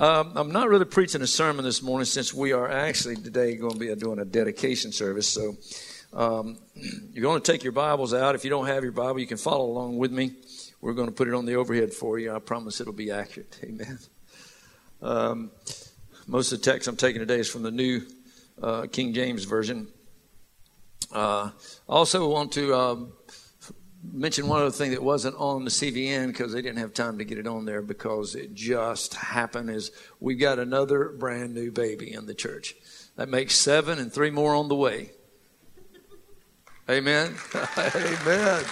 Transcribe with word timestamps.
Um, 0.00 0.32
I'm 0.34 0.50
not 0.50 0.70
really 0.70 0.86
preaching 0.86 1.20
a 1.20 1.26
sermon 1.26 1.62
this 1.62 1.82
morning 1.82 2.06
since 2.06 2.32
we 2.32 2.52
are 2.52 2.70
actually 2.70 3.16
today 3.16 3.54
going 3.56 3.74
to 3.74 3.78
be 3.78 3.94
doing 3.94 4.18
a 4.18 4.24
dedication 4.24 4.92
service. 4.92 5.28
So 5.28 5.58
um, 6.14 6.56
you're 7.12 7.20
going 7.20 7.38
to 7.38 7.52
take 7.52 7.62
your 7.62 7.74
Bibles 7.74 8.14
out. 8.14 8.34
If 8.34 8.42
you 8.42 8.48
don't 8.48 8.66
have 8.66 8.82
your 8.82 8.92
Bible, 8.92 9.18
you 9.20 9.26
can 9.26 9.36
follow 9.36 9.66
along 9.66 9.98
with 9.98 10.10
me. 10.10 10.36
We're 10.80 10.94
going 10.94 11.08
to 11.08 11.14
put 11.14 11.28
it 11.28 11.34
on 11.34 11.44
the 11.44 11.56
overhead 11.56 11.92
for 11.92 12.18
you. 12.18 12.34
I 12.34 12.38
promise 12.38 12.80
it'll 12.80 12.94
be 12.94 13.10
accurate. 13.10 13.60
Amen. 13.62 13.98
Um, 15.02 15.50
most 16.26 16.50
of 16.50 16.62
the 16.62 16.64
text 16.64 16.88
I'm 16.88 16.96
taking 16.96 17.20
today 17.20 17.40
is 17.40 17.50
from 17.50 17.62
the 17.62 17.70
New 17.70 18.00
uh, 18.62 18.86
King 18.90 19.12
James 19.12 19.44
Version. 19.44 19.86
Uh, 21.12 21.50
also, 21.86 22.26
want 22.26 22.52
to 22.52 22.74
um, 22.74 23.12
mention 24.02 24.48
one 24.48 24.60
other 24.60 24.70
thing 24.70 24.92
that 24.92 25.02
wasn't 25.02 25.36
on 25.36 25.64
the 25.64 25.70
CVN 25.70 26.28
because 26.28 26.52
they 26.52 26.62
didn't 26.62 26.78
have 26.78 26.94
time 26.94 27.18
to 27.18 27.24
get 27.24 27.38
it 27.38 27.46
on 27.46 27.64
there 27.64 27.82
because 27.82 28.34
it 28.34 28.54
just 28.54 29.14
happened 29.14 29.70
is 29.70 29.90
we 30.20 30.34
got 30.34 30.58
another 30.58 31.10
brand 31.10 31.54
new 31.54 31.70
baby 31.70 32.12
in 32.12 32.26
the 32.26 32.34
church. 32.34 32.74
That 33.16 33.28
makes 33.28 33.54
seven 33.56 33.98
and 33.98 34.12
three 34.12 34.30
more 34.30 34.54
on 34.54 34.68
the 34.68 34.74
way. 34.74 35.10
Amen. 36.88 37.34
Amen. 37.76 38.64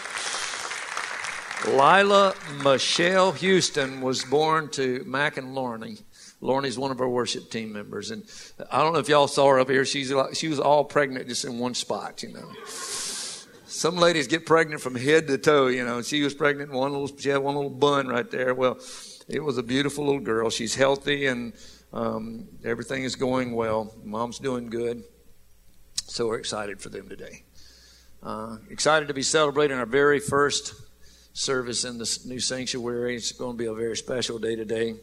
Lila 1.66 2.34
Michelle 2.62 3.33
Houston 3.33 4.00
was 4.00 4.24
born 4.24 4.69
to 4.70 5.02
Mac 5.06 5.36
and 5.36 5.56
Lorney. 5.56 6.02
Lorney's 6.41 6.78
one 6.78 6.92
of 6.92 7.00
our 7.00 7.08
worship 7.08 7.50
team 7.50 7.72
members, 7.72 8.12
and 8.12 8.22
I 8.70 8.78
don't 8.78 8.92
know 8.92 9.00
if 9.00 9.08
y'all 9.08 9.27
saw 9.27 9.48
her 9.48 9.58
up 9.58 9.69
here. 9.69 9.84
She's 9.84 10.12
like, 10.12 10.36
she 10.36 10.48
was 10.48 10.60
all 10.60 10.84
pregnant 10.84 11.28
just 11.28 11.45
in 11.45 11.58
one 11.58 11.74
spot, 11.74 12.22
you 12.22 12.33
know. 12.33 12.48
Some 13.78 13.95
ladies 13.95 14.27
get 14.27 14.45
pregnant 14.45 14.80
from 14.80 14.97
head 14.97 15.28
to 15.28 15.39
toe, 15.39 15.69
you 15.69 15.84
know. 15.84 16.02
She 16.02 16.20
was 16.25 16.34
pregnant, 16.34 16.72
one 16.72 16.91
little, 16.91 17.16
she 17.16 17.28
had 17.28 17.39
one 17.39 17.55
little 17.55 17.70
bun 17.70 18.08
right 18.08 18.28
there. 18.28 18.52
Well, 18.52 18.80
it 19.28 19.39
was 19.39 19.56
a 19.56 19.62
beautiful 19.62 20.05
little 20.05 20.20
girl. 20.20 20.50
She's 20.50 20.75
healthy 20.75 21.27
and 21.27 21.52
um, 21.92 22.48
everything 22.64 23.05
is 23.05 23.14
going 23.14 23.55
well. 23.55 23.94
Mom's 24.02 24.41
doing 24.41 24.69
good. 24.69 25.05
So 25.94 26.27
we're 26.27 26.41
excited 26.41 26.80
for 26.80 26.89
them 26.89 27.08
today. 27.08 27.44
Uh, 28.20 28.56
excited 28.69 29.06
to 29.06 29.14
be 29.14 29.22
celebrating 29.22 29.78
our 29.78 29.86
very 29.86 30.19
first 30.19 30.74
service 31.33 31.84
in 31.84 31.98
this 31.98 32.27
new 32.27 32.41
sanctuary. 32.41 33.14
It's 33.14 33.30
going 33.30 33.56
to 33.56 33.58
be 33.58 33.67
a 33.67 33.74
very 33.74 33.97
special 33.97 34.41
day 34.41 34.56
today. 34.56 34.95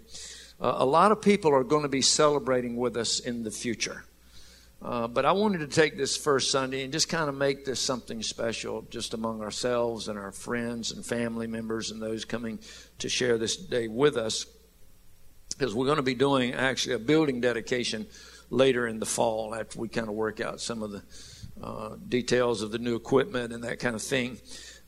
Uh, 0.59 0.75
a 0.79 0.85
lot 0.85 1.13
of 1.13 1.21
people 1.21 1.55
are 1.55 1.63
going 1.63 1.83
to 1.83 1.87
be 1.87 2.01
celebrating 2.01 2.75
with 2.75 2.97
us 2.97 3.21
in 3.21 3.43
the 3.43 3.51
future. 3.51 4.03
Uh, 4.85 5.07
but 5.07 5.25
I 5.25 5.31
wanted 5.31 5.61
to 5.61 5.67
take 5.67 5.97
this 5.97 6.15
first 6.15 6.51
Sunday 6.51 6.83
and 6.83 6.93
just 6.93 7.09
kind 7.09 7.27
of 7.27 7.33
make 7.33 7.65
this 7.65 7.79
something 7.79 8.21
special 8.21 8.83
just 8.91 9.15
among 9.15 9.41
ourselves 9.41 10.09
and 10.09 10.19
our 10.19 10.31
friends 10.31 10.91
and 10.91 11.03
family 11.03 11.47
members 11.47 11.89
and 11.89 11.99
those 11.99 12.23
coming 12.23 12.59
to 12.99 13.09
share 13.09 13.39
this 13.39 13.57
day 13.57 13.87
with 13.87 14.15
us. 14.15 14.45
Because 15.57 15.73
we're 15.73 15.87
going 15.87 15.97
to 15.97 16.03
be 16.03 16.13
doing 16.13 16.53
actually 16.53 16.93
a 16.93 16.99
building 16.99 17.41
dedication 17.41 18.05
later 18.51 18.85
in 18.85 18.99
the 18.99 19.07
fall 19.07 19.55
after 19.55 19.79
we 19.79 19.87
kind 19.87 20.07
of 20.07 20.13
work 20.13 20.39
out 20.39 20.61
some 20.61 20.83
of 20.83 20.91
the 20.91 21.01
uh, 21.63 21.95
details 22.07 22.61
of 22.61 22.69
the 22.69 22.77
new 22.77 22.95
equipment 22.95 23.53
and 23.53 23.63
that 23.63 23.79
kind 23.79 23.95
of 23.95 24.03
thing. 24.03 24.37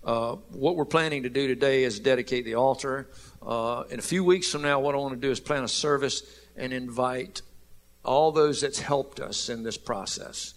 Uh, 0.03 0.35
what 0.51 0.75
we're 0.75 0.85
planning 0.85 1.23
to 1.23 1.29
do 1.29 1.47
today 1.47 1.83
is 1.83 1.99
dedicate 1.99 2.45
the 2.45 2.53
altar. 2.53 3.09
Uh, 3.41 3.83
in 3.89 3.97
a 3.97 4.03
few 4.03 4.23
weeks 4.23 4.51
from 4.51 4.61
now, 4.61 4.79
what 4.79 4.93
I 4.93 4.99
want 4.99 5.15
to 5.15 5.19
do 5.19 5.31
is 5.31 5.39
plan 5.39 5.63
a 5.63 5.67
service 5.67 6.21
and 6.55 6.71
invite 6.71 7.41
all 8.03 8.31
those 8.31 8.61
that's 8.61 8.79
helped 8.79 9.19
us 9.19 9.49
in 9.49 9.63
this 9.63 9.77
process 9.77 10.53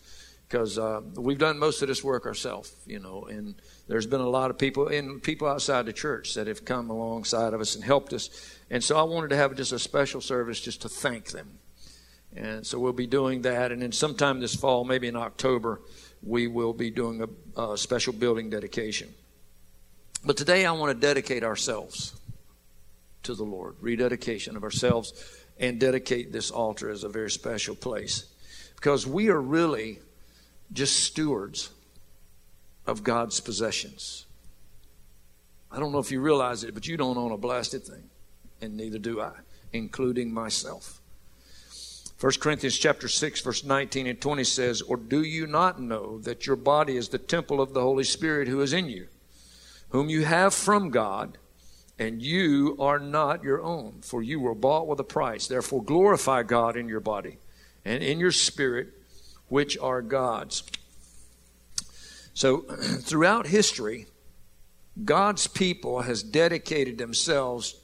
because 0.50 0.78
uh, 0.78 1.00
we've 1.14 1.38
done 1.38 1.58
most 1.60 1.80
of 1.80 1.86
this 1.86 2.02
work 2.02 2.26
ourselves, 2.26 2.74
you 2.84 2.98
know, 2.98 3.22
and 3.30 3.54
there's 3.86 4.06
been 4.06 4.20
a 4.20 4.28
lot 4.28 4.50
of 4.50 4.58
people 4.58 4.88
and 4.88 5.22
people 5.22 5.46
outside 5.46 5.86
the 5.86 5.92
church 5.92 6.34
that 6.34 6.48
have 6.48 6.64
come 6.64 6.90
alongside 6.90 7.54
of 7.54 7.60
us 7.60 7.76
and 7.76 7.84
helped 7.84 8.12
us. 8.12 8.56
And 8.68 8.82
so 8.82 8.98
I 8.98 9.04
wanted 9.04 9.30
to 9.30 9.36
have 9.36 9.54
just 9.54 9.70
a 9.70 9.78
special 9.78 10.20
service 10.20 10.60
just 10.60 10.82
to 10.82 10.88
thank 10.88 11.26
them. 11.26 11.58
And 12.34 12.66
so 12.66 12.80
we'll 12.80 12.92
be 12.92 13.06
doing 13.06 13.42
that. 13.42 13.70
And 13.70 13.80
then 13.80 13.92
sometime 13.92 14.40
this 14.40 14.54
fall, 14.56 14.84
maybe 14.84 15.06
in 15.06 15.14
October, 15.14 15.82
we 16.20 16.48
will 16.48 16.72
be 16.72 16.90
doing 16.90 17.22
a, 17.56 17.60
a 17.62 17.78
special 17.78 18.12
building 18.12 18.50
dedication. 18.50 19.14
But 20.24 20.36
today 20.36 20.66
I 20.66 20.72
want 20.72 20.92
to 20.92 21.00
dedicate 21.00 21.44
ourselves 21.44 22.20
to 23.22 23.34
the 23.34 23.44
Lord, 23.44 23.76
rededication 23.80 24.56
of 24.56 24.64
ourselves 24.64 25.12
and 25.60 25.78
dedicate 25.78 26.32
this 26.32 26.50
altar 26.50 26.88
as 26.88 27.04
a 27.04 27.08
very 27.08 27.30
special 27.30 27.76
place. 27.76 28.24
Because 28.74 29.06
we 29.06 29.28
are 29.28 29.40
really 29.40 30.00
just 30.72 31.04
stewards 31.04 31.70
of 32.86 33.04
God's 33.04 33.38
possessions. 33.38 34.24
I 35.70 35.78
don't 35.78 35.92
know 35.92 35.98
if 35.98 36.10
you 36.10 36.20
realize 36.20 36.64
it, 36.64 36.74
but 36.74 36.88
you 36.88 36.96
don't 36.96 37.18
own 37.18 37.30
a 37.30 37.36
blasted 37.36 37.84
thing, 37.84 38.10
and 38.60 38.76
neither 38.76 38.98
do 38.98 39.20
I, 39.20 39.32
including 39.72 40.32
myself. 40.32 41.00
1 42.18 42.32
Corinthians 42.40 42.78
chapter 42.78 43.08
6 43.08 43.40
verse 43.40 43.64
19 43.64 44.06
and 44.06 44.20
20 44.20 44.44
says, 44.44 44.82
"Or 44.82 44.96
do 44.96 45.22
you 45.22 45.46
not 45.46 45.80
know 45.80 46.18
that 46.20 46.46
your 46.46 46.56
body 46.56 46.96
is 46.96 47.08
the 47.08 47.18
temple 47.18 47.60
of 47.60 47.72
the 47.72 47.80
Holy 47.82 48.04
Spirit 48.04 48.48
who 48.48 48.60
is 48.60 48.72
in 48.72 48.88
you, 48.88 49.08
whom 49.90 50.08
you 50.08 50.24
have 50.24 50.52
from 50.52 50.90
God, 50.90 51.38
and 52.00 52.22
you 52.22 52.76
are 52.80 52.98
not 52.98 53.44
your 53.44 53.60
own, 53.62 53.98
for 54.00 54.22
you 54.22 54.40
were 54.40 54.54
bought 54.54 54.88
with 54.88 54.98
a 54.98 55.04
price. 55.04 55.46
Therefore, 55.46 55.84
glorify 55.84 56.42
God 56.42 56.74
in 56.78 56.88
your 56.88 56.98
body 56.98 57.36
and 57.84 58.02
in 58.02 58.18
your 58.18 58.32
spirit, 58.32 58.88
which 59.48 59.76
are 59.76 60.00
God's. 60.00 60.62
So, 62.32 62.60
throughout 63.02 63.46
history, 63.46 64.06
God's 65.04 65.46
people 65.46 66.00
has 66.00 66.22
dedicated 66.22 66.96
themselves 66.96 67.76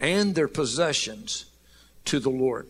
and 0.00 0.34
their 0.34 0.48
possessions 0.48 1.44
to 2.06 2.18
the 2.18 2.30
Lord. 2.30 2.66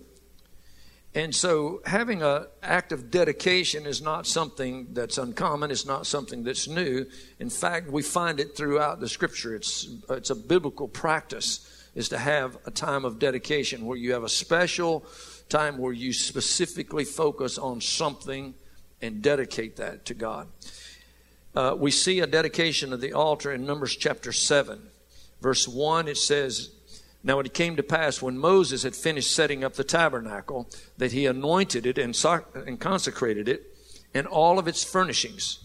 And 1.15 1.35
so, 1.35 1.83
having 1.85 2.23
an 2.23 2.47
act 2.63 2.91
of 2.91 3.11
dedication 3.11 3.85
is 3.85 4.01
not 4.01 4.27
something 4.27 4.89
that's 4.93 5.19
uncommon. 5.19 5.71
It's 5.71 5.85
not 5.85 6.07
something 6.07 6.43
that's 6.43 6.69
new. 6.69 7.05
In 7.39 7.51
fact, 7.51 7.91
we 7.91 8.03
find 8.03 8.41
it 8.41 8.57
throughout 8.57 8.99
the 8.99 9.09
Scripture. 9.09 9.55
It's 9.55 9.89
it's 10.09 10.31
a 10.31 10.35
biblical 10.35 10.89
practice 10.89 11.69
is 11.95 12.09
to 12.09 12.19
have 12.19 12.57
a 12.65 12.71
time 12.71 13.05
of 13.05 13.19
dedication 13.19 13.85
where 13.85 13.99
you 13.99 14.15
have 14.15 14.25
a 14.25 14.29
special 14.29 15.05
time 15.51 15.77
where 15.77 15.93
you 15.93 16.15
specifically 16.15 17.05
focus 17.05 17.59
on 17.59 17.83
something 17.83 18.55
and 19.03 19.21
dedicate 19.21 19.77
that 19.77 20.07
to 20.07 20.15
God. 20.15 20.49
Uh, 21.55 21.77
we 21.79 21.91
see 21.91 22.21
a 22.21 22.27
dedication 22.27 22.95
of 22.95 23.03
the 23.03 23.13
altar 23.13 23.53
in 23.53 23.67
Numbers 23.67 23.95
chapter 23.95 24.33
seven, 24.33 24.81
verse 25.43 25.69
one. 25.69 26.09
It 26.09 26.17
says 26.17 26.71
now 27.25 27.39
it 27.39 27.55
came 27.55 27.77
to 27.77 27.83
pass 27.83 28.21
when 28.21 28.39
Moses 28.39 28.83
had 28.83 28.97
finished 28.97 29.35
setting 29.35 29.63
up 29.63 29.75
the 29.75 29.85
tabernacle 29.85 30.69
that 30.99 31.13
he 31.13 31.27
anointed 31.27 31.87
it 31.87 31.99
and, 31.99 32.15
so- 32.17 32.45
and 32.55 32.81
consecrated 32.81 33.49
it 33.49 33.77
and 34.13 34.27
all 34.27 34.59
of 34.59 34.67
its 34.67 34.83
furnishings 34.83 35.61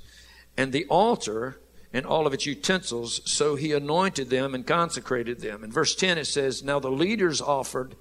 and 0.55 0.71
the 0.71 0.85
altar 0.85 1.59
and 1.91 2.05
all 2.05 2.27
of 2.27 2.33
its 2.33 2.45
utensils. 2.45 3.21
So 3.25 3.55
he 3.55 3.71
anointed 3.71 4.29
them 4.29 4.53
and 4.53 4.67
consecrated 4.67 5.39
them. 5.39 5.63
In 5.63 5.71
verse 5.71 5.95
10 5.95 6.17
it 6.17 6.25
says, 6.25 6.63
Now 6.63 6.79
the 6.79 6.91
leaders 6.91 7.41
offered 7.41 7.95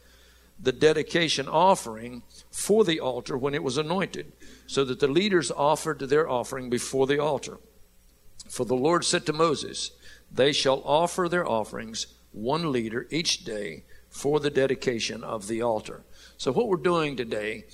the 0.59 0.73
dedication 0.73 1.49
offering 1.49 2.23
for 2.51 2.85
the 2.85 3.01
altar 3.01 3.37
when 3.37 3.55
it 3.55 3.63
was 3.63 3.77
anointed, 3.77 4.33
so 4.67 4.85
that 4.85 5.01
the 5.01 5.09
leaders 5.09 5.51
offered 5.51 6.01
their 6.01 6.29
offering 6.29 6.71
before 6.71 7.07
the 7.07 7.19
altar. 7.19 7.59
For 8.49 8.65
the 8.65 8.77
Lord 8.77 9.05
said 9.05 9.27
to 9.27 9.33
Moses, 9.33 9.91
They 10.33 10.53
shall 10.53 10.83
offer 10.85 11.29
their 11.29 11.47
offerings 11.47 12.07
one 12.37 12.71
leader 12.71 13.07
each 13.11 13.45
day 13.45 13.85
for 14.09 14.39
the 14.41 14.51
dedication 14.51 15.25
of 15.25 15.49
the 15.49 15.63
altar. 15.63 16.05
So, 16.37 16.53
what 16.53 16.69
we're 16.69 16.77
doing 16.77 17.17
today 17.17 17.65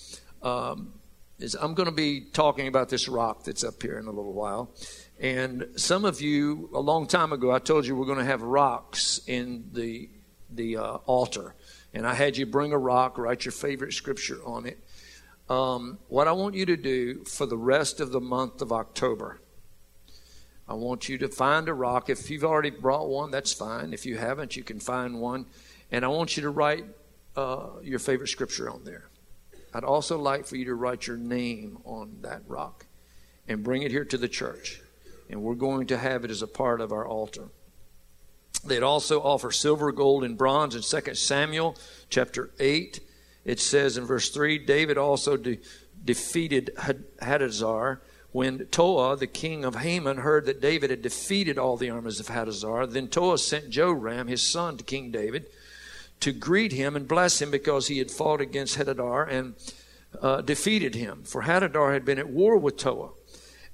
um, 0.42 0.94
is 1.38 1.54
I'm 1.54 1.74
going 1.74 1.88
to 1.88 1.94
be 1.94 2.20
talking 2.20 2.68
about 2.68 2.88
this 2.88 3.08
rock 3.08 3.44
that's 3.44 3.64
up 3.64 3.82
here 3.82 3.98
in 3.98 4.06
a 4.06 4.10
little 4.10 4.32
while. 4.32 4.70
And 5.20 5.68
some 5.76 6.04
of 6.04 6.20
you, 6.20 6.70
a 6.72 6.80
long 6.80 7.06
time 7.06 7.32
ago, 7.32 7.50
I 7.50 7.58
told 7.58 7.86
you 7.86 7.96
we're 7.96 8.06
going 8.06 8.18
to 8.18 8.24
have 8.24 8.42
rocks 8.42 9.20
in 9.26 9.68
the, 9.72 10.08
the 10.50 10.76
uh, 10.76 10.94
altar. 11.06 11.54
And 11.92 12.06
I 12.06 12.14
had 12.14 12.36
you 12.36 12.46
bring 12.46 12.72
a 12.72 12.78
rock, 12.78 13.18
write 13.18 13.44
your 13.44 13.52
favorite 13.52 13.92
scripture 13.92 14.38
on 14.44 14.66
it. 14.66 14.78
Um, 15.48 15.98
what 16.08 16.28
I 16.28 16.32
want 16.32 16.54
you 16.54 16.66
to 16.66 16.76
do 16.76 17.24
for 17.24 17.46
the 17.46 17.58
rest 17.58 18.00
of 18.00 18.12
the 18.12 18.20
month 18.20 18.62
of 18.62 18.72
October 18.72 19.41
I 20.72 20.74
want 20.74 21.06
you 21.06 21.18
to 21.18 21.28
find 21.28 21.68
a 21.68 21.74
rock. 21.74 22.08
If 22.08 22.30
you've 22.30 22.44
already 22.44 22.70
brought 22.70 23.06
one, 23.06 23.30
that's 23.30 23.52
fine. 23.52 23.92
If 23.92 24.06
you 24.06 24.16
haven't, 24.16 24.56
you 24.56 24.62
can 24.62 24.80
find 24.80 25.20
one. 25.20 25.44
And 25.90 26.02
I 26.02 26.08
want 26.08 26.34
you 26.34 26.44
to 26.44 26.48
write 26.48 26.86
uh, 27.36 27.66
your 27.82 27.98
favorite 27.98 28.28
scripture 28.28 28.70
on 28.70 28.82
there. 28.82 29.10
I'd 29.74 29.84
also 29.84 30.16
like 30.18 30.46
for 30.46 30.56
you 30.56 30.64
to 30.64 30.74
write 30.74 31.06
your 31.06 31.18
name 31.18 31.76
on 31.84 32.16
that 32.22 32.44
rock 32.48 32.86
and 33.46 33.62
bring 33.62 33.82
it 33.82 33.90
here 33.90 34.06
to 34.06 34.16
the 34.16 34.28
church. 34.28 34.80
And 35.28 35.42
we're 35.42 35.56
going 35.56 35.88
to 35.88 35.98
have 35.98 36.24
it 36.24 36.30
as 36.30 36.40
a 36.40 36.46
part 36.46 36.80
of 36.80 36.90
our 36.90 37.06
altar. 37.06 37.48
They'd 38.64 38.82
also 38.82 39.20
offer 39.20 39.50
silver, 39.50 39.92
gold, 39.92 40.24
and 40.24 40.38
bronze 40.38 40.74
in 40.74 40.80
2 40.80 41.14
Samuel 41.14 41.76
chapter 42.08 42.50
8. 42.58 42.98
It 43.44 43.60
says 43.60 43.98
in 43.98 44.06
verse 44.06 44.30
3 44.30 44.58
David 44.60 44.96
also 44.96 45.36
de- 45.36 45.58
defeated 46.02 46.70
Hadazar 47.20 47.98
when 48.32 48.66
Toa, 48.66 49.16
the 49.16 49.26
king 49.26 49.64
of 49.64 49.76
Hamath, 49.76 50.18
heard 50.18 50.46
that 50.46 50.60
David 50.60 50.90
had 50.90 51.02
defeated 51.02 51.58
all 51.58 51.76
the 51.76 51.90
armies 51.90 52.18
of 52.18 52.26
Hadazar, 52.26 52.90
then 52.90 53.08
Toa 53.08 53.38
sent 53.38 53.70
Joram, 53.70 54.26
his 54.26 54.42
son, 54.42 54.76
to 54.78 54.84
King 54.84 55.10
David 55.10 55.46
to 56.22 56.32
greet 56.32 56.72
him 56.72 56.94
and 56.94 57.08
bless 57.08 57.42
him 57.42 57.50
because 57.50 57.88
he 57.88 57.98
had 57.98 58.10
fought 58.10 58.40
against 58.40 58.78
Hadadar 58.78 59.28
and 59.28 59.54
uh, 60.20 60.40
defeated 60.40 60.94
him. 60.94 61.24
For 61.24 61.42
Hadadar 61.42 61.92
had 61.92 62.04
been 62.04 62.18
at 62.18 62.28
war 62.28 62.56
with 62.56 62.76
Toa. 62.76 63.10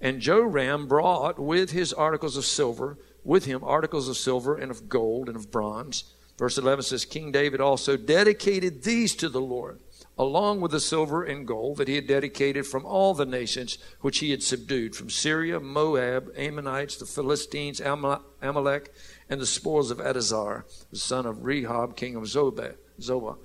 And 0.01 0.21
Joram 0.21 0.89
brought 0.89 1.39
with 1.39 1.73
his 1.73 1.93
articles 1.93 2.37
of 2.37 2.45
silver, 2.45 2.97
with 3.23 3.45
him 3.45 3.63
articles 3.63 4.09
of 4.09 4.17
silver 4.17 4.57
and 4.57 4.71
of 4.71 4.89
gold 4.89 5.29
and 5.29 5.37
of 5.37 5.51
bronze. 5.51 6.05
Verse 6.39 6.57
11 6.57 6.85
says, 6.85 7.05
King 7.05 7.33
David 7.33 7.61
also 7.61 7.97
dedicated 7.97 8.83
these 8.83 9.15
to 9.17 9.29
the 9.29 9.41
Lord, 9.41 9.81
along 10.19 10.61
with 10.61 10.73
the 10.73 10.81
silver 10.81 11.23
and 11.23 11.47
gold 11.47 11.77
that 11.77 11.87
he 11.87 11.95
had 11.95 12.07
dedicated 12.07 12.67
from 12.67 12.85
all 12.85 13.15
the 13.15 13.25
nations 13.25 13.79
which 14.01 14.19
he 14.19 14.33
had 14.33 14.43
subdued, 14.43 14.97
from 14.97 15.09
Syria, 15.09 15.61
Moab, 15.61 16.33
Ammonites, 16.37 16.97
the 16.97 17.07
Philistines, 17.07 17.81
Amalek, 17.81 18.93
and 19.31 19.41
the 19.41 19.47
spoils 19.47 19.91
of 19.93 19.99
Adazar, 19.99 20.65
the 20.91 20.99
son 20.99 21.25
of 21.25 21.37
Rehob, 21.37 21.95
king 21.97 22.17
of 22.17 22.25
Zobah. 22.25 22.75
Zobah. 23.01 23.37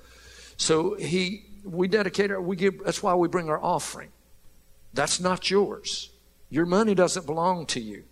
So 0.58 0.96
he, 0.96 1.46
we 1.64 1.88
dedicate 1.88 2.32
our, 2.32 2.42
we 2.42 2.56
give, 2.56 2.84
that's 2.84 3.04
why 3.04 3.14
we 3.14 3.28
bring 3.28 3.50
our 3.50 3.64
offering. 3.64 4.10
That's 4.94 5.20
not 5.20 5.52
yours. 5.52 6.10
Your 6.50 6.66
money 6.66 6.96
doesn't 6.96 7.26
belong 7.26 7.68
to 7.68 7.80
you. 7.80 8.04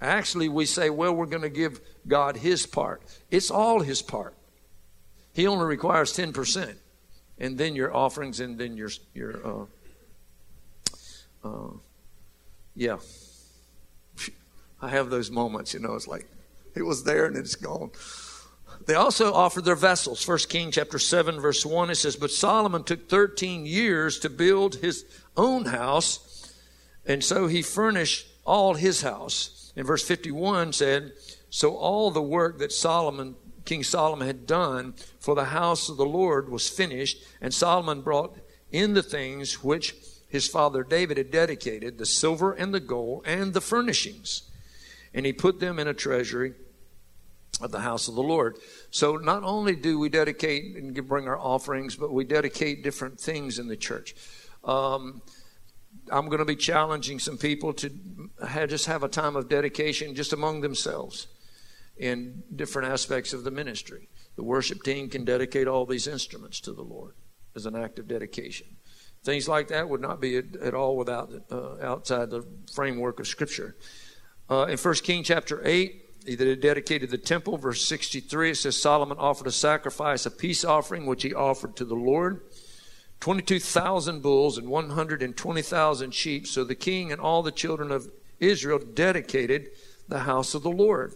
Actually, 0.00 0.48
we 0.48 0.66
say, 0.66 0.90
well, 0.90 1.14
we're 1.14 1.26
going 1.26 1.42
to 1.42 1.48
give 1.48 1.80
God 2.06 2.36
his 2.36 2.66
part. 2.66 3.02
It's 3.30 3.50
all 3.50 3.80
his 3.80 4.02
part. 4.02 4.34
He 5.32 5.46
only 5.46 5.64
requires 5.64 6.12
10%. 6.12 6.76
And 7.38 7.58
then 7.58 7.74
your 7.74 7.94
offerings 7.94 8.40
and 8.40 8.58
then 8.58 8.76
your, 8.76 8.90
your 9.12 9.46
uh, 9.46 9.64
uh, 11.44 11.70
yeah. 12.76 12.98
I 14.80 14.88
have 14.88 15.10
those 15.10 15.30
moments, 15.30 15.74
you 15.74 15.80
know, 15.80 15.94
it's 15.94 16.06
like, 16.06 16.26
it 16.74 16.82
was 16.82 17.04
there 17.04 17.26
and 17.26 17.36
it's 17.36 17.54
gone. 17.54 17.90
They 18.86 18.94
also 18.94 19.32
offered 19.32 19.64
their 19.64 19.76
vessels. 19.76 20.22
First 20.22 20.48
King 20.48 20.70
chapter 20.70 20.98
7 20.98 21.40
verse 21.40 21.64
1 21.64 21.90
it 21.90 21.94
says, 21.94 22.16
"But 22.16 22.30
Solomon 22.30 22.84
took 22.84 23.08
13 23.08 23.66
years 23.66 24.18
to 24.20 24.28
build 24.28 24.76
his 24.76 25.04
own 25.36 25.66
house, 25.66 26.52
and 27.06 27.22
so 27.24 27.46
he 27.46 27.62
furnished 27.62 28.26
all 28.44 28.74
his 28.74 29.02
house." 29.02 29.72
And 29.76 29.86
verse 29.86 30.02
51 30.02 30.72
said, 30.72 31.12
"So 31.50 31.76
all 31.76 32.10
the 32.10 32.22
work 32.22 32.58
that 32.58 32.72
Solomon 32.72 33.36
King 33.64 33.82
Solomon 33.82 34.26
had 34.26 34.46
done 34.46 34.94
for 35.18 35.34
the 35.34 35.46
house 35.46 35.88
of 35.88 35.96
the 35.96 36.04
Lord 36.04 36.48
was 36.48 36.68
finished, 36.68 37.18
and 37.40 37.52
Solomon 37.52 38.02
brought 38.02 38.36
in 38.70 38.94
the 38.94 39.02
things 39.02 39.62
which 39.62 39.94
his 40.28 40.46
father 40.46 40.82
David 40.82 41.16
had 41.16 41.30
dedicated, 41.30 41.96
the 41.96 42.06
silver 42.06 42.52
and 42.52 42.74
the 42.74 42.80
gold 42.80 43.22
and 43.26 43.54
the 43.54 43.60
furnishings, 43.60 44.50
and 45.14 45.24
he 45.24 45.32
put 45.32 45.60
them 45.60 45.78
in 45.78 45.88
a 45.88 45.94
treasury 45.94 46.54
of 47.60 47.70
the 47.70 47.80
house 47.80 48.08
of 48.08 48.16
the 48.16 48.22
Lord. 48.22 48.58
So 48.90 49.16
not 49.16 49.44
only 49.44 49.76
do 49.76 49.98
we 49.98 50.08
dedicate 50.08 50.76
and 50.76 51.06
bring 51.06 51.28
our 51.28 51.38
offerings, 51.38 51.94
but 51.94 52.12
we 52.12 52.24
dedicate 52.24 52.82
different 52.82 53.20
things 53.20 53.58
in 53.60 53.68
the 53.68 53.76
church. 53.76 54.14
Um, 54.64 55.22
I'm 56.10 56.26
going 56.26 56.40
to 56.40 56.44
be 56.44 56.56
challenging 56.56 57.20
some 57.20 57.38
people 57.38 57.72
to 57.74 57.90
just 58.66 58.86
have 58.86 59.04
a 59.04 59.08
time 59.08 59.36
of 59.36 59.48
dedication 59.48 60.14
just 60.14 60.32
among 60.32 60.60
themselves 60.60 61.28
in 61.96 62.42
different 62.54 62.88
aspects 62.88 63.32
of 63.32 63.44
the 63.44 63.50
ministry. 63.50 64.08
The 64.36 64.42
worship 64.42 64.82
team 64.82 65.08
can 65.08 65.24
dedicate 65.24 65.68
all 65.68 65.86
these 65.86 66.06
instruments 66.06 66.60
to 66.60 66.72
the 66.72 66.82
Lord 66.82 67.14
as 67.54 67.66
an 67.66 67.76
act 67.76 67.98
of 67.98 68.08
dedication. 68.08 68.66
Things 69.22 69.48
like 69.48 69.68
that 69.68 69.88
would 69.88 70.00
not 70.00 70.20
be 70.20 70.36
at, 70.36 70.74
all 70.74 70.96
without 70.96 71.32
uh, 71.50 71.76
outside 71.80 72.30
the 72.30 72.46
framework 72.74 73.20
of 73.20 73.26
Scripture. 73.26 73.76
Uh, 74.50 74.66
in 74.68 74.76
1 74.76 74.94
King 74.96 75.22
chapter 75.22 75.62
8, 75.64 76.04
he 76.26 76.34
that 76.34 76.46
had 76.46 76.60
dedicated 76.60 77.10
the 77.10 77.18
temple, 77.18 77.56
verse 77.56 77.86
63, 77.86 78.50
it 78.50 78.54
says 78.56 78.80
Solomon 78.80 79.18
offered 79.18 79.46
a 79.46 79.52
sacrifice, 79.52 80.26
a 80.26 80.30
peace 80.30 80.64
offering, 80.64 81.06
which 81.06 81.22
he 81.22 81.32
offered 81.32 81.76
to 81.76 81.84
the 81.84 81.94
Lord. 81.94 82.40
22,000 83.20 84.20
bulls 84.20 84.58
and 84.58 84.68
120,000 84.68 86.14
sheep. 86.14 86.46
So 86.46 86.64
the 86.64 86.74
king 86.74 87.12
and 87.12 87.20
all 87.20 87.42
the 87.42 87.52
children 87.52 87.90
of 87.90 88.10
Israel 88.40 88.78
dedicated 88.78 89.70
the 90.08 90.20
house 90.20 90.54
of 90.54 90.62
the 90.62 90.70
Lord. 90.70 91.14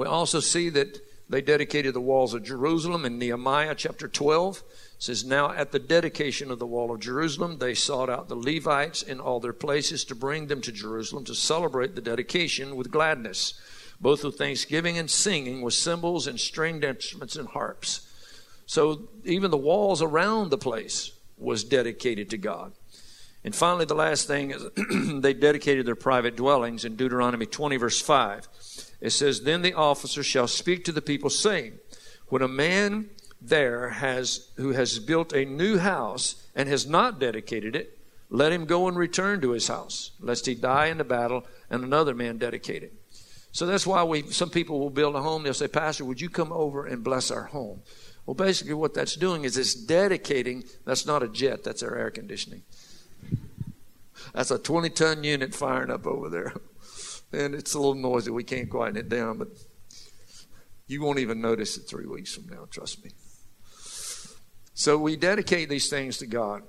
We 0.00 0.06
also 0.06 0.40
see 0.40 0.70
that 0.70 0.98
they 1.28 1.42
dedicated 1.42 1.92
the 1.92 2.00
walls 2.00 2.32
of 2.32 2.42
Jerusalem 2.42 3.04
in 3.04 3.18
Nehemiah 3.18 3.74
chapter 3.74 4.08
12 4.08 4.62
says, 4.98 5.26
Now 5.26 5.52
at 5.52 5.72
the 5.72 5.78
dedication 5.78 6.50
of 6.50 6.58
the 6.58 6.66
wall 6.66 6.90
of 6.90 7.00
Jerusalem, 7.00 7.58
they 7.58 7.74
sought 7.74 8.08
out 8.08 8.26
the 8.26 8.34
Levites 8.34 9.02
in 9.02 9.20
all 9.20 9.40
their 9.40 9.52
places 9.52 10.04
to 10.04 10.14
bring 10.14 10.46
them 10.46 10.62
to 10.62 10.72
Jerusalem 10.72 11.26
to 11.26 11.34
celebrate 11.34 11.96
the 11.96 12.00
dedication 12.00 12.76
with 12.76 12.90
gladness, 12.90 13.60
both 14.00 14.24
with 14.24 14.38
thanksgiving 14.38 14.96
and 14.96 15.10
singing, 15.10 15.60
with 15.60 15.74
cymbals 15.74 16.26
and 16.26 16.40
stringed 16.40 16.82
instruments 16.82 17.36
and 17.36 17.48
harps. 17.48 18.08
So 18.64 19.10
even 19.26 19.50
the 19.50 19.58
walls 19.58 20.00
around 20.00 20.48
the 20.48 20.56
place 20.56 21.12
was 21.36 21.62
dedicated 21.62 22.30
to 22.30 22.38
God. 22.38 22.72
And 23.44 23.54
finally, 23.54 23.84
the 23.84 23.94
last 23.94 24.26
thing 24.26 24.52
is 24.52 24.64
they 25.20 25.34
dedicated 25.34 25.84
their 25.84 25.94
private 25.94 26.36
dwellings 26.36 26.86
in 26.86 26.96
Deuteronomy 26.96 27.44
20, 27.44 27.76
verse 27.76 28.00
5. 28.00 28.48
It 29.00 29.10
says, 29.10 29.42
Then 29.42 29.62
the 29.62 29.74
officer 29.74 30.22
shall 30.22 30.48
speak 30.48 30.84
to 30.84 30.92
the 30.92 31.02
people, 31.02 31.30
saying, 31.30 31.78
When 32.28 32.42
a 32.42 32.48
man 32.48 33.10
there 33.40 33.88
has 33.90 34.50
who 34.56 34.72
has 34.72 34.98
built 34.98 35.32
a 35.32 35.44
new 35.44 35.78
house 35.78 36.46
and 36.54 36.68
has 36.68 36.86
not 36.86 37.18
dedicated 37.18 37.74
it, 37.74 37.98
let 38.28 38.52
him 38.52 38.64
go 38.64 38.86
and 38.86 38.96
return 38.96 39.40
to 39.40 39.50
his 39.50 39.68
house, 39.68 40.12
lest 40.20 40.46
he 40.46 40.54
die 40.54 40.86
in 40.86 40.98
the 40.98 41.04
battle 41.04 41.46
and 41.68 41.82
another 41.82 42.14
man 42.14 42.38
dedicate 42.38 42.82
it. 42.82 42.92
So 43.52 43.66
that's 43.66 43.86
why 43.86 44.04
we 44.04 44.22
some 44.30 44.50
people 44.50 44.78
will 44.78 44.90
build 44.90 45.16
a 45.16 45.22
home. 45.22 45.42
They'll 45.42 45.54
say, 45.54 45.66
Pastor, 45.66 46.04
would 46.04 46.20
you 46.20 46.28
come 46.28 46.52
over 46.52 46.86
and 46.86 47.02
bless 47.02 47.30
our 47.30 47.44
home? 47.44 47.82
Well, 48.26 48.34
basically, 48.34 48.74
what 48.74 48.94
that's 48.94 49.16
doing 49.16 49.44
is 49.44 49.56
it's 49.56 49.74
dedicating. 49.74 50.64
That's 50.84 51.06
not 51.06 51.22
a 51.22 51.28
jet. 51.28 51.64
That's 51.64 51.82
our 51.82 51.96
air 51.96 52.10
conditioning. 52.10 52.62
That's 54.32 54.52
a 54.52 54.58
20 54.58 54.90
ton 54.90 55.24
unit 55.24 55.54
firing 55.54 55.90
up 55.90 56.06
over 56.06 56.28
there. 56.28 56.54
And 57.32 57.54
it's 57.54 57.74
a 57.74 57.78
little 57.78 57.94
noisy. 57.94 58.30
We 58.30 58.44
can't 58.44 58.68
quieten 58.68 58.96
it 58.96 59.08
down, 59.08 59.38
but 59.38 59.48
you 60.86 61.02
won't 61.02 61.20
even 61.20 61.40
notice 61.40 61.76
it 61.76 61.82
three 61.82 62.06
weeks 62.06 62.34
from 62.34 62.48
now, 62.48 62.66
trust 62.70 63.04
me. 63.04 63.12
So 64.74 64.98
we 64.98 65.16
dedicate 65.16 65.68
these 65.68 65.88
things 65.88 66.18
to 66.18 66.26
God. 66.26 66.62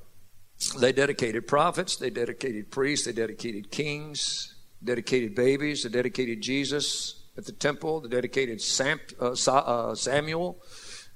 They 0.77 0.91
dedicated 0.91 1.47
prophets, 1.47 1.95
they 1.95 2.11
dedicated 2.11 2.69
priests, 2.69 3.07
they 3.07 3.13
dedicated 3.13 3.71
kings, 3.71 4.53
dedicated 4.83 5.33
babies, 5.33 5.83
they 5.83 5.89
dedicated 5.89 6.41
Jesus 6.41 7.23
at 7.37 7.45
the 7.45 7.51
temple, 7.51 8.01
they 8.01 8.09
dedicated 8.09 8.61
Sam, 8.61 8.99
uh, 9.19 9.31
uh, 9.31 9.95
Samuel, 9.95 10.61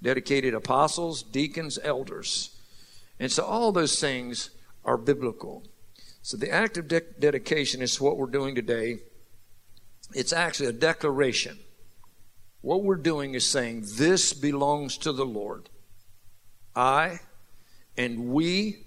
dedicated 0.01 0.53
apostles, 0.53 1.21
deacons, 1.21 1.77
elders. 1.83 2.57
And 3.19 3.31
so 3.31 3.43
all 3.43 3.71
those 3.71 3.99
things 3.99 4.49
are 4.83 4.97
biblical. 4.97 5.63
So 6.21 6.37
the 6.37 6.49
act 6.49 6.77
of 6.77 6.87
de- 6.87 7.01
dedication 7.19 7.81
is 7.81 8.01
what 8.01 8.17
we're 8.17 8.27
doing 8.27 8.55
today. 8.55 8.99
It's 10.13 10.33
actually 10.33 10.69
a 10.69 10.73
declaration. 10.73 11.59
What 12.61 12.83
we're 12.83 12.95
doing 12.95 13.33
is 13.33 13.45
saying, 13.45 13.85
This 13.95 14.33
belongs 14.33 14.97
to 14.99 15.11
the 15.11 15.25
Lord. 15.25 15.69
I 16.75 17.19
and 17.97 18.27
we 18.27 18.85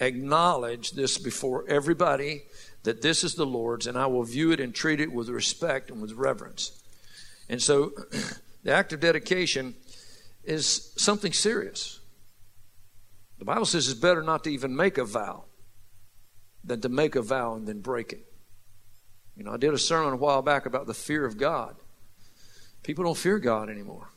acknowledge 0.00 0.92
this 0.92 1.18
before 1.18 1.64
everybody 1.68 2.42
that 2.82 3.02
this 3.02 3.22
is 3.22 3.34
the 3.34 3.46
Lord's, 3.46 3.86
and 3.86 3.96
I 3.96 4.06
will 4.06 4.24
view 4.24 4.50
it 4.50 4.58
and 4.60 4.74
treat 4.74 5.00
it 5.00 5.12
with 5.12 5.28
respect 5.28 5.90
and 5.90 6.02
with 6.02 6.12
reverence. 6.12 6.82
And 7.48 7.62
so 7.62 7.92
the 8.64 8.72
act 8.72 8.92
of 8.92 9.00
dedication 9.00 9.74
is 10.42 10.92
something 10.96 11.32
serious. 11.32 12.00
The 13.38 13.44
Bible 13.44 13.64
says 13.64 13.88
it's 13.88 13.98
better 13.98 14.22
not 14.22 14.44
to 14.44 14.50
even 14.50 14.74
make 14.74 14.98
a 14.98 15.04
vow 15.04 15.44
than 16.64 16.80
to 16.80 16.88
make 16.88 17.14
a 17.14 17.22
vow 17.22 17.54
and 17.54 17.66
then 17.66 17.80
break 17.80 18.12
it. 18.12 18.31
You 19.36 19.44
know, 19.44 19.52
I 19.52 19.56
did 19.56 19.72
a 19.72 19.78
sermon 19.78 20.12
a 20.12 20.16
while 20.16 20.42
back 20.42 20.66
about 20.66 20.86
the 20.86 20.94
fear 20.94 21.24
of 21.24 21.38
God. 21.38 21.76
People 22.82 23.04
don't 23.04 23.16
fear 23.16 23.38
God 23.38 23.70
anymore. 23.70 24.08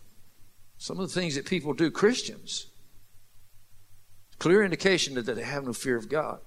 Some 0.77 0.99
of 0.99 1.07
the 1.07 1.19
things 1.19 1.35
that 1.35 1.45
people 1.45 1.73
do, 1.73 1.89
Christians, 1.89 2.67
clear 4.39 4.63
indication 4.63 5.13
that 5.15 5.23
they 5.23 5.41
have 5.43 5.65
no 5.65 5.73
fear 5.73 5.95
of 5.95 6.09
God. 6.09 6.39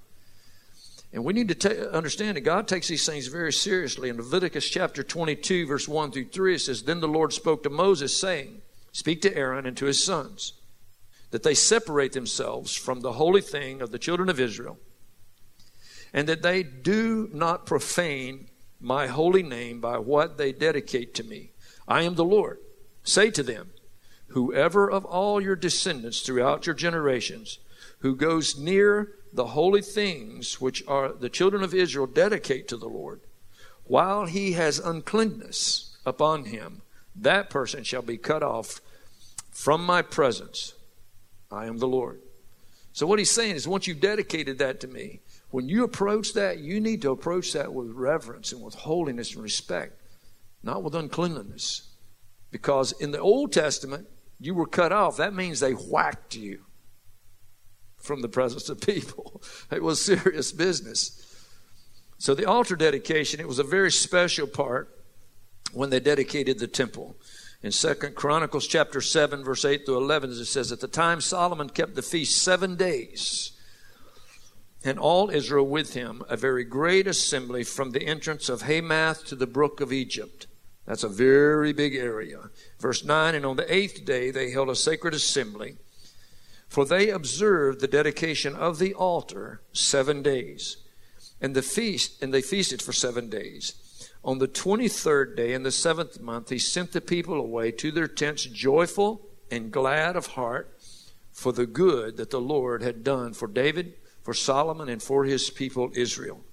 And 1.12 1.24
we 1.24 1.32
need 1.32 1.48
to 1.48 1.54
ta- 1.54 1.90
understand 1.90 2.36
that 2.36 2.42
God 2.42 2.68
takes 2.68 2.88
these 2.88 3.06
things 3.06 3.28
very 3.28 3.52
seriously. 3.52 4.10
In 4.10 4.18
Leviticus 4.18 4.68
chapter 4.68 5.02
22, 5.02 5.66
verse 5.66 5.88
1 5.88 6.12
through 6.12 6.26
3, 6.26 6.54
it 6.54 6.58
says, 6.58 6.82
Then 6.82 7.00
the 7.00 7.08
Lord 7.08 7.32
spoke 7.32 7.62
to 7.62 7.70
Moses, 7.70 8.18
saying, 8.18 8.60
Speak 8.92 9.22
to 9.22 9.34
Aaron 9.34 9.64
and 9.64 9.76
to 9.78 9.86
his 9.86 10.02
sons, 10.02 10.52
that 11.30 11.42
they 11.42 11.54
separate 11.54 12.12
themselves 12.12 12.74
from 12.74 13.00
the 13.00 13.12
holy 13.12 13.40
thing 13.40 13.80
of 13.80 13.90
the 13.90 13.98
children 13.98 14.28
of 14.28 14.40
Israel, 14.40 14.78
and 16.12 16.28
that 16.28 16.42
they 16.42 16.62
do 16.62 17.30
not 17.32 17.64
profane 17.64 18.47
my 18.80 19.06
holy 19.06 19.42
name 19.42 19.80
by 19.80 19.98
what 19.98 20.38
they 20.38 20.52
dedicate 20.52 21.14
to 21.14 21.24
me. 21.24 21.50
I 21.86 22.02
am 22.02 22.14
the 22.14 22.24
Lord. 22.24 22.58
Say 23.02 23.30
to 23.30 23.42
them, 23.42 23.70
Whoever 24.28 24.90
of 24.90 25.04
all 25.06 25.40
your 25.40 25.56
descendants 25.56 26.20
throughout 26.20 26.66
your 26.66 26.74
generations 26.74 27.58
who 28.00 28.14
goes 28.14 28.58
near 28.58 29.14
the 29.32 29.46
holy 29.46 29.82
things 29.82 30.60
which 30.60 30.84
are 30.86 31.12
the 31.12 31.30
children 31.30 31.62
of 31.62 31.74
Israel 31.74 32.06
dedicate 32.06 32.68
to 32.68 32.76
the 32.76 32.88
Lord, 32.88 33.20
while 33.84 34.26
he 34.26 34.52
has 34.52 34.78
uncleanness 34.78 35.96
upon 36.04 36.44
him, 36.44 36.82
that 37.16 37.50
person 37.50 37.82
shall 37.84 38.02
be 38.02 38.18
cut 38.18 38.42
off 38.42 38.80
from 39.50 39.84
my 39.84 40.02
presence. 40.02 40.74
I 41.50 41.66
am 41.66 41.78
the 41.78 41.88
Lord. 41.88 42.20
So, 42.92 43.06
what 43.06 43.18
he's 43.18 43.30
saying 43.30 43.56
is, 43.56 43.66
once 43.66 43.86
you've 43.86 44.00
dedicated 44.00 44.58
that 44.58 44.80
to 44.80 44.88
me, 44.88 45.20
when 45.50 45.68
you 45.68 45.84
approach 45.84 46.34
that, 46.34 46.58
you 46.58 46.80
need 46.80 47.02
to 47.02 47.10
approach 47.10 47.52
that 47.54 47.72
with 47.72 47.90
reverence 47.90 48.52
and 48.52 48.62
with 48.62 48.74
holiness 48.74 49.34
and 49.34 49.42
respect, 49.42 50.00
not 50.62 50.82
with 50.82 50.94
uncleanliness. 50.94 51.88
Because 52.50 52.92
in 52.92 53.12
the 53.12 53.20
Old 53.20 53.52
Testament, 53.52 54.06
you 54.38 54.54
were 54.54 54.66
cut 54.66 54.92
off. 54.92 55.16
That 55.16 55.34
means 55.34 55.60
they 55.60 55.72
whacked 55.72 56.36
you 56.36 56.64
from 57.96 58.22
the 58.22 58.28
presence 58.28 58.68
of 58.68 58.80
people. 58.80 59.42
It 59.70 59.82
was 59.82 60.04
serious 60.04 60.52
business. 60.52 61.24
So 62.18 62.34
the 62.34 62.46
altar 62.46 62.74
dedication, 62.74 63.40
it 63.40 63.48
was 63.48 63.58
a 63.58 63.64
very 63.64 63.92
special 63.92 64.46
part 64.46 64.88
when 65.72 65.90
they 65.90 66.00
dedicated 66.00 66.58
the 66.58 66.66
temple. 66.66 67.16
In 67.62 67.72
Second 67.72 68.14
Chronicles 68.14 68.66
chapter 68.66 69.00
7, 69.00 69.44
verse 69.44 69.64
8 69.64 69.84
through 69.84 69.98
11, 69.98 70.30
it 70.30 70.44
says, 70.44 70.72
At 70.72 70.80
the 70.80 70.88
time 70.88 71.20
Solomon 71.20 71.68
kept 71.68 71.94
the 71.94 72.02
feast 72.02 72.42
seven 72.42 72.76
days, 72.76 73.52
and 74.84 74.98
all 74.98 75.30
Israel 75.30 75.66
with 75.66 75.94
him, 75.94 76.22
a 76.28 76.36
very 76.36 76.64
great 76.64 77.06
assembly 77.06 77.64
from 77.64 77.90
the 77.90 78.06
entrance 78.06 78.48
of 78.48 78.62
Hamath 78.62 79.24
to 79.26 79.34
the 79.34 79.46
brook 79.46 79.80
of 79.80 79.92
Egypt. 79.92 80.46
That's 80.86 81.04
a 81.04 81.08
very 81.08 81.72
big 81.72 81.94
area. 81.94 82.50
Verse 82.78 83.04
9, 83.04 83.34
and 83.34 83.44
on 83.44 83.56
the 83.56 83.72
eighth 83.72 84.04
day 84.04 84.30
they 84.30 84.50
held 84.50 84.70
a 84.70 84.76
sacred 84.76 85.14
assembly, 85.14 85.76
for 86.68 86.84
they 86.84 87.10
observed 87.10 87.80
the 87.80 87.88
dedication 87.88 88.54
of 88.54 88.78
the 88.78 88.94
altar 88.94 89.60
seven 89.72 90.22
days. 90.22 90.78
And 91.40 91.54
the 91.54 91.62
feast, 91.62 92.22
and 92.22 92.32
they 92.32 92.42
feasted 92.42 92.82
for 92.82 92.92
seven 92.92 93.28
days. 93.28 93.74
On 94.24 94.38
the 94.38 94.48
23rd 94.48 95.36
day 95.36 95.52
in 95.52 95.62
the 95.62 95.70
seventh 95.70 96.20
month, 96.20 96.50
he 96.50 96.58
sent 96.58 96.92
the 96.92 97.00
people 97.00 97.34
away 97.34 97.70
to 97.72 97.90
their 97.90 98.08
tents 98.08 98.44
joyful 98.44 99.22
and 99.50 99.70
glad 99.70 100.16
of 100.16 100.28
heart 100.28 100.76
for 101.30 101.52
the 101.52 101.66
good 101.66 102.16
that 102.16 102.30
the 102.30 102.40
Lord 102.40 102.82
had 102.82 103.04
done 103.04 103.32
for 103.32 103.46
David, 103.46 103.94
for 104.28 104.34
Solomon, 104.34 104.90
and 104.90 105.02
for 105.02 105.24
his 105.24 105.48
people 105.48 105.90
Israel. 105.94 106.44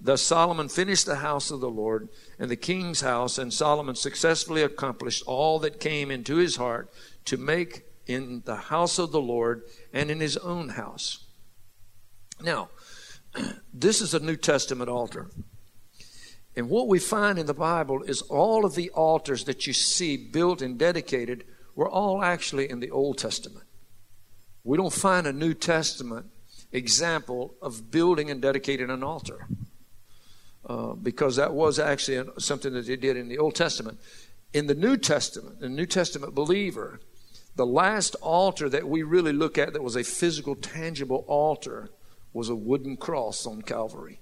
Thus 0.00 0.22
Solomon 0.22 0.68
finished 0.68 1.04
the 1.04 1.16
house 1.16 1.50
of 1.50 1.58
the 1.58 1.68
Lord 1.68 2.10
and 2.38 2.48
the 2.48 2.54
king's 2.54 3.00
house, 3.00 3.38
and 3.38 3.52
Solomon 3.52 3.96
successfully 3.96 4.62
accomplished 4.62 5.24
all 5.26 5.58
that 5.58 5.80
came 5.80 6.12
into 6.12 6.36
his 6.36 6.54
heart 6.54 6.92
to 7.24 7.36
make 7.36 7.82
in 8.06 8.44
the 8.44 8.54
house 8.54 9.00
of 9.00 9.10
the 9.10 9.20
Lord 9.20 9.64
and 9.92 10.12
in 10.12 10.20
his 10.20 10.36
own 10.36 10.68
house. 10.68 11.24
Now, 12.40 12.68
this 13.74 14.00
is 14.00 14.14
a 14.14 14.20
New 14.20 14.36
Testament 14.36 14.88
altar. 14.88 15.28
And 16.54 16.70
what 16.70 16.86
we 16.86 17.00
find 17.00 17.36
in 17.36 17.46
the 17.46 17.52
Bible 17.52 18.04
is 18.04 18.22
all 18.22 18.64
of 18.64 18.76
the 18.76 18.90
altars 18.90 19.42
that 19.46 19.66
you 19.66 19.72
see 19.72 20.16
built 20.16 20.62
and 20.62 20.78
dedicated 20.78 21.42
were 21.74 21.90
all 21.90 22.22
actually 22.22 22.70
in 22.70 22.78
the 22.78 22.92
Old 22.92 23.18
Testament. 23.18 23.66
We 24.62 24.76
don't 24.76 24.92
find 24.92 25.26
a 25.26 25.32
New 25.32 25.54
Testament 25.54 26.26
example 26.72 27.54
of 27.62 27.90
building 27.90 28.30
and 28.30 28.42
dedicating 28.42 28.90
an 28.90 29.02
altar 29.02 29.46
uh, 30.66 30.92
because 30.92 31.36
that 31.36 31.54
was 31.54 31.78
actually 31.78 32.28
something 32.38 32.72
that 32.74 32.86
they 32.86 32.96
did 32.96 33.16
in 33.16 33.28
the 33.28 33.38
Old 33.38 33.54
Testament. 33.54 33.98
In 34.52 34.66
the 34.66 34.74
New 34.74 34.96
Testament, 34.96 35.60
the 35.60 35.68
New 35.68 35.86
Testament 35.86 36.34
believer, 36.34 37.00
the 37.56 37.66
last 37.66 38.14
altar 38.16 38.68
that 38.68 38.88
we 38.88 39.02
really 39.02 39.32
look 39.32 39.58
at 39.58 39.72
that 39.72 39.82
was 39.82 39.96
a 39.96 40.04
physical, 40.04 40.54
tangible 40.54 41.24
altar 41.26 41.90
was 42.32 42.48
a 42.48 42.54
wooden 42.54 42.96
cross 42.96 43.46
on 43.46 43.62
Calvary. 43.62 44.20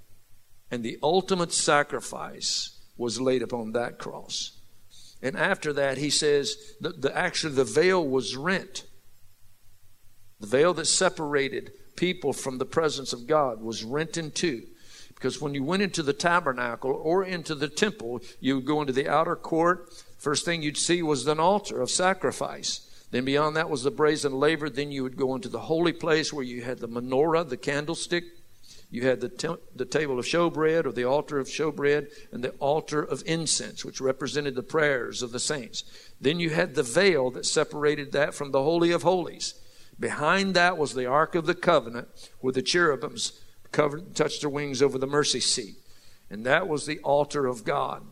And 0.70 0.82
the 0.82 0.98
ultimate 1.02 1.52
sacrifice 1.52 2.78
was 2.96 3.20
laid 3.20 3.42
upon 3.42 3.72
that 3.72 3.98
cross. 3.98 4.52
And 5.22 5.36
after 5.36 5.72
that, 5.72 5.98
he 5.98 6.10
says, 6.10 6.56
the, 6.80 6.90
the, 6.90 7.16
actually, 7.16 7.54
the 7.54 7.64
veil 7.64 8.06
was 8.06 8.36
rent. 8.36 8.84
The 10.40 10.46
veil 10.46 10.74
that 10.74 10.86
separated 10.86 11.72
people 11.96 12.32
from 12.32 12.58
the 12.58 12.64
presence 12.64 13.12
of 13.12 13.26
God 13.26 13.60
was 13.60 13.84
rent 13.84 14.16
in 14.16 14.30
two. 14.30 14.62
Because 15.14 15.40
when 15.40 15.54
you 15.54 15.64
went 15.64 15.82
into 15.82 16.02
the 16.02 16.12
tabernacle 16.12 16.92
or 16.92 17.24
into 17.24 17.54
the 17.54 17.68
temple, 17.68 18.20
you 18.38 18.56
would 18.56 18.66
go 18.66 18.82
into 18.82 18.92
the 18.92 19.08
outer 19.08 19.34
court. 19.34 19.90
First 20.18 20.44
thing 20.44 20.62
you'd 20.62 20.76
see 20.76 21.02
was 21.02 21.26
an 21.26 21.40
altar 21.40 21.80
of 21.80 21.90
sacrifice. 21.90 22.82
Then 23.10 23.24
beyond 23.24 23.56
that 23.56 23.70
was 23.70 23.82
the 23.82 23.90
brazen 23.90 24.32
laver. 24.32 24.68
Then 24.68 24.92
you 24.92 25.02
would 25.02 25.16
go 25.16 25.34
into 25.34 25.48
the 25.48 25.60
holy 25.60 25.92
place 25.92 26.32
where 26.32 26.44
you 26.44 26.62
had 26.62 26.78
the 26.78 26.88
menorah, 26.88 27.48
the 27.48 27.56
candlestick. 27.56 28.24
You 28.90 29.06
had 29.06 29.20
the, 29.20 29.28
te- 29.28 29.62
the 29.74 29.84
table 29.84 30.18
of 30.18 30.26
showbread 30.26 30.84
or 30.84 30.92
the 30.92 31.04
altar 31.04 31.38
of 31.38 31.48
showbread 31.48 32.08
and 32.30 32.44
the 32.44 32.50
altar 32.58 33.02
of 33.02 33.22
incense, 33.26 33.84
which 33.84 34.00
represented 34.00 34.54
the 34.54 34.62
prayers 34.62 35.22
of 35.22 35.32
the 35.32 35.40
saints. 35.40 35.82
Then 36.20 36.40
you 36.40 36.50
had 36.50 36.74
the 36.74 36.82
veil 36.82 37.30
that 37.32 37.46
separated 37.46 38.12
that 38.12 38.34
from 38.34 38.52
the 38.52 38.62
Holy 38.62 38.92
of 38.92 39.02
Holies. 39.02 39.54
Behind 39.98 40.54
that 40.54 40.76
was 40.76 40.94
the 40.94 41.06
Ark 41.06 41.34
of 41.34 41.46
the 41.46 41.54
Covenant, 41.54 42.08
where 42.40 42.52
the 42.52 42.62
cherubims 42.62 43.40
covered, 43.72 44.14
touched 44.14 44.42
their 44.42 44.50
wings 44.50 44.82
over 44.82 44.98
the 44.98 45.06
mercy 45.06 45.40
seat. 45.40 45.76
And 46.30 46.44
that 46.44 46.68
was 46.68 46.86
the 46.86 46.98
altar 47.00 47.46
of 47.46 47.64
God. 47.64 48.04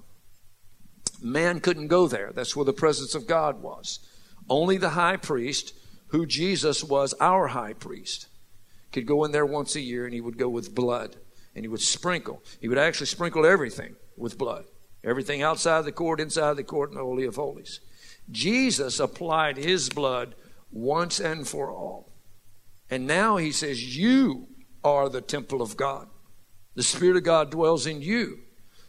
Man 1.20 1.60
couldn't 1.60 1.88
go 1.88 2.06
there. 2.06 2.32
That's 2.34 2.54
where 2.54 2.64
the 2.64 2.72
presence 2.72 3.14
of 3.14 3.26
God 3.26 3.62
was. 3.62 3.98
Only 4.48 4.76
the 4.76 4.90
high 4.90 5.16
priest, 5.16 5.74
who 6.08 6.26
Jesus 6.26 6.84
was 6.84 7.14
our 7.20 7.48
high 7.48 7.72
priest, 7.72 8.28
could 8.92 9.06
go 9.06 9.24
in 9.24 9.32
there 9.32 9.46
once 9.46 9.74
a 9.74 9.80
year 9.80 10.04
and 10.04 10.14
he 10.14 10.20
would 10.20 10.38
go 10.38 10.48
with 10.48 10.74
blood 10.74 11.16
and 11.54 11.64
he 11.64 11.68
would 11.68 11.80
sprinkle. 11.80 12.42
He 12.60 12.68
would 12.68 12.78
actually 12.78 13.06
sprinkle 13.06 13.46
everything 13.46 13.96
with 14.16 14.38
blood. 14.38 14.64
Everything 15.02 15.42
outside 15.42 15.84
the 15.84 15.92
court, 15.92 16.20
inside 16.20 16.56
the 16.56 16.64
court, 16.64 16.90
and 16.90 16.98
the 16.98 17.04
Holy 17.04 17.24
of 17.24 17.36
Holies. 17.36 17.80
Jesus 18.30 19.00
applied 19.00 19.56
his 19.58 19.90
blood 19.90 20.34
once 20.75 21.21
and 21.21 21.47
for 21.47 21.71
all. 21.71 22.12
And 22.90 23.07
now 23.07 23.37
he 23.38 23.52
says, 23.52 23.97
You 23.97 24.49
are 24.83 25.09
the 25.09 25.23
temple 25.23 25.62
of 25.62 25.76
God. 25.76 26.09
The 26.75 26.83
Spirit 26.83 27.16
of 27.16 27.23
God 27.23 27.50
dwells 27.50 27.87
in 27.87 28.02
you. 28.02 28.40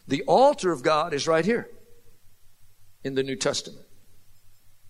The 0.08 0.24
altar 0.24 0.72
of 0.72 0.84
God 0.84 1.14
is 1.14 1.28
right 1.28 1.46
here 1.46 1.70
in 3.04 3.16
the 3.16 3.24
New 3.24 3.36
Testament. 3.36 3.86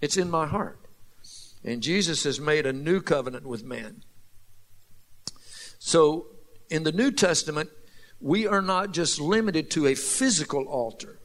It's 0.02 0.18
in 0.18 0.32
my 0.32 0.48
heart. 0.48 0.80
And 1.64 1.84
Jesus 1.84 2.24
has 2.24 2.40
made 2.40 2.66
a 2.66 2.74
new 2.74 3.02
covenant 3.02 3.46
with 3.46 3.64
man. 3.64 4.04
So 5.80 6.28
in 6.70 6.84
the 6.84 6.92
New 6.92 7.12
Testament, 7.12 7.70
we 8.22 8.48
are 8.48 8.62
not 8.62 8.92
just 8.92 9.20
limited 9.20 9.70
to 9.72 9.88
a 9.88 9.96
physical 9.96 10.66
altar, 10.66 11.20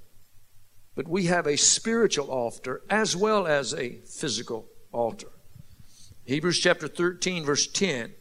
but 0.94 1.06
we 1.06 1.26
have 1.26 1.46
a 1.46 1.56
spiritual 1.56 2.30
altar 2.30 2.82
as 2.90 3.16
well 3.16 3.46
as 3.46 3.72
a 3.72 4.00
physical 4.04 4.68
altar. 4.92 5.28
Hebrews 6.24 6.60
chapter 6.60 6.88
13, 6.88 7.44
verse 7.44 7.66
10, 7.66 8.12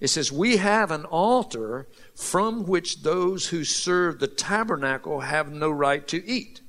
it 0.00 0.08
says, 0.08 0.32
We 0.32 0.56
have 0.56 0.90
an 0.90 1.04
altar 1.04 1.88
from 2.14 2.64
which 2.66 3.02
those 3.02 3.48
who 3.48 3.64
serve 3.64 4.18
the 4.18 4.28
tabernacle 4.28 5.20
have 5.20 5.52
no 5.52 5.70
right 5.70 6.06
to 6.08 6.26
eat. 6.26 6.62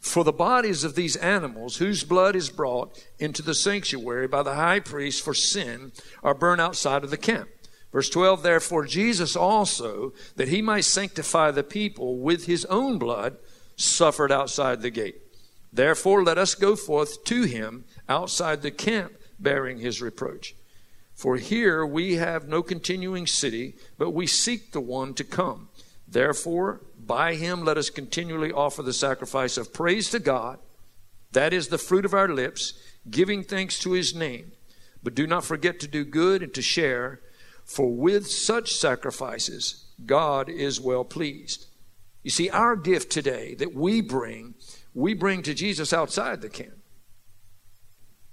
For 0.00 0.24
the 0.24 0.32
bodies 0.32 0.82
of 0.82 0.94
these 0.94 1.16
animals, 1.16 1.76
whose 1.76 2.04
blood 2.04 2.34
is 2.34 2.48
brought 2.48 3.04
into 3.18 3.42
the 3.42 3.54
sanctuary 3.54 4.26
by 4.28 4.42
the 4.42 4.54
high 4.54 4.80
priest 4.80 5.22
for 5.22 5.34
sin, 5.34 5.92
are 6.22 6.34
burned 6.34 6.60
outside 6.60 7.04
of 7.04 7.10
the 7.10 7.18
camp. 7.18 7.50
Verse 7.92 8.08
12, 8.08 8.42
therefore, 8.42 8.86
Jesus 8.86 9.36
also, 9.36 10.12
that 10.36 10.48
he 10.48 10.62
might 10.62 10.84
sanctify 10.84 11.50
the 11.50 11.64
people 11.64 12.18
with 12.18 12.46
his 12.46 12.64
own 12.66 12.98
blood, 12.98 13.36
suffered 13.76 14.30
outside 14.30 14.80
the 14.80 14.90
gate. 14.90 15.16
Therefore, 15.72 16.22
let 16.22 16.38
us 16.38 16.54
go 16.54 16.76
forth 16.76 17.24
to 17.24 17.42
him 17.42 17.84
outside 18.08 18.62
the 18.62 18.70
camp, 18.70 19.12
bearing 19.40 19.78
his 19.78 20.02
reproach. 20.02 20.54
For 21.14 21.36
here 21.36 21.84
we 21.84 22.14
have 22.14 22.48
no 22.48 22.62
continuing 22.62 23.26
city, 23.26 23.74
but 23.98 24.12
we 24.12 24.26
seek 24.26 24.72
the 24.72 24.80
one 24.80 25.14
to 25.14 25.24
come. 25.24 25.68
Therefore, 26.08 26.80
by 26.98 27.34
him 27.34 27.64
let 27.64 27.76
us 27.76 27.90
continually 27.90 28.52
offer 28.52 28.82
the 28.82 28.92
sacrifice 28.92 29.56
of 29.56 29.72
praise 29.72 30.10
to 30.10 30.18
God. 30.18 30.58
That 31.32 31.52
is 31.52 31.68
the 31.68 31.78
fruit 31.78 32.04
of 32.04 32.14
our 32.14 32.28
lips, 32.28 32.74
giving 33.08 33.44
thanks 33.44 33.78
to 33.80 33.92
his 33.92 34.14
name. 34.14 34.52
But 35.02 35.14
do 35.14 35.26
not 35.26 35.44
forget 35.44 35.78
to 35.80 35.88
do 35.88 36.04
good 36.04 36.42
and 36.42 36.54
to 36.54 36.62
share, 36.62 37.20
for 37.64 37.90
with 37.90 38.26
such 38.26 38.74
sacrifices, 38.74 39.84
God 40.04 40.48
is 40.48 40.80
well 40.80 41.04
pleased. 41.04 41.66
You 42.22 42.30
see, 42.30 42.50
our 42.50 42.76
gift 42.76 43.10
today 43.10 43.54
that 43.56 43.74
we 43.74 44.00
bring, 44.00 44.54
we 44.94 45.14
bring 45.14 45.42
to 45.42 45.54
Jesus 45.54 45.92
outside 45.92 46.40
the 46.40 46.48
camp. 46.48 46.78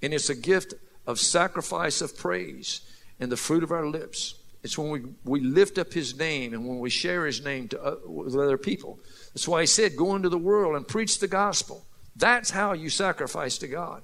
And 0.02 0.14
it's 0.14 0.30
a 0.30 0.36
gift 0.36 0.74
of 1.08 1.20
sacrifice 1.20 2.02
of 2.02 2.16
praise 2.16 2.82
and 3.20 3.32
the 3.32 3.38
fruit 3.38 3.64
of 3.64 3.72
our 3.72 3.88
lips. 3.88 4.36
It's 4.64 4.78
when 4.78 4.90
we, 4.90 5.02
we 5.24 5.40
lift 5.40 5.78
up 5.78 5.94
his 5.94 6.18
name 6.18 6.54
and 6.54 6.68
when 6.68 6.80
we 6.80 6.90
share 6.90 7.26
his 7.26 7.44
name 7.44 7.70
to, 7.70 7.82
uh, 7.82 7.96
with 8.06 8.36
other 8.36 8.58
people. 8.58 9.00
That's 9.34 9.48
why 9.48 9.62
he 9.62 9.68
said, 9.68 9.96
Go 9.96 10.16
into 10.16 10.30
the 10.30 10.38
world 10.38 10.76
and 10.76 10.88
preach 10.88 11.20
the 11.20 11.28
gospel. 11.28 11.86
That's 12.16 12.50
how 12.50 12.74
you 12.74 12.90
sacrifice 12.90 13.58
to 13.60 13.68
God, 13.68 14.04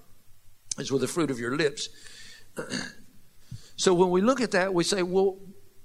is 0.77 0.91
with 0.91 1.01
the 1.01 1.07
fruit 1.07 1.31
of 1.31 1.39
your 1.39 1.57
lips. 1.57 1.89
so 3.75 3.93
when 3.93 4.09
we 4.09 4.21
look 4.21 4.39
at 4.39 4.51
that, 4.51 4.73
we 4.73 4.83
say, 4.83 5.03
Well, 5.03 5.39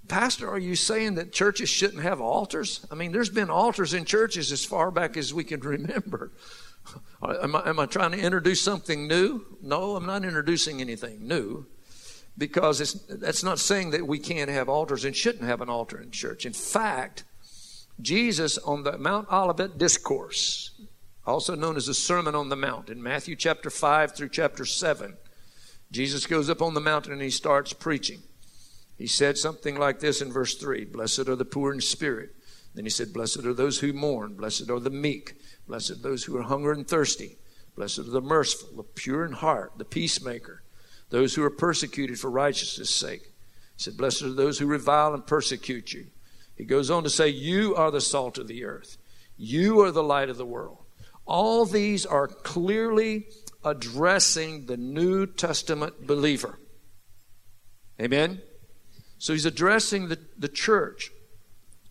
Pastor, 0.06 0.48
are 0.48 0.58
you 0.58 0.76
saying 0.76 1.16
that 1.16 1.32
churches 1.32 1.68
shouldn't 1.68 2.02
have 2.02 2.20
altars? 2.20 2.86
I 2.90 2.94
mean, 2.94 3.12
there's 3.12 3.30
been 3.30 3.50
altars 3.50 3.94
in 3.94 4.04
churches 4.04 4.52
as 4.52 4.64
far 4.64 4.90
back 4.90 5.16
as 5.16 5.34
we 5.34 5.44
can 5.44 5.60
remember. 5.62 6.32
Am 7.22 7.56
I, 7.56 7.68
am 7.68 7.80
I 7.80 7.86
trying 7.86 8.12
to 8.12 8.18
introduce 8.18 8.62
something 8.62 9.08
new? 9.08 9.44
No, 9.60 9.96
I'm 9.96 10.06
not 10.06 10.24
introducing 10.24 10.80
anything 10.80 11.26
new 11.26 11.66
because 12.36 12.80
it's, 12.80 12.92
that's 13.08 13.42
not 13.42 13.58
saying 13.58 13.90
that 13.90 14.06
we 14.06 14.18
can't 14.18 14.48
have 14.48 14.68
altars 14.68 15.04
and 15.04 15.14
shouldn't 15.14 15.44
have 15.44 15.60
an 15.60 15.68
altar 15.68 16.00
in 16.00 16.12
church. 16.12 16.46
In 16.46 16.52
fact, 16.52 17.24
Jesus 18.00 18.58
on 18.58 18.84
the 18.84 18.96
Mount 18.96 19.28
Olivet 19.32 19.76
Discourse, 19.76 20.70
also 21.26 21.56
known 21.56 21.76
as 21.76 21.86
the 21.86 21.94
Sermon 21.94 22.36
on 22.36 22.48
the 22.48 22.56
Mount, 22.56 22.88
in 22.88 23.02
Matthew 23.02 23.34
chapter 23.34 23.70
5 23.70 24.14
through 24.14 24.28
chapter 24.28 24.64
7, 24.64 25.16
Jesus 25.90 26.26
goes 26.26 26.48
up 26.48 26.62
on 26.62 26.74
the 26.74 26.80
mountain 26.80 27.12
and 27.12 27.22
he 27.22 27.30
starts 27.30 27.72
preaching. 27.72 28.22
He 28.96 29.06
said 29.06 29.36
something 29.38 29.76
like 29.76 30.00
this 30.00 30.20
in 30.20 30.32
verse 30.32 30.54
3 30.56 30.84
Blessed 30.84 31.28
are 31.28 31.36
the 31.36 31.44
poor 31.44 31.72
in 31.72 31.80
spirit. 31.80 32.30
Then 32.74 32.84
he 32.84 32.90
said, 32.90 33.12
Blessed 33.12 33.44
are 33.44 33.54
those 33.54 33.80
who 33.80 33.92
mourn. 33.92 34.34
Blessed 34.34 34.70
are 34.70 34.80
the 34.80 34.90
meek. 34.90 35.34
Blessed 35.68 35.90
are 35.90 35.94
those 35.96 36.24
who 36.24 36.36
are 36.36 36.42
hungry 36.42 36.74
and 36.74 36.88
thirsty. 36.88 37.36
Blessed 37.76 38.00
are 38.00 38.02
the 38.04 38.20
merciful, 38.20 38.76
the 38.76 38.82
pure 38.82 39.24
in 39.24 39.32
heart, 39.32 39.72
the 39.76 39.84
peacemaker, 39.84 40.62
those 41.10 41.34
who 41.34 41.44
are 41.44 41.50
persecuted 41.50 42.18
for 42.18 42.30
righteousness' 42.30 42.94
sake. 42.94 43.22
He 43.76 43.82
said, 43.82 43.96
Blessed 43.96 44.22
are 44.22 44.32
those 44.32 44.58
who 44.58 44.66
revile 44.66 45.14
and 45.14 45.26
persecute 45.26 45.92
you. 45.92 46.06
He 46.56 46.64
goes 46.64 46.90
on 46.90 47.04
to 47.04 47.10
say, 47.10 47.28
You 47.28 47.76
are 47.76 47.90
the 47.90 48.00
salt 48.00 48.38
of 48.38 48.48
the 48.48 48.64
earth. 48.64 48.96
You 49.36 49.80
are 49.82 49.92
the 49.92 50.02
light 50.02 50.30
of 50.30 50.38
the 50.38 50.46
world. 50.46 50.78
All 51.24 51.64
these 51.66 52.04
are 52.04 52.26
clearly 52.26 53.26
addressing 53.62 54.66
the 54.66 54.76
New 54.76 55.26
Testament 55.26 56.06
believer. 56.06 56.58
Amen? 58.00 58.40
So 59.18 59.34
he's 59.34 59.44
addressing 59.44 60.08
the, 60.08 60.18
the 60.36 60.48
church. 60.48 61.12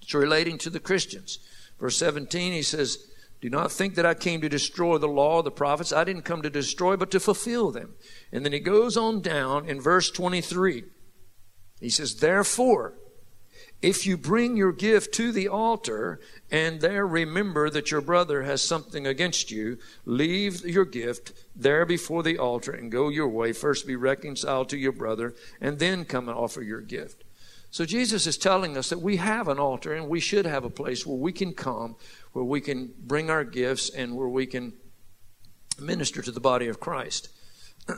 It's 0.02 0.14
relating 0.14 0.58
to 0.60 0.70
the 0.70 0.80
Christians. 0.80 1.40
Verse 1.80 1.98
17, 1.98 2.54
he 2.54 2.62
says, 2.62 2.98
Do 3.40 3.50
not 3.50 3.72
think 3.72 3.96
that 3.96 4.06
I 4.06 4.16
came 4.16 4.42
to 4.42 4.50
destroy 4.50 4.98
the 4.98 5.08
law 5.08 5.42
the 5.42 5.52
prophets. 5.52 5.94
I 5.94 6.04
didn't 6.04 6.24
come 6.24 6.42
to 6.42 6.50
destroy, 6.50 6.96
but 6.96 7.12
to 7.12 7.20
fulfill 7.20 7.72
them. 7.72 7.94
And 8.32 8.44
then 8.44 8.54
he 8.54 8.60
goes 8.60 8.98
on 8.98 9.22
down 9.22 9.70
in 9.70 9.80
verse 9.80 10.10
23. 10.10 10.84
He 11.80 11.90
says, 11.90 12.16
Therefore, 12.16 12.96
if 13.82 14.08
you 14.08 14.18
bring 14.18 14.58
your 14.58 14.72
gift 14.72 15.14
to 15.16 15.32
the 15.32 15.48
altar 15.48 16.20
and 16.50 16.82
there 16.82 17.06
remember 17.06 17.70
that 17.70 17.92
your 17.92 18.02
brother 18.02 18.42
has 18.42 18.64
something 18.64 19.06
against 19.06 19.52
you, 19.52 19.78
leave 20.04 20.66
your 20.66 20.86
gift 20.86 21.34
there 21.56 21.86
before 21.86 22.24
the 22.24 22.40
altar 22.40 22.72
and 22.72 22.92
go 22.92 23.10
your 23.10 23.28
way. 23.28 23.54
First 23.54 23.86
be 23.86 23.96
reconciled 23.96 24.70
to 24.70 24.78
your 24.78 24.94
brother 24.94 25.36
and 25.62 25.78
then 25.78 26.06
come 26.06 26.28
and 26.28 26.36
offer 26.36 26.64
your 26.64 26.82
gift. 26.82 27.24
So 27.70 27.86
Jesus 27.86 28.26
is 28.26 28.38
telling 28.38 28.78
us 28.78 28.90
that 28.90 29.02
we 29.02 29.18
have 29.18 29.48
an 29.48 29.60
altar 29.60 29.94
and 29.94 30.08
we 30.08 30.20
should 30.20 30.46
have 30.46 30.64
a 30.64 30.70
place 30.70 31.06
where 31.06 31.18
we 31.18 31.32
can 31.32 31.54
come, 31.54 31.98
where 32.38 32.46
we 32.46 32.62
can 32.62 32.94
bring 33.00 33.32
our 33.32 33.44
gifts 33.44 33.90
and 33.90 34.16
where 34.16 34.30
we 34.30 34.46
can 34.46 34.72
minister 35.80 36.22
to 36.22 36.30
the 36.32 36.40
body 36.40 36.68
of 36.68 36.80
Christ. 36.80 37.30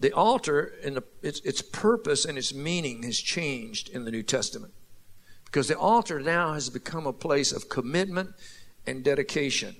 The 0.00 0.12
altar 0.12 0.74
and 0.84 0.98
its, 1.22 1.40
its 1.40 1.62
purpose 1.62 2.24
and 2.26 2.36
its 2.36 2.52
meaning 2.52 3.04
has 3.04 3.18
changed 3.18 3.88
in 3.88 4.04
the 4.04 4.10
New 4.10 4.24
Testament 4.24 4.74
because 5.44 5.68
the 5.68 5.78
altar 5.78 6.20
now 6.20 6.52
has 6.52 6.68
become 6.68 7.06
a 7.06 7.12
place 7.12 7.52
of 7.52 7.68
commitment 7.68 8.30
and 8.86 9.04
dedication. 9.04 9.76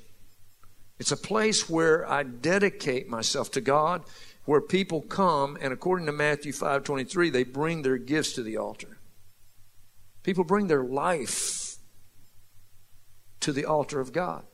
It's 0.98 1.12
a 1.12 1.16
place 1.16 1.68
where 1.68 2.08
I 2.08 2.22
dedicate 2.22 3.08
myself 3.08 3.50
to 3.50 3.60
God, 3.60 4.04
where 4.44 4.60
people 4.62 5.02
come, 5.02 5.58
and 5.60 5.72
according 5.72 6.06
to 6.06 6.12
Matthew 6.12 6.52
5:23, 6.52 7.28
they 7.28 7.44
bring 7.44 7.82
their 7.82 7.98
gifts 7.98 8.34
to 8.34 8.42
the 8.42 8.56
altar. 8.56 8.98
People 10.22 10.44
bring 10.44 10.68
their 10.68 10.84
life 10.84 11.63
to 13.44 13.52
the 13.52 13.66
altar 13.66 14.00
of 14.00 14.12
God. 14.12 14.44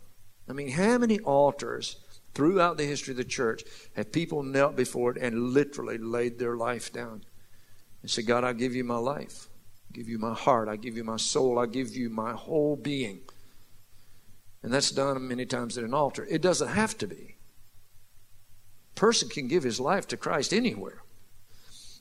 I 0.48 0.52
mean, 0.52 0.70
how 0.70 0.98
many 0.98 1.20
altars 1.20 1.96
throughout 2.34 2.76
the 2.76 2.84
history 2.84 3.12
of 3.12 3.18
the 3.18 3.24
church 3.24 3.62
have 3.94 4.10
people 4.10 4.42
knelt 4.42 4.74
before 4.74 5.12
it 5.12 5.22
and 5.22 5.50
literally 5.50 5.96
laid 5.96 6.40
their 6.40 6.56
life 6.56 6.92
down 6.92 7.22
and 8.02 8.10
said, 8.10 8.26
God, 8.26 8.42
I 8.42 8.52
give 8.52 8.74
you 8.74 8.82
my 8.82 8.96
life. 8.96 9.46
I 9.88 9.92
give 9.92 10.08
you 10.08 10.18
my 10.18 10.34
heart. 10.34 10.68
I 10.68 10.74
give 10.74 10.96
you 10.96 11.04
my 11.04 11.18
soul. 11.18 11.56
I 11.56 11.66
give 11.66 11.94
you 11.94 12.10
my 12.10 12.32
whole 12.32 12.74
being. 12.74 13.20
And 14.64 14.72
that's 14.72 14.90
done 14.90 15.28
many 15.28 15.46
times 15.46 15.78
at 15.78 15.84
an 15.84 15.94
altar. 15.94 16.26
It 16.28 16.42
doesn't 16.42 16.68
have 16.68 16.98
to 16.98 17.06
be. 17.06 17.36
A 18.90 18.98
person 18.98 19.28
can 19.28 19.46
give 19.46 19.62
his 19.62 19.78
life 19.78 20.08
to 20.08 20.16
Christ 20.16 20.52
anywhere. 20.52 21.04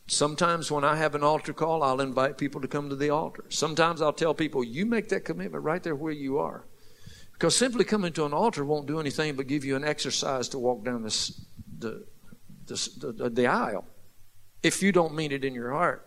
Sometimes 0.07 0.71
when 0.71 0.83
I 0.83 0.95
have 0.95 1.13
an 1.13 1.23
altar 1.23 1.53
call, 1.53 1.83
I'll 1.83 2.01
invite 2.01 2.39
people 2.39 2.61
to 2.61 2.67
come 2.67 2.89
to 2.89 2.95
the 2.95 3.11
altar. 3.11 3.45
Sometimes 3.49 4.01
I'll 4.01 4.11
tell 4.11 4.33
people, 4.33 4.63
you 4.63 4.87
make 4.87 5.09
that 5.09 5.23
commitment 5.23 5.63
right 5.63 5.83
there 5.83 5.95
where 5.95 6.11
you 6.11 6.39
are. 6.39 6.65
Because 7.39 7.55
simply 7.55 7.85
coming 7.85 8.11
to 8.13 8.25
an 8.25 8.33
altar 8.33 8.65
won't 8.65 8.85
do 8.85 8.99
anything 8.99 9.37
but 9.37 9.47
give 9.47 9.63
you 9.63 9.77
an 9.77 9.85
exercise 9.85 10.49
to 10.49 10.59
walk 10.59 10.83
down 10.83 11.03
this, 11.03 11.39
the, 11.77 12.05
the, 12.65 13.13
the, 13.13 13.29
the 13.29 13.47
aisle 13.47 13.85
if 14.61 14.83
you 14.83 14.91
don't 14.91 15.15
mean 15.15 15.31
it 15.31 15.45
in 15.45 15.53
your 15.53 15.71
heart. 15.71 16.05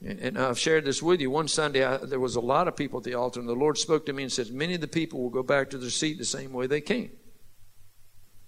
And, 0.00 0.20
and 0.20 0.38
I've 0.38 0.58
shared 0.58 0.84
this 0.84 1.02
with 1.02 1.20
you. 1.20 1.32
One 1.32 1.48
Sunday, 1.48 1.84
I, 1.84 1.96
there 1.96 2.20
was 2.20 2.36
a 2.36 2.40
lot 2.40 2.68
of 2.68 2.76
people 2.76 2.98
at 2.98 3.04
the 3.04 3.14
altar, 3.14 3.40
and 3.40 3.48
the 3.48 3.54
Lord 3.54 3.76
spoke 3.76 4.06
to 4.06 4.12
me 4.12 4.22
and 4.22 4.30
said, 4.30 4.52
Many 4.52 4.74
of 4.74 4.80
the 4.80 4.86
people 4.86 5.20
will 5.20 5.30
go 5.30 5.42
back 5.42 5.70
to 5.70 5.78
their 5.78 5.90
seat 5.90 6.18
the 6.18 6.24
same 6.24 6.52
way 6.52 6.68
they 6.68 6.80
came. 6.80 7.10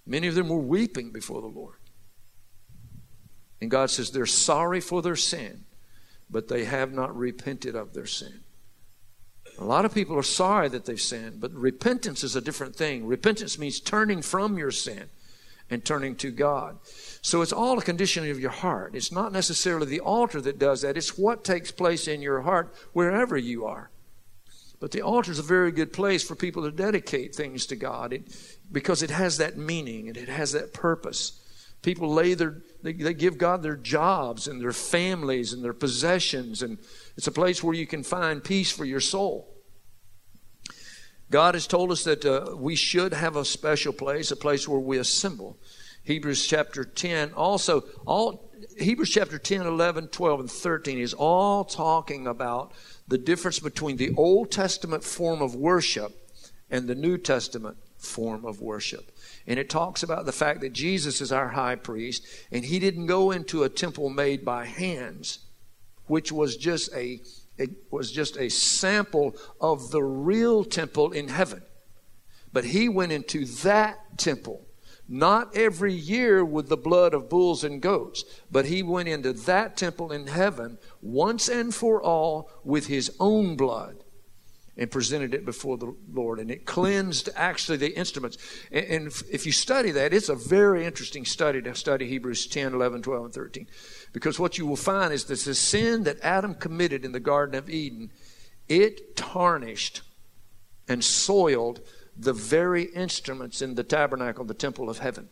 Many 0.05 0.27
of 0.27 0.35
them 0.35 0.47
were 0.47 0.57
weeping 0.57 1.11
before 1.11 1.41
the 1.41 1.47
Lord. 1.47 1.75
And 3.59 3.69
God 3.69 3.89
says 3.89 4.11
they're 4.11 4.25
sorry 4.25 4.79
for 4.79 5.01
their 5.01 5.17
sin, 5.17 5.65
but 6.29 6.47
they 6.47 6.63
have 6.63 6.93
not 6.93 7.13
repented 7.13 7.75
of 7.75 7.93
their 7.93 8.05
sin. 8.05 8.39
A 9.59 9.65
lot 9.65 9.83
of 9.83 9.93
people 9.93 10.17
are 10.17 10.23
sorry 10.23 10.69
that 10.69 10.85
they've 10.85 10.99
sinned, 10.99 11.41
but 11.41 11.53
repentance 11.53 12.23
is 12.23 12.35
a 12.35 12.41
different 12.41 12.77
thing. 12.77 13.05
Repentance 13.05 13.59
means 13.59 13.81
turning 13.81 14.21
from 14.21 14.57
your 14.57 14.71
sin 14.71 15.09
and 15.69 15.83
turning 15.83 16.15
to 16.15 16.31
God. 16.31 16.77
So 17.21 17.41
it's 17.41 17.51
all 17.51 17.77
a 17.77 17.83
condition 17.83 18.29
of 18.29 18.39
your 18.39 18.51
heart. 18.51 18.95
It's 18.95 19.11
not 19.11 19.33
necessarily 19.33 19.85
the 19.85 19.99
altar 19.99 20.39
that 20.41 20.59
does 20.59 20.81
that, 20.81 20.95
it's 20.95 21.17
what 21.17 21.43
takes 21.43 21.71
place 21.71 22.07
in 22.07 22.21
your 22.21 22.41
heart 22.41 22.73
wherever 22.93 23.37
you 23.37 23.65
are. 23.65 23.91
But 24.79 24.91
the 24.91 25.01
altar 25.01 25.31
is 25.31 25.39
a 25.39 25.43
very 25.43 25.73
good 25.73 25.91
place 25.91 26.23
for 26.23 26.35
people 26.35 26.63
to 26.63 26.71
dedicate 26.71 27.35
things 27.35 27.65
to 27.65 27.75
God 27.75 28.13
it, 28.13 28.33
because 28.71 29.03
it 29.03 29.09
has 29.09 29.37
that 29.37 29.57
meaning 29.57 30.07
and 30.07 30.15
it 30.15 30.29
has 30.29 30.53
that 30.53 30.73
purpose. 30.73 31.33
People 31.81 32.13
lay 32.13 32.33
their, 32.33 32.61
they, 32.81 32.93
they 32.93 33.13
give 33.13 33.37
God 33.37 33.61
their 33.61 33.75
jobs 33.75 34.47
and 34.47 34.61
their 34.61 34.73
families 34.73 35.53
and 35.53 35.63
their 35.63 35.73
possessions, 35.73 36.61
and 36.61 36.77
it's 37.19 37.27
a 37.27 37.33
place 37.33 37.61
where 37.61 37.75
you 37.75 37.85
can 37.85 38.01
find 38.01 38.41
peace 38.41 38.71
for 38.71 38.85
your 38.85 39.01
soul. 39.01 39.53
God 41.29 41.53
has 41.53 41.67
told 41.67 41.91
us 41.91 42.05
that 42.05 42.23
uh, 42.23 42.55
we 42.55 42.77
should 42.77 43.13
have 43.13 43.35
a 43.35 43.43
special 43.43 43.91
place, 43.91 44.31
a 44.31 44.37
place 44.37 44.69
where 44.69 44.79
we 44.79 44.99
assemble. 44.99 45.57
Hebrews 46.03 46.47
chapter 46.47 46.85
10 46.85 47.33
also, 47.33 47.81
all 48.05 48.49
Hebrews 48.77 49.09
chapter 49.09 49.37
10, 49.37 49.63
11, 49.67 50.07
12, 50.07 50.39
and 50.39 50.49
13 50.49 50.97
is 50.97 51.13
all 51.13 51.65
talking 51.65 52.25
about 52.25 52.71
the 53.09 53.17
difference 53.17 53.59
between 53.59 53.97
the 53.97 54.15
Old 54.15 54.49
Testament 54.49 55.03
form 55.03 55.41
of 55.41 55.53
worship 55.53 56.13
and 56.69 56.87
the 56.87 56.95
New 56.95 57.17
Testament 57.17 57.75
form 57.97 58.45
of 58.45 58.61
worship. 58.61 59.11
And 59.45 59.59
it 59.59 59.69
talks 59.69 60.03
about 60.03 60.25
the 60.25 60.31
fact 60.31 60.61
that 60.61 60.71
Jesus 60.71 61.19
is 61.19 61.33
our 61.33 61.49
high 61.49 61.75
priest, 61.75 62.25
and 62.49 62.63
he 62.63 62.79
didn't 62.79 63.07
go 63.07 63.31
into 63.31 63.63
a 63.63 63.69
temple 63.69 64.09
made 64.09 64.45
by 64.45 64.63
hands, 64.63 65.39
which 66.09 66.31
was 66.31 66.57
just 66.57 66.93
a 66.93 67.21
it 67.57 67.71
was 67.91 68.11
just 68.11 68.37
a 68.37 68.49
sample 68.49 69.35
of 69.59 69.91
the 69.91 70.01
real 70.01 70.63
temple 70.63 71.11
in 71.11 71.27
heaven. 71.27 71.61
But 72.53 72.65
he 72.65 72.87
went 72.87 73.11
into 73.11 73.45
that 73.45 74.17
temple, 74.17 74.65
not 75.09 75.55
every 75.55 75.93
year 75.93 76.43
with 76.43 76.69
the 76.69 76.77
blood 76.77 77.13
of 77.13 77.29
bulls 77.29 77.65
and 77.65 77.81
goats, 77.81 78.23
but 78.49 78.67
he 78.67 78.81
went 78.81 79.09
into 79.09 79.33
that 79.33 79.75
temple 79.75 80.11
in 80.11 80.27
heaven 80.27 80.77
once 81.01 81.49
and 81.49 81.75
for 81.75 82.01
all 82.01 82.49
with 82.63 82.87
his 82.87 83.11
own 83.19 83.57
blood 83.57 84.03
and 84.79 84.89
presented 84.89 85.33
it 85.33 85.45
before 85.45 85.77
the 85.77 85.93
Lord. 86.11 86.39
And 86.39 86.49
it 86.49 86.65
cleansed 86.65 87.29
actually 87.35 87.77
the 87.77 87.95
instruments. 87.95 88.37
And, 88.71 89.07
if 89.29 89.45
you 89.45 89.51
study 89.51 89.91
that, 89.91 90.13
it's 90.13 90.29
a 90.29 90.35
very 90.35 90.85
interesting 90.85 91.25
study 91.25 91.61
to 91.61 91.75
study 91.75 92.07
Hebrews 92.07 92.47
10, 92.47 92.73
11, 92.73 93.01
12, 93.01 93.25
and 93.25 93.33
13. 93.33 93.67
Because 94.11 94.39
what 94.39 94.57
you 94.57 94.65
will 94.65 94.75
find 94.75 95.13
is 95.13 95.25
that 95.25 95.39
the 95.39 95.55
sin 95.55 96.03
that 96.03 96.19
Adam 96.21 96.55
committed 96.55 97.05
in 97.05 97.11
the 97.11 97.19
Garden 97.19 97.55
of 97.55 97.69
Eden, 97.69 98.11
it 98.67 99.15
tarnished 99.15 100.01
and 100.87 101.03
soiled 101.03 101.81
the 102.17 102.33
very 102.33 102.83
instruments 102.83 103.61
in 103.61 103.75
the 103.75 103.83
tabernacle, 103.83 104.43
the 104.43 104.53
temple 104.53 104.89
of 104.89 104.99
heaven. 104.99 105.29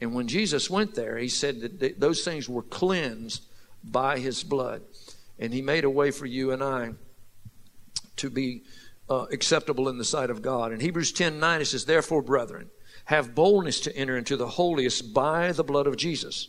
And 0.00 0.14
when 0.14 0.28
Jesus 0.28 0.68
went 0.68 0.94
there, 0.94 1.16
he 1.16 1.28
said 1.28 1.78
that 1.80 2.00
those 2.00 2.24
things 2.24 2.48
were 2.48 2.62
cleansed 2.62 3.44
by 3.82 4.18
his 4.18 4.42
blood. 4.42 4.82
And 5.38 5.52
he 5.52 5.62
made 5.62 5.84
a 5.84 5.90
way 5.90 6.10
for 6.10 6.26
you 6.26 6.52
and 6.52 6.62
I 6.62 6.92
to 8.16 8.30
be 8.30 8.62
uh, 9.08 9.26
acceptable 9.32 9.88
in 9.88 9.98
the 9.98 10.04
sight 10.04 10.30
of 10.30 10.42
God. 10.42 10.72
In 10.72 10.80
Hebrews 10.80 11.12
10 11.12 11.40
9, 11.40 11.60
it 11.60 11.64
says, 11.66 11.84
Therefore, 11.84 12.22
brethren, 12.22 12.70
have 13.06 13.34
boldness 13.34 13.80
to 13.80 13.96
enter 13.96 14.16
into 14.16 14.36
the 14.36 14.46
holiest 14.46 15.12
by 15.12 15.52
the 15.52 15.64
blood 15.64 15.86
of 15.86 15.96
Jesus, 15.96 16.48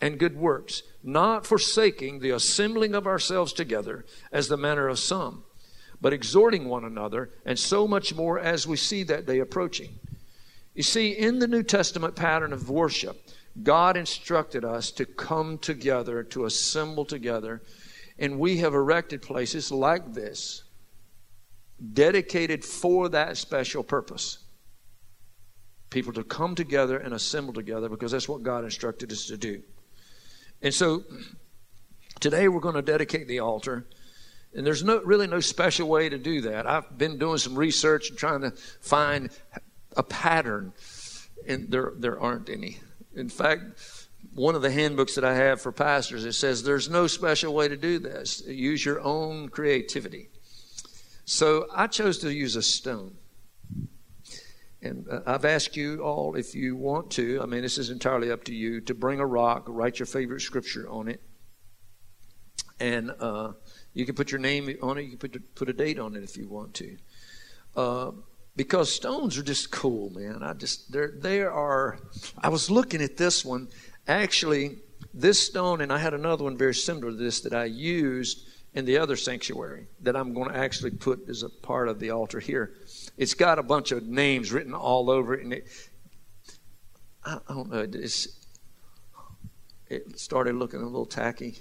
and 0.00 0.18
good 0.18 0.36
works, 0.36 0.82
not 1.02 1.46
forsaking 1.46 2.18
the 2.18 2.30
assembling 2.30 2.94
of 2.94 3.06
ourselves 3.06 3.52
together 3.52 4.04
as 4.32 4.48
the 4.48 4.56
manner 4.56 4.88
of 4.88 4.98
some, 4.98 5.44
but 6.00 6.12
exhorting 6.12 6.68
one 6.68 6.84
another, 6.84 7.30
and 7.44 7.58
so 7.58 7.86
much 7.86 8.14
more 8.14 8.38
as 8.38 8.66
we 8.66 8.76
see 8.76 9.02
that 9.02 9.26
day 9.26 9.38
approaching. 9.38 9.98
You 10.74 10.82
see, 10.82 11.10
in 11.10 11.38
the 11.38 11.48
New 11.48 11.62
Testament 11.62 12.16
pattern 12.16 12.52
of 12.52 12.68
worship, 12.68 13.16
God 13.62 13.96
instructed 13.96 14.64
us 14.64 14.90
to 14.92 15.06
come 15.06 15.58
together, 15.58 16.24
to 16.24 16.44
assemble 16.44 17.04
together, 17.04 17.62
and 18.18 18.38
we 18.38 18.58
have 18.58 18.74
erected 18.74 19.22
places 19.22 19.70
like 19.70 20.12
this 20.12 20.64
dedicated 21.92 22.64
for 22.64 23.08
that 23.08 23.36
special 23.36 23.82
purpose 23.82 24.38
people 25.94 26.12
to 26.12 26.24
come 26.24 26.56
together 26.56 26.98
and 26.98 27.14
assemble 27.14 27.52
together 27.52 27.88
because 27.88 28.10
that's 28.10 28.28
what 28.28 28.42
God 28.42 28.64
instructed 28.64 29.12
us 29.12 29.26
to 29.26 29.36
do. 29.36 29.62
And 30.64 30.72
so 30.72 31.04
today 32.20 32.48
we're 32.48 32.60
going 32.60 32.74
to 32.74 32.82
dedicate 32.82 33.28
the 33.28 33.40
altar. 33.40 33.86
And 34.54 34.66
there's 34.66 34.82
no, 34.82 35.02
really 35.02 35.26
no 35.26 35.40
special 35.40 35.88
way 35.88 36.08
to 36.08 36.16
do 36.16 36.40
that. 36.40 36.66
I've 36.66 36.96
been 36.96 37.18
doing 37.18 37.36
some 37.36 37.54
research 37.54 38.08
and 38.08 38.18
trying 38.18 38.40
to 38.40 38.52
find 38.80 39.28
a 39.96 40.02
pattern, 40.02 40.72
and 41.46 41.70
there, 41.70 41.92
there 41.96 42.18
aren't 42.18 42.48
any. 42.48 42.78
In 43.14 43.28
fact, 43.28 43.62
one 44.32 44.54
of 44.54 44.62
the 44.62 44.70
handbooks 44.70 45.16
that 45.16 45.24
I 45.24 45.34
have 45.34 45.60
for 45.60 45.70
pastors, 45.70 46.24
it 46.24 46.32
says 46.32 46.62
there's 46.62 46.88
no 46.88 47.08
special 47.08 47.52
way 47.52 47.68
to 47.68 47.76
do 47.76 47.98
this. 47.98 48.42
Use 48.46 48.84
your 48.84 49.00
own 49.02 49.50
creativity. 49.50 50.30
So 51.26 51.66
I 51.74 51.88
chose 51.88 52.18
to 52.18 52.32
use 52.32 52.56
a 52.56 52.62
stone. 52.62 53.16
And 54.84 55.08
uh, 55.10 55.20
I've 55.26 55.46
asked 55.46 55.76
you 55.76 56.00
all 56.02 56.36
if 56.36 56.54
you 56.54 56.76
want 56.76 57.10
to, 57.12 57.40
I 57.42 57.46
mean, 57.46 57.62
this 57.62 57.78
is 57.78 57.88
entirely 57.88 58.30
up 58.30 58.44
to 58.44 58.54
you, 58.54 58.82
to 58.82 58.94
bring 58.94 59.18
a 59.18 59.26
rock, 59.26 59.64
write 59.66 59.98
your 59.98 60.06
favorite 60.06 60.40
scripture 60.40 60.88
on 60.88 61.08
it. 61.08 61.20
And 62.78 63.10
uh, 63.18 63.52
you 63.94 64.04
can 64.04 64.14
put 64.14 64.30
your 64.30 64.40
name 64.40 64.68
on 64.82 64.98
it, 64.98 65.02
you 65.02 65.16
can 65.16 65.18
put, 65.18 65.54
put 65.54 65.68
a 65.70 65.72
date 65.72 65.98
on 65.98 66.14
it 66.16 66.22
if 66.22 66.36
you 66.36 66.48
want 66.48 66.74
to. 66.74 66.96
Uh, 67.74 68.10
because 68.56 68.94
stones 68.94 69.38
are 69.38 69.42
just 69.42 69.70
cool, 69.70 70.10
man. 70.10 70.42
I 70.42 70.52
just, 70.52 70.92
there, 70.92 71.12
there 71.16 71.50
are, 71.50 71.98
I 72.38 72.50
was 72.50 72.70
looking 72.70 73.00
at 73.00 73.16
this 73.16 73.44
one. 73.44 73.68
Actually, 74.06 74.76
this 75.14 75.40
stone, 75.40 75.80
and 75.80 75.92
I 75.92 75.98
had 75.98 76.12
another 76.12 76.44
one 76.44 76.58
very 76.58 76.74
similar 76.74 77.10
to 77.10 77.16
this 77.16 77.40
that 77.40 77.54
I 77.54 77.64
used 77.64 78.46
in 78.74 78.84
the 78.84 78.98
other 78.98 79.16
sanctuary 79.16 79.86
that 80.02 80.16
I'm 80.16 80.34
going 80.34 80.50
to 80.50 80.56
actually 80.56 80.90
put 80.90 81.28
as 81.28 81.42
a 81.42 81.48
part 81.48 81.88
of 81.88 82.00
the 82.00 82.10
altar 82.10 82.38
here. 82.38 82.74
It's 83.16 83.34
got 83.34 83.58
a 83.58 83.62
bunch 83.62 83.92
of 83.92 84.04
names 84.04 84.52
written 84.52 84.74
all 84.74 85.08
over 85.08 85.34
it, 85.34 85.44
and 85.44 85.52
it, 85.52 85.68
I, 87.24 87.38
don't 87.48 87.70
know, 87.70 87.86
it's, 87.92 88.28
it 89.88 90.18
started 90.18 90.56
looking 90.56 90.80
a 90.80 90.84
little 90.84 91.06
tacky. 91.06 91.58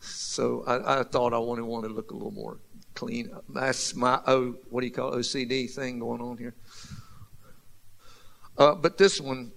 So 0.00 0.64
I, 0.66 1.00
I 1.00 1.02
thought 1.02 1.34
I 1.34 1.38
wanted 1.38 1.64
one 1.64 1.82
to 1.82 1.88
look 1.88 2.10
a 2.10 2.14
little 2.14 2.30
more 2.30 2.58
clean. 2.94 3.30
That's 3.48 3.94
my 3.94 4.20
O, 4.26 4.56
what 4.70 4.80
do 4.80 4.86
you 4.86 4.92
call 4.92 5.12
it, 5.12 5.18
OCD 5.18 5.70
thing 5.70 5.98
going 5.98 6.20
on 6.20 6.38
here. 6.38 6.54
Uh, 8.56 8.74
but 8.74 8.96
this 8.96 9.20
one, 9.20 9.52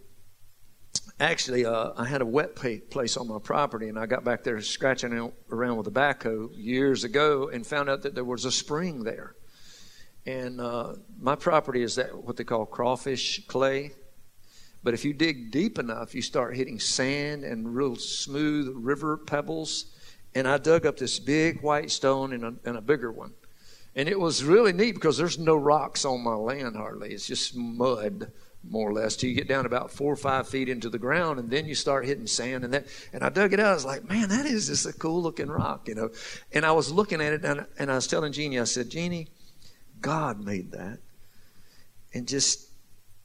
actually, 1.20 1.66
uh, 1.66 1.92
I 1.96 2.06
had 2.06 2.22
a 2.22 2.26
wet 2.26 2.56
place 2.56 3.16
on 3.16 3.28
my 3.30 3.40
property, 3.40 3.88
and 3.88 3.98
I 3.98 4.06
got 4.06 4.26
back 4.26 4.44
there 4.44 4.60
scratching 4.62 5.32
around 5.50 5.78
with 5.78 5.88
a 5.88 5.92
backhoe 5.92 6.50
years 6.54 7.06
ago 7.06 7.50
and 7.50 7.66
found 7.66 7.90
out 7.90 8.02
that 8.02 8.16
there 8.16 8.26
was 8.26 8.44
a 8.44 8.52
spring 8.52 9.04
there. 9.04 9.36
And 10.30 10.62
uh, 10.62 10.94
my 11.20 11.36
property 11.36 11.82
is 11.82 11.96
that 11.96 12.16
what 12.16 12.38
they 12.38 12.44
call 12.44 12.68
crawfish 12.68 13.48
clay. 13.48 13.92
But 14.84 14.94
if 14.94 15.04
you 15.04 15.12
dig 15.12 15.50
deep 15.50 15.80
enough, 15.80 16.14
you 16.14 16.22
start 16.22 16.56
hitting 16.56 16.80
sand 16.80 17.44
and 17.44 17.76
real 17.76 17.96
smooth 17.96 18.72
river 18.76 19.18
pebbles. 19.18 19.86
And 20.36 20.48
I 20.48 20.60
dug 20.60 20.86
up 20.86 20.98
this 20.98 21.18
big 21.18 21.64
white 21.64 21.90
stone 21.90 22.34
and 22.34 22.44
a, 22.44 22.54
and 22.64 22.78
a 22.78 22.82
bigger 22.82 23.12
one. 23.12 23.34
And 23.96 24.08
it 24.08 24.20
was 24.20 24.44
really 24.44 24.72
neat 24.72 24.94
because 24.94 25.18
there's 25.18 25.40
no 25.40 25.56
rocks 25.56 26.06
on 26.06 26.24
my 26.24 26.36
land 26.36 26.76
hardly. 26.76 27.12
It's 27.12 27.26
just 27.26 27.56
mud, 27.56 28.32
more 28.64 28.88
or 28.88 28.94
less, 28.94 29.16
till 29.16 29.30
you 29.30 29.36
get 29.36 29.48
down 29.48 29.66
about 29.66 29.90
four 29.90 30.14
or 30.14 30.16
five 30.16 30.48
feet 30.48 30.70
into 30.70 30.90
the 30.90 31.00
ground, 31.00 31.40
and 31.40 31.50
then 31.50 31.66
you 31.66 31.74
start 31.74 32.06
hitting 32.06 32.28
sand. 32.28 32.64
And 32.64 32.74
that, 32.76 32.86
and 33.14 33.24
I 33.24 33.30
dug 33.30 33.52
it 33.52 33.60
out. 33.60 33.72
I 33.72 33.74
was 33.74 33.86
like, 33.86 34.08
man, 34.08 34.30
that 34.30 34.46
is 34.46 34.68
just 34.68 34.86
a 34.86 34.94
cool 34.94 35.24
looking 35.24 35.50
rock, 35.50 35.88
you 35.88 35.96
know. 35.96 36.12
And 36.54 36.66
I 36.66 36.72
was 36.72 36.92
looking 36.92 37.20
at 37.20 37.34
it, 37.34 37.44
and, 37.44 37.66
and 37.80 37.92
I 37.92 37.96
was 37.96 38.06
telling 38.06 38.32
Jeannie, 38.32 38.60
I 38.60 38.66
said, 38.66 38.92
Jeannie, 38.92 39.28
God 40.02 40.44
made 40.44 40.72
that. 40.72 41.00
And 42.14 42.28
just, 42.28 42.68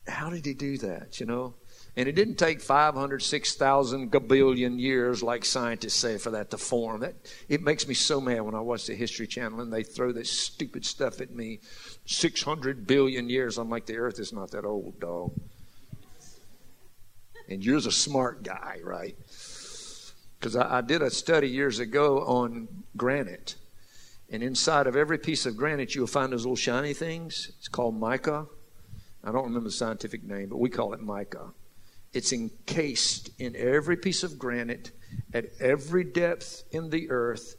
how 0.06 0.30
did 0.30 0.44
he 0.44 0.54
do 0.54 0.78
that, 0.78 1.20
you 1.20 1.26
know? 1.26 1.54
And 1.96 2.08
it 2.08 2.12
didn't 2.16 2.36
take 2.36 2.60
500, 2.60 3.22
6,000 3.22 4.10
gabillion 4.10 4.80
years, 4.80 5.22
like 5.22 5.44
scientists 5.44 5.94
say, 5.94 6.18
for 6.18 6.30
that 6.30 6.50
to 6.50 6.58
form. 6.58 7.00
That, 7.00 7.14
it 7.48 7.62
makes 7.62 7.86
me 7.86 7.94
so 7.94 8.20
mad 8.20 8.40
when 8.42 8.56
I 8.56 8.60
watch 8.60 8.86
the 8.86 8.94
History 8.94 9.28
Channel 9.28 9.60
and 9.60 9.72
they 9.72 9.84
throw 9.84 10.10
this 10.10 10.30
stupid 10.30 10.84
stuff 10.84 11.20
at 11.20 11.30
me. 11.30 11.60
600 12.06 12.86
billion 12.86 13.30
years. 13.30 13.58
I'm 13.58 13.70
like, 13.70 13.86
the 13.86 13.96
earth 13.96 14.18
is 14.18 14.32
not 14.32 14.50
that 14.50 14.64
old, 14.64 14.98
dog. 14.98 15.32
And 17.48 17.64
you're 17.64 17.76
a 17.76 17.92
smart 17.92 18.42
guy, 18.42 18.80
right? 18.82 19.16
Because 20.38 20.56
I, 20.56 20.78
I 20.78 20.80
did 20.80 21.00
a 21.00 21.10
study 21.10 21.48
years 21.48 21.78
ago 21.78 22.20
on 22.20 22.66
granite. 22.96 23.54
And 24.30 24.42
inside 24.42 24.86
of 24.86 24.96
every 24.96 25.18
piece 25.18 25.46
of 25.46 25.56
granite, 25.56 25.94
you'll 25.94 26.06
find 26.06 26.32
those 26.32 26.44
little 26.44 26.56
shiny 26.56 26.94
things. 26.94 27.52
It's 27.58 27.68
called 27.68 27.98
mica. 27.98 28.46
I 29.22 29.32
don't 29.32 29.44
remember 29.44 29.68
the 29.68 29.74
scientific 29.74 30.24
name, 30.24 30.48
but 30.48 30.58
we 30.58 30.70
call 30.70 30.92
it 30.92 31.00
mica. 31.00 31.52
It's 32.12 32.32
encased 32.32 33.30
in 33.38 33.56
every 33.56 33.96
piece 33.96 34.22
of 34.22 34.38
granite 34.38 34.92
at 35.32 35.46
every 35.60 36.04
depth 36.04 36.64
in 36.70 36.90
the 36.90 37.10
earth 37.10 37.56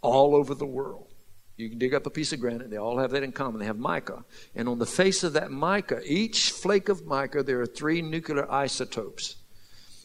all 0.00 0.34
over 0.34 0.54
the 0.54 0.66
world. 0.66 1.08
You 1.56 1.68
can 1.68 1.78
dig 1.78 1.92
up 1.92 2.06
a 2.06 2.10
piece 2.10 2.32
of 2.32 2.38
granite, 2.38 2.70
they 2.70 2.76
all 2.76 2.98
have 2.98 3.10
that 3.10 3.24
in 3.24 3.32
common. 3.32 3.58
They 3.58 3.66
have 3.66 3.78
mica. 3.78 4.24
And 4.54 4.68
on 4.68 4.78
the 4.78 4.86
face 4.86 5.24
of 5.24 5.32
that 5.32 5.50
mica, 5.50 6.00
each 6.06 6.52
flake 6.52 6.88
of 6.88 7.04
mica, 7.04 7.42
there 7.42 7.60
are 7.60 7.66
three 7.66 8.00
nuclear 8.00 8.50
isotopes. 8.50 9.36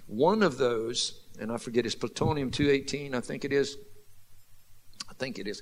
One 0.08 0.42
of 0.42 0.58
those, 0.58 1.22
and 1.39 1.52
I 1.52 1.58
forget, 1.58 1.86
it's 1.86 1.94
plutonium 1.94 2.50
218, 2.50 3.13
I 3.13 3.20
think 3.22 3.46
it 3.46 3.54
is. 3.54 3.78
I 5.13 5.15
think 5.19 5.38
it 5.38 5.47
is. 5.47 5.62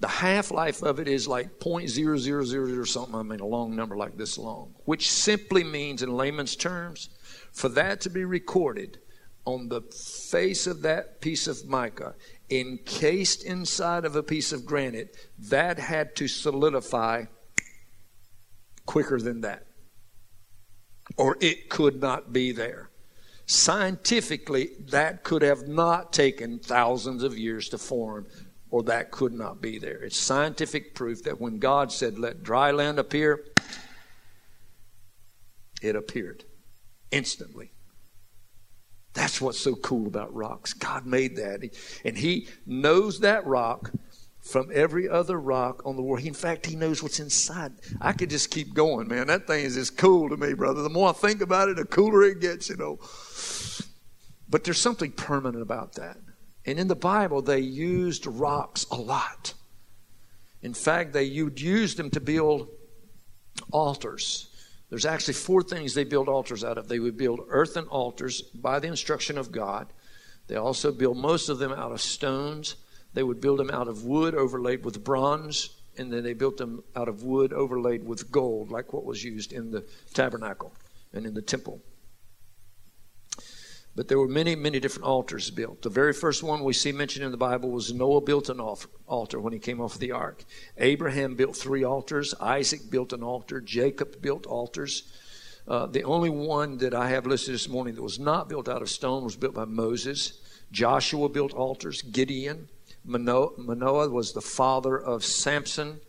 The 0.00 0.08
half 0.08 0.50
life 0.50 0.82
of 0.82 0.98
it 0.98 1.06
is 1.06 1.28
like 1.28 1.60
0.0000 1.60 2.78
or 2.78 2.86
something. 2.86 3.14
I 3.14 3.22
mean, 3.22 3.40
a 3.40 3.46
long 3.46 3.76
number 3.76 3.96
like 3.96 4.16
this 4.16 4.36
long, 4.36 4.74
which 4.84 5.08
simply 5.10 5.62
means, 5.62 6.02
in 6.02 6.10
layman's 6.10 6.56
terms, 6.56 7.08
for 7.52 7.68
that 7.70 8.00
to 8.02 8.10
be 8.10 8.24
recorded 8.24 8.98
on 9.44 9.68
the 9.68 9.82
face 9.82 10.66
of 10.66 10.82
that 10.82 11.20
piece 11.20 11.46
of 11.46 11.64
mica, 11.66 12.14
encased 12.50 13.44
inside 13.44 14.04
of 14.04 14.16
a 14.16 14.22
piece 14.24 14.52
of 14.52 14.66
granite, 14.66 15.16
that 15.38 15.78
had 15.78 16.16
to 16.16 16.26
solidify 16.26 17.24
quicker 18.86 19.20
than 19.20 19.42
that. 19.42 19.66
Or 21.16 21.36
it 21.40 21.68
could 21.68 22.00
not 22.00 22.32
be 22.32 22.50
there. 22.50 22.90
Scientifically, 23.46 24.70
that 24.88 25.22
could 25.22 25.42
have 25.42 25.68
not 25.68 26.12
taken 26.12 26.58
thousands 26.58 27.22
of 27.22 27.38
years 27.38 27.68
to 27.68 27.78
form 27.78 28.26
or 28.70 28.82
that 28.84 29.10
could 29.10 29.32
not 29.32 29.60
be 29.60 29.78
there. 29.78 29.98
It's 30.02 30.18
scientific 30.18 30.94
proof 30.94 31.24
that 31.24 31.40
when 31.40 31.58
God 31.58 31.90
said, 31.92 32.18
Let 32.18 32.42
dry 32.42 32.70
land 32.70 32.98
appear, 32.98 33.44
it 35.82 35.96
appeared 35.96 36.44
instantly. 37.10 37.72
That's 39.12 39.40
what's 39.40 39.58
so 39.58 39.74
cool 39.74 40.06
about 40.06 40.32
rocks. 40.32 40.72
God 40.72 41.04
made 41.04 41.36
that. 41.36 41.68
And 42.04 42.16
He 42.16 42.48
knows 42.64 43.20
that 43.20 43.44
rock 43.44 43.90
from 44.40 44.70
every 44.72 45.08
other 45.08 45.38
rock 45.38 45.82
on 45.84 45.96
the 45.96 46.02
world. 46.02 46.24
In 46.24 46.32
fact, 46.34 46.66
He 46.66 46.76
knows 46.76 47.02
what's 47.02 47.18
inside. 47.18 47.72
I 48.00 48.12
could 48.12 48.30
just 48.30 48.50
keep 48.50 48.72
going, 48.72 49.08
man. 49.08 49.26
That 49.26 49.48
thing 49.48 49.64
is 49.64 49.74
just 49.74 49.98
cool 49.98 50.28
to 50.28 50.36
me, 50.36 50.54
brother. 50.54 50.82
The 50.82 50.88
more 50.90 51.10
I 51.10 51.12
think 51.12 51.40
about 51.40 51.68
it, 51.68 51.76
the 51.76 51.84
cooler 51.84 52.22
it 52.22 52.40
gets, 52.40 52.68
you 52.68 52.76
know. 52.76 53.00
But 54.48 54.64
there's 54.64 54.80
something 54.80 55.12
permanent 55.12 55.62
about 55.62 55.94
that. 55.94 56.18
And 56.70 56.78
in 56.78 56.86
the 56.86 56.94
Bible, 56.94 57.42
they 57.42 57.58
used 57.58 58.28
rocks 58.28 58.86
a 58.92 58.96
lot. 58.96 59.54
In 60.62 60.72
fact, 60.72 61.12
they 61.12 61.24
used 61.24 61.96
them 61.96 62.10
to 62.10 62.20
build 62.20 62.68
altars. 63.72 64.48
There's 64.88 65.04
actually 65.04 65.34
four 65.34 65.64
things 65.64 65.94
they 65.94 66.04
build 66.04 66.28
altars 66.28 66.62
out 66.62 66.78
of. 66.78 66.86
They 66.86 67.00
would 67.00 67.16
build 67.16 67.40
earthen 67.48 67.86
altars 67.86 68.42
by 68.42 68.78
the 68.78 68.86
instruction 68.86 69.36
of 69.36 69.50
God. 69.50 69.92
They 70.46 70.54
also 70.54 70.92
build 70.92 71.16
most 71.16 71.48
of 71.48 71.58
them 71.58 71.72
out 71.72 71.90
of 71.90 72.00
stones. 72.00 72.76
They 73.14 73.24
would 73.24 73.40
build 73.40 73.58
them 73.58 73.70
out 73.70 73.88
of 73.88 74.04
wood 74.04 74.36
overlaid 74.36 74.84
with 74.84 75.02
bronze 75.02 75.70
and 75.98 76.12
then 76.12 76.22
they 76.22 76.34
built 76.34 76.56
them 76.56 76.84
out 76.94 77.08
of 77.08 77.24
wood 77.24 77.52
overlaid 77.52 78.04
with 78.04 78.30
gold, 78.30 78.70
like 78.70 78.92
what 78.92 79.04
was 79.04 79.24
used 79.24 79.52
in 79.52 79.72
the 79.72 79.84
tabernacle 80.14 80.72
and 81.12 81.26
in 81.26 81.34
the 81.34 81.42
temple. 81.42 81.82
But 84.00 84.08
there 84.08 84.18
were 84.18 84.28
many, 84.28 84.56
many 84.56 84.80
different 84.80 85.04
altars 85.04 85.50
built. 85.50 85.82
The 85.82 85.90
very 85.90 86.14
first 86.14 86.42
one 86.42 86.64
we 86.64 86.72
see 86.72 86.90
mentioned 86.90 87.22
in 87.22 87.32
the 87.32 87.36
Bible 87.36 87.70
was 87.70 87.92
Noah 87.92 88.22
built 88.22 88.48
an 88.48 88.58
altar 88.58 89.38
when 89.38 89.52
he 89.52 89.58
came 89.58 89.78
off 89.78 89.98
the 89.98 90.12
ark. 90.12 90.42
Abraham 90.78 91.34
built 91.34 91.54
three 91.54 91.84
altars. 91.84 92.32
Isaac 92.40 92.88
built 92.88 93.12
an 93.12 93.22
altar. 93.22 93.60
Jacob 93.60 94.22
built 94.22 94.46
altars. 94.46 95.02
Uh, 95.68 95.84
the 95.84 96.02
only 96.04 96.30
one 96.30 96.78
that 96.78 96.94
I 96.94 97.10
have 97.10 97.26
listed 97.26 97.52
this 97.52 97.68
morning 97.68 97.94
that 97.96 98.02
was 98.02 98.18
not 98.18 98.48
built 98.48 98.70
out 98.70 98.80
of 98.80 98.88
stone 98.88 99.22
was 99.22 99.36
built 99.36 99.52
by 99.52 99.66
Moses. 99.66 100.40
Joshua 100.72 101.28
built 101.28 101.52
altars. 101.52 102.00
Gideon. 102.00 102.68
Manoah, 103.04 103.50
Manoah 103.58 104.08
was 104.08 104.32
the 104.32 104.40
father 104.40 104.98
of 104.98 105.26
Samson. 105.26 106.00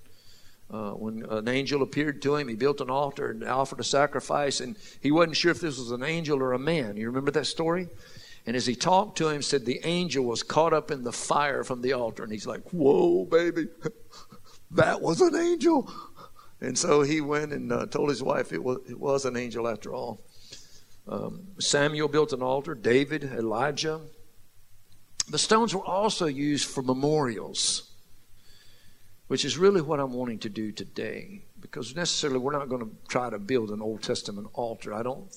Uh, 0.72 0.92
when 0.92 1.26
an 1.30 1.50
angel 1.50 1.82
appeared 1.82 2.22
to 2.22 2.38
him, 2.38 2.48
he 2.48 2.56
built 2.56 2.80
an 2.80 2.90
altar 2.90 3.32
and 3.32 3.44
offered 3.44 3.82
a 3.82 3.84
sacrifice, 3.84 4.62
and 4.62 4.78
he 5.02 5.12
wasn't 5.12 5.36
sure 5.36 5.52
if 5.52 5.60
this 5.60 5.78
was 5.78 5.92
an 5.92 6.02
angel 6.02 6.42
or 6.42 6.54
a 6.54 6.60
man. 6.60 6.96
You 6.96 7.08
remember 7.08 7.32
that 7.32 7.46
story? 7.46 7.90
And 8.46 8.56
as 8.56 8.66
he 8.66 8.74
talked 8.74 9.18
to 9.18 9.28
him, 9.28 9.42
said 9.42 9.66
the 9.66 9.82
angel 9.84 10.24
was 10.24 10.44
caught 10.44 10.72
up 10.72 10.90
in 10.90 11.04
the 11.04 11.12
fire 11.12 11.66
from 11.66 11.82
the 11.82 11.92
altar, 11.92 12.24
and 12.24 12.32
he's 12.32 12.48
like, 12.48 12.62
"Whoa, 12.72 13.26
baby, 13.26 13.68
that 14.72 15.02
was 15.02 15.20
an 15.20 15.36
angel!" 15.36 15.92
And 16.62 16.78
so 16.78 17.02
he 17.02 17.20
went 17.20 17.52
and 17.52 17.72
uh, 17.72 17.88
told 17.88 18.08
his 18.08 18.24
wife 18.24 18.54
it 18.54 18.64
was 18.64 18.80
it 18.90 18.98
was 18.98 19.26
an 19.26 19.36
angel 19.36 19.68
after 19.68 19.94
all. 19.94 20.22
Um, 21.06 21.48
Samuel 21.60 22.08
built 22.08 22.32
an 22.32 22.42
altar. 22.42 22.76
David, 22.76 23.26
Elijah. 23.26 24.00
The 25.30 25.38
stones 25.38 25.76
were 25.76 25.86
also 25.86 26.28
used 26.28 26.68
for 26.68 26.82
memorials 26.82 27.90
which 29.32 29.46
is 29.46 29.58
really 29.58 29.82
what 29.82 29.98
I'm 29.98 30.12
wanting 30.12 30.39
to 30.39 30.50
do 30.50 30.74
today. 30.74 31.41
Because 31.62 31.96
necessarily 31.96 32.38
we're 32.38 32.52
not 32.52 32.67
going 32.67 32.82
to 32.82 32.91
try 33.08 33.30
to 33.30 33.39
build 33.39 33.70
an 33.70 33.82
Old 33.82 34.04
Testament 34.04 34.50
altar. 34.52 34.94
I 34.94 35.04
don't, 35.04 35.34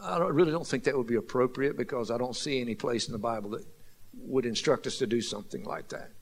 I 0.00 0.16
don't, 0.16 0.32
really 0.32 0.52
don't 0.52 0.64
think 0.64 0.84
that 0.84 0.96
would 0.96 1.08
be 1.08 1.16
appropriate 1.16 1.76
because 1.76 2.12
I 2.12 2.18
don't 2.18 2.36
see 2.36 2.60
any 2.60 2.76
place 2.76 3.08
in 3.08 3.12
the 3.12 3.18
Bible 3.18 3.50
that 3.50 3.66
would 4.14 4.46
instruct 4.46 4.86
us 4.86 4.98
to 4.98 5.08
do 5.08 5.20
something 5.20 5.64
like 5.64 5.88
that. 5.88 6.12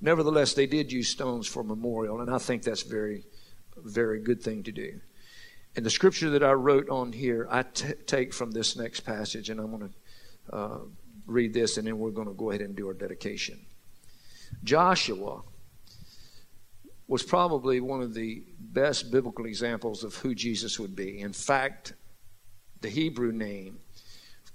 Nevertheless, 0.00 0.54
they 0.54 0.66
did 0.66 0.90
use 0.90 1.08
stones 1.08 1.46
for 1.46 1.62
memorial, 1.62 2.20
and 2.20 2.28
I 2.28 2.38
think 2.38 2.64
that's 2.64 2.82
very, 2.82 3.22
very 3.76 4.18
good 4.18 4.42
thing 4.42 4.64
to 4.64 4.72
do. 4.72 5.00
And 5.76 5.86
the 5.86 5.90
scripture 5.90 6.30
that 6.30 6.42
I 6.42 6.54
wrote 6.54 6.90
on 6.90 7.12
here, 7.12 7.46
I 7.48 7.62
t- 7.62 7.92
take 8.08 8.34
from 8.34 8.50
this 8.50 8.76
next 8.76 9.02
passage, 9.02 9.50
and 9.50 9.60
I'm 9.60 9.70
going 9.70 9.88
to 10.50 10.56
uh, 10.56 10.78
read 11.28 11.54
this, 11.54 11.76
and 11.76 11.86
then 11.86 12.00
we're 12.00 12.10
going 12.10 12.26
to 12.26 12.34
go 12.34 12.50
ahead 12.50 12.60
and 12.60 12.74
do 12.74 12.88
our 12.88 12.92
dedication. 12.92 13.60
Joshua 14.64 15.42
was 17.06 17.22
probably 17.22 17.80
one 17.80 18.00
of 18.00 18.14
the 18.14 18.42
best 18.58 19.10
biblical 19.10 19.46
examples 19.46 20.04
of 20.04 20.14
who 20.16 20.34
Jesus 20.34 20.78
would 20.78 20.96
be. 20.96 21.20
In 21.20 21.32
fact, 21.32 21.94
the 22.80 22.88
Hebrew 22.88 23.32
name 23.32 23.78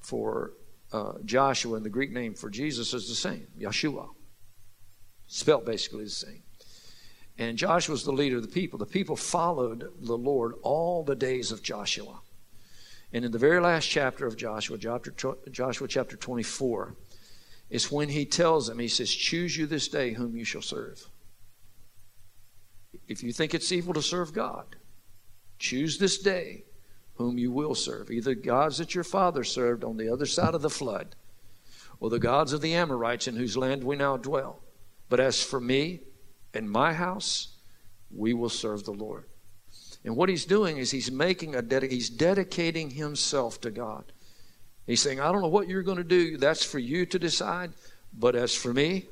for 0.02 0.54
uh, 0.92 1.14
Joshua 1.26 1.76
and 1.76 1.86
the 1.86 1.90
Greek 1.90 2.12
name 2.12 2.34
for 2.34 2.50
Jesus 2.50 2.94
is 2.94 3.08
the 3.08 3.16
same, 3.16 3.48
Yeshua. 3.60 4.10
Spelt 5.28 5.66
basically 5.66 6.06
the 6.06 6.10
same. 6.10 6.42
And 7.38 7.58
Joshua 7.58 7.94
was 7.94 8.04
the 8.04 8.12
leader 8.12 8.38
of 8.38 8.42
the 8.42 8.50
people. 8.50 8.80
The 8.80 8.86
people 8.86 9.16
followed 9.16 9.92
the 10.02 10.18
Lord 10.18 10.56
all 10.62 11.04
the 11.04 11.16
days 11.16 11.52
of 11.52 11.62
Joshua. 11.62 12.20
And 13.14 13.24
in 13.24 13.32
the 13.32 13.38
very 13.38 13.62
last 13.62 13.86
chapter 13.86 14.26
of 14.26 14.36
Joshua, 14.36 14.78
Joshua 14.78 15.88
chapter 15.88 16.18
24, 16.18 16.96
is 17.70 17.92
when 17.92 18.10
he 18.10 18.26
tells 18.26 18.68
them, 18.68 18.80
he 18.80 18.88
says, 18.88 19.14
Choose 19.14 19.56
you 19.56 19.68
this 19.68 19.88
day 19.88 20.14
whom 20.14 20.36
you 20.36 20.44
shall 20.44 20.62
serve. 20.62 21.08
If 23.08 23.24
you 23.24 23.32
think 23.32 23.54
it's 23.54 23.72
evil 23.72 23.94
to 23.94 24.02
serve 24.02 24.34
God, 24.34 24.76
choose 25.58 25.98
this 25.98 26.18
day 26.18 26.64
whom 27.16 27.38
you 27.38 27.52
will 27.52 27.76
serve. 27.76 28.10
Either 28.10 28.34
gods 28.34 28.78
that 28.78 28.96
your 28.96 29.04
father 29.04 29.44
served 29.44 29.84
on 29.84 29.98
the 29.98 30.12
other 30.12 30.26
side 30.26 30.56
of 30.56 30.62
the 30.62 30.70
flood, 30.70 31.16
or 32.00 32.10
the 32.10 32.20
gods 32.20 32.54
of 32.54 32.62
the 32.62 32.74
Amorites 32.74 33.28
in 33.28 33.36
whose 33.36 33.58
land 33.58 33.84
we 33.84 33.96
now 33.96 34.16
dwell. 34.16 34.62
But 35.10 35.20
as 35.20 35.44
for 35.44 35.60
me 35.60 36.00
and 36.54 36.70
my 36.70 36.94
house, 36.94 37.50
we 38.10 38.34
will 38.34 38.50
serve 38.50 38.86
the 38.86 38.92
Lord. 38.92 39.26
And 40.06 40.16
what 40.16 40.30
he's 40.30 40.46
doing 40.46 40.78
is 40.78 40.92
he's 40.92 41.12
making 41.12 41.56
a 41.56 41.62
dedi- 41.62 41.92
he's 41.92 42.10
dedicating 42.10 42.92
himself 42.92 43.60
to 43.62 43.72
God. 43.72 44.12
He's 44.88 45.02
saying, 45.02 45.20
I 45.20 45.32
don't 45.32 45.42
know 45.42 45.50
what 45.50 45.68
you're 45.68 45.84
going 45.84 45.98
to 45.98 46.04
do. 46.04 46.38
That's 46.38 46.64
for 46.64 46.80
you 46.80 47.06
to 47.08 47.20
decide. 47.20 47.74
But 48.18 48.36
as 48.36 48.56
for 48.56 48.74
me, 48.74 49.08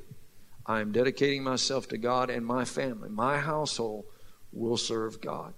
I 0.68 0.80
am 0.80 0.92
dedicating 0.92 1.42
myself 1.42 1.88
to 1.88 1.98
God 1.98 2.28
and 2.28 2.44
my 2.44 2.66
family. 2.66 3.08
My 3.08 3.38
household 3.38 4.04
will 4.52 4.76
serve 4.76 5.22
God. 5.22 5.54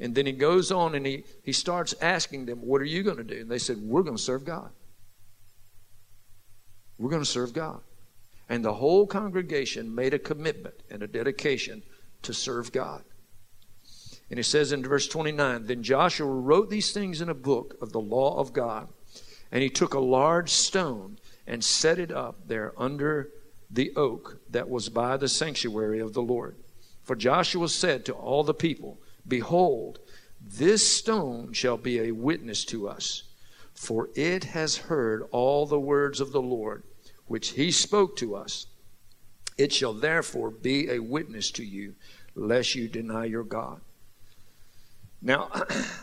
And 0.00 0.14
then 0.14 0.24
he 0.24 0.32
goes 0.32 0.72
on 0.72 0.94
and 0.94 1.06
he, 1.06 1.24
he 1.42 1.52
starts 1.52 1.94
asking 2.00 2.46
them, 2.46 2.58
What 2.58 2.80
are 2.80 2.86
you 2.86 3.02
going 3.02 3.18
to 3.18 3.24
do? 3.24 3.42
And 3.42 3.50
they 3.50 3.58
said, 3.58 3.76
We're 3.76 4.02
going 4.02 4.16
to 4.16 4.22
serve 4.22 4.46
God. 4.46 4.70
We're 6.98 7.10
going 7.10 7.22
to 7.22 7.28
serve 7.28 7.52
God. 7.52 7.82
And 8.48 8.64
the 8.64 8.74
whole 8.74 9.06
congregation 9.06 9.94
made 9.94 10.14
a 10.14 10.18
commitment 10.18 10.76
and 10.90 11.02
a 11.02 11.06
dedication 11.06 11.82
to 12.22 12.32
serve 12.32 12.72
God. 12.72 13.04
And 14.30 14.38
it 14.38 14.44
says 14.44 14.72
in 14.72 14.82
verse 14.82 15.08
29 15.08 15.66
Then 15.66 15.82
Joshua 15.82 16.26
wrote 16.26 16.70
these 16.70 16.92
things 16.92 17.20
in 17.20 17.28
a 17.28 17.34
book 17.34 17.76
of 17.82 17.92
the 17.92 18.00
law 18.00 18.38
of 18.38 18.54
God, 18.54 18.88
and 19.50 19.62
he 19.62 19.68
took 19.68 19.92
a 19.92 20.00
large 20.00 20.48
stone 20.50 21.18
and 21.46 21.62
set 21.62 21.98
it 21.98 22.10
up 22.10 22.48
there 22.48 22.72
under 22.78 23.30
the 23.72 23.92
oak 23.96 24.40
that 24.50 24.68
was 24.68 24.90
by 24.90 25.16
the 25.16 25.28
sanctuary 25.28 25.98
of 25.98 26.12
the 26.12 26.22
Lord. 26.22 26.56
For 27.02 27.16
Joshua 27.16 27.68
said 27.68 28.04
to 28.04 28.12
all 28.12 28.44
the 28.44 28.54
people, 28.54 28.98
Behold, 29.26 29.98
this 30.40 30.86
stone 30.86 31.52
shall 31.52 31.78
be 31.78 32.00
a 32.00 32.12
witness 32.12 32.64
to 32.66 32.88
us, 32.88 33.24
for 33.74 34.10
it 34.14 34.44
has 34.44 34.76
heard 34.76 35.26
all 35.30 35.66
the 35.66 35.80
words 35.80 36.20
of 36.20 36.32
the 36.32 36.42
Lord, 36.42 36.82
which 37.26 37.50
he 37.50 37.70
spoke 37.70 38.16
to 38.16 38.34
us. 38.36 38.66
It 39.56 39.72
shall 39.72 39.94
therefore 39.94 40.50
be 40.50 40.90
a 40.90 40.98
witness 40.98 41.50
to 41.52 41.64
you, 41.64 41.94
lest 42.34 42.74
you 42.74 42.88
deny 42.88 43.24
your 43.24 43.44
God. 43.44 43.80
Now, 45.20 45.50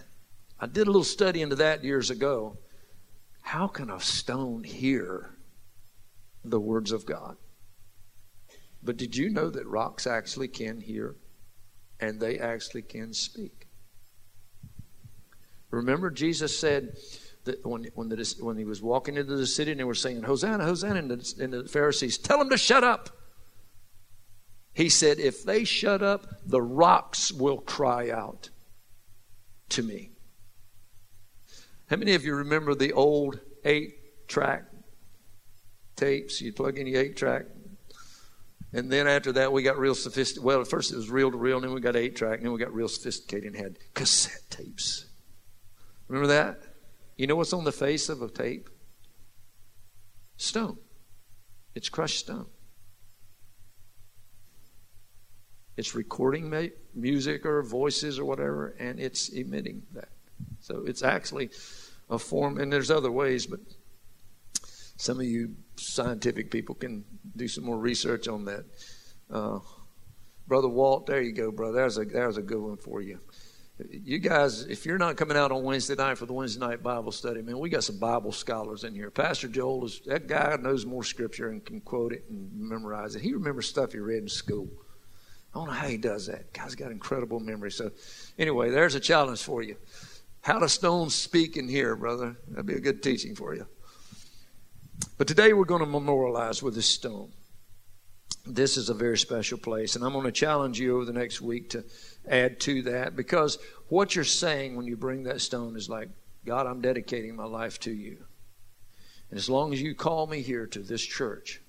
I 0.59 0.67
did 0.67 0.87
a 0.87 0.91
little 0.91 1.03
study 1.03 1.41
into 1.41 1.57
that 1.57 1.83
years 1.83 2.09
ago. 2.09 2.57
How 3.41 3.67
can 3.67 3.89
a 3.89 3.99
stone 3.99 4.63
hear 4.63 5.29
the 6.43 6.59
words 6.59 6.91
of 6.91 7.05
God? 7.05 7.37
But 8.81 8.97
did 8.97 9.15
you 9.15 9.29
know 9.29 9.49
that 9.49 9.67
rocks 9.67 10.07
actually 10.07 10.47
can 10.47 10.81
hear 10.81 11.15
and 11.99 12.19
they 12.19 12.39
actually 12.39 12.81
can 12.81 13.13
speak? 13.13 13.67
Remember, 15.71 16.09
Jesus 16.09 16.57
said 16.57 16.97
that 17.43 17.65
when, 17.65 17.87
when, 17.93 18.09
the, 18.09 18.35
when 18.39 18.57
he 18.57 18.65
was 18.65 18.81
walking 18.81 19.17
into 19.17 19.35
the 19.35 19.45
city 19.45 19.71
and 19.71 19.79
they 19.79 19.83
were 19.83 19.93
saying, 19.93 20.23
Hosanna, 20.23 20.63
Hosanna, 20.63 20.99
and 20.99 21.11
the, 21.11 21.43
and 21.43 21.53
the 21.53 21.67
Pharisees, 21.67 22.17
tell 22.17 22.39
them 22.39 22.49
to 22.49 22.57
shut 22.57 22.83
up. 22.83 23.09
He 24.73 24.89
said, 24.89 25.19
If 25.19 25.43
they 25.43 25.63
shut 25.63 26.01
up, 26.01 26.25
the 26.45 26.61
rocks 26.61 27.31
will 27.31 27.59
cry 27.59 28.09
out 28.09 28.49
to 29.69 29.83
me. 29.83 30.11
How 31.89 31.97
many 31.97 32.13
of 32.13 32.23
you 32.23 32.35
remember 32.35 32.75
the 32.75 32.93
old 32.93 33.39
eight 33.65 34.27
track 34.27 34.65
tapes? 35.95 36.39
You 36.39 36.53
plug 36.53 36.77
in 36.77 36.87
your 36.87 37.01
eight 37.01 37.17
track 37.17 37.45
and 38.71 38.91
then 38.91 39.07
after 39.07 39.31
that, 39.33 39.51
we 39.51 39.63
got 39.63 39.79
real 39.79 39.95
sophisticated. 39.95 40.43
Well, 40.43 40.61
at 40.61 40.67
first 40.67 40.91
it 40.91 40.95
was 40.95 41.09
reel 41.09 41.31
to 41.31 41.37
reel, 41.37 41.57
and 41.57 41.65
then 41.65 41.73
we 41.73 41.81
got 41.81 41.95
eight 41.95 42.15
track, 42.15 42.37
and 42.37 42.45
then 42.45 42.53
we 42.53 42.59
got 42.59 42.73
real 42.73 42.87
sophisticated 42.87 43.53
and 43.53 43.55
had 43.55 43.77
cassette 43.93 44.43
tapes. 44.49 45.05
Remember 46.07 46.27
that? 46.27 46.61
You 47.17 47.27
know 47.27 47.35
what's 47.35 47.53
on 47.53 47.63
the 47.63 47.71
face 47.71 48.09
of 48.09 48.21
a 48.21 48.29
tape? 48.29 48.69
Stone. 50.37 50.77
It's 51.75 51.89
crushed 51.89 52.19
stone. 52.19 52.47
It's 55.75 55.95
recording 55.95 56.49
ma- 56.49 56.75
music 56.93 57.45
or 57.45 57.63
voices 57.63 58.19
or 58.19 58.25
whatever, 58.25 58.75
and 58.79 58.99
it's 58.99 59.29
emitting 59.29 59.83
that. 59.93 60.09
So 60.59 60.83
it's 60.85 61.03
actually 61.03 61.49
a 62.09 62.19
form, 62.19 62.59
and 62.59 62.71
there's 62.71 62.91
other 62.91 63.11
ways, 63.11 63.45
but 63.45 63.59
some 64.99 65.17
of 65.17 65.25
you 65.25 65.55
scientific 65.77 66.51
people 66.51 66.75
can 66.75 67.05
do 67.37 67.47
some 67.47 67.63
more 67.63 67.77
research 67.77 68.27
on 68.27 68.43
that. 68.45 68.65
Uh, 69.31 69.59
brother 70.45 70.67
Walt, 70.67 71.05
there 71.07 71.21
you 71.21 71.31
go, 71.31 71.51
brother. 71.51 71.77
There's 71.77 71.97
a 71.97 72.03
there's 72.03 72.37
a 72.37 72.41
good 72.41 72.59
one 72.59 72.75
for 72.75 73.01
you. 73.01 73.19
You 73.89 74.19
guys, 74.19 74.63
if 74.63 74.85
you're 74.85 74.97
not 74.97 75.15
coming 75.15 75.37
out 75.37 75.53
on 75.53 75.63
Wednesday 75.63 75.95
night 75.95 76.17
for 76.17 76.25
the 76.25 76.33
Wednesday 76.33 76.59
night 76.59 76.83
Bible 76.83 77.13
study, 77.13 77.41
man, 77.41 77.59
we 77.59 77.69
got 77.69 77.85
some 77.85 77.97
Bible 77.97 78.33
scholars 78.33 78.83
in 78.83 78.93
here. 78.93 79.09
Pastor 79.09 79.47
Joel 79.47 79.85
is 79.85 80.01
that 80.05 80.27
guy 80.27 80.57
knows 80.59 80.85
more 80.85 81.05
scripture 81.05 81.47
and 81.47 81.63
can 81.63 81.79
quote 81.79 82.11
it 82.11 82.25
and 82.29 82.51
memorize 82.53 83.15
it. 83.15 83.21
He 83.21 83.31
remembers 83.31 83.69
stuff 83.69 83.93
he 83.93 83.99
read 83.99 84.21
in 84.23 84.27
school. 84.27 84.67
I 85.53 85.59
don't 85.59 85.67
know 85.67 85.73
how 85.73 85.87
he 85.87 85.97
does 85.97 86.27
that. 86.27 86.51
Guy's 86.51 86.75
got 86.75 86.91
incredible 86.91 87.39
memory. 87.39 87.71
So, 87.71 87.91
anyway, 88.37 88.69
there's 88.69 88.95
a 88.95 88.99
challenge 88.99 89.41
for 89.41 89.63
you. 89.63 89.77
How 90.41 90.59
do 90.59 90.67
stones 90.67 91.15
speak 91.15 91.55
in 91.55 91.69
here, 91.69 91.95
brother? 91.95 92.35
That'd 92.49 92.65
be 92.65 92.73
a 92.73 92.81
good 92.81 93.01
teaching 93.01 93.33
for 93.33 93.55
you. 93.55 93.65
But 95.17 95.27
today 95.27 95.53
we're 95.53 95.65
going 95.65 95.83
to 95.83 95.85
memorialize 95.85 96.63
with 96.63 96.75
this 96.75 96.87
stone. 96.87 97.31
this 98.45 98.77
is 98.77 98.89
a 98.89 98.93
very 98.93 99.17
special 99.17 99.57
place. 99.57 99.95
And 99.95 100.03
I'm 100.03 100.13
going 100.13 100.25
to 100.25 100.31
challenge 100.31 100.79
you 100.79 100.95
over 100.95 101.05
the 101.05 101.13
next 101.13 101.41
week 101.41 101.69
to 101.71 101.83
add 102.27 102.59
to 102.61 102.81
that 102.83 103.15
because 103.15 103.59
what 103.89 104.15
you're 104.15 104.23
saying 104.23 104.75
when 104.75 104.87
you 104.87 104.97
bring 104.97 105.23
that 105.23 105.41
stone 105.41 105.75
is 105.75 105.89
like, 105.89 106.09
God, 106.45 106.65
I'm 106.65 106.81
dedicating 106.81 107.35
my 107.35 107.45
life 107.45 107.79
to 107.81 107.91
you. 107.91 108.17
And 109.29 109.37
as 109.37 109.49
long 109.49 109.73
as 109.73 109.81
you 109.81 109.93
call 109.93 110.25
me 110.25 110.41
here 110.41 110.65
to 110.67 110.79
this 110.79 111.01
church, 111.01 111.61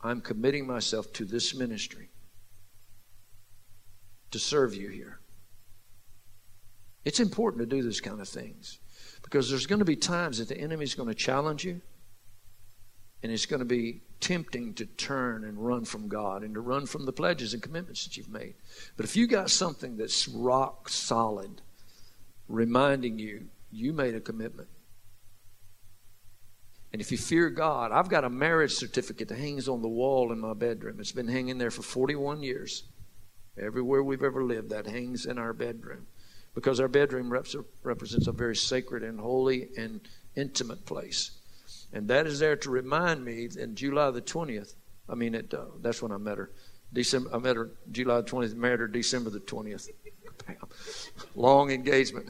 I'm 0.00 0.20
committing 0.20 0.66
myself 0.66 1.12
to 1.14 1.24
this 1.24 1.54
ministry 1.54 2.10
to 4.30 4.38
serve 4.38 4.74
you 4.74 4.90
here. 4.90 5.18
It's 7.04 7.20
important 7.20 7.62
to 7.62 7.76
do 7.76 7.82
those 7.82 8.00
kind 8.00 8.20
of 8.20 8.28
things 8.28 8.78
because 9.22 9.48
there's 9.50 9.66
going 9.66 9.78
to 9.78 9.84
be 9.84 9.96
times 9.96 10.38
that 10.38 10.48
the 10.48 10.58
enemy's 10.58 10.94
going 10.94 11.08
to 11.08 11.14
challenge 11.14 11.64
you 11.64 11.80
and 13.22 13.32
it's 13.32 13.46
going 13.46 13.60
to 13.60 13.66
be 13.66 14.00
tempting 14.20 14.74
to 14.74 14.86
turn 14.86 15.44
and 15.44 15.64
run 15.64 15.84
from 15.84 16.08
God 16.08 16.42
and 16.42 16.54
to 16.54 16.60
run 16.60 16.86
from 16.86 17.04
the 17.04 17.12
pledges 17.12 17.54
and 17.54 17.62
commitments 17.62 18.04
that 18.04 18.16
you've 18.16 18.28
made. 18.28 18.54
But 18.96 19.04
if 19.04 19.16
you 19.16 19.26
got 19.26 19.50
something 19.50 19.96
that's 19.96 20.28
rock 20.28 20.88
solid, 20.88 21.60
reminding 22.48 23.18
you 23.18 23.48
you 23.70 23.92
made 23.92 24.14
a 24.14 24.20
commitment. 24.20 24.68
And 26.92 27.02
if 27.02 27.12
you 27.12 27.18
fear 27.18 27.50
God, 27.50 27.92
I've 27.92 28.08
got 28.08 28.24
a 28.24 28.30
marriage 28.30 28.72
certificate 28.72 29.28
that 29.28 29.38
hangs 29.38 29.68
on 29.68 29.82
the 29.82 29.88
wall 29.88 30.32
in 30.32 30.38
my 30.38 30.54
bedroom. 30.54 30.96
It's 31.00 31.12
been 31.12 31.28
hanging 31.28 31.58
there 31.58 31.70
for 31.70 31.82
41 31.82 32.42
years. 32.42 32.84
Everywhere 33.60 34.02
we've 34.02 34.22
ever 34.22 34.42
lived, 34.42 34.70
that 34.70 34.86
hangs 34.86 35.26
in 35.26 35.36
our 35.36 35.52
bedroom. 35.52 36.06
Because 36.54 36.80
our 36.80 36.88
bedroom 36.88 37.30
represents 37.82 38.26
a 38.26 38.32
very 38.32 38.56
sacred 38.56 39.02
and 39.02 39.20
holy 39.20 39.68
and 39.76 40.00
intimate 40.34 40.86
place. 40.86 41.32
And 41.92 42.08
that 42.08 42.26
is 42.26 42.38
there 42.38 42.56
to 42.56 42.70
remind 42.70 43.24
me 43.24 43.48
in 43.58 43.74
July 43.74 44.10
the 44.10 44.20
20th. 44.20 44.74
I 45.08 45.14
mean, 45.14 45.34
it, 45.34 45.54
uh, 45.54 45.64
that's 45.80 46.02
when 46.02 46.12
I 46.12 46.18
met 46.18 46.38
her. 46.38 46.50
December, 46.92 47.34
I 47.34 47.38
met 47.38 47.56
her 47.56 47.70
July 47.90 48.20
the 48.20 48.30
20th, 48.30 48.54
married 48.54 48.80
her 48.80 48.88
December 48.88 49.30
the 49.30 49.40
20th. 49.40 49.88
Long 51.34 51.70
engagement. 51.70 52.28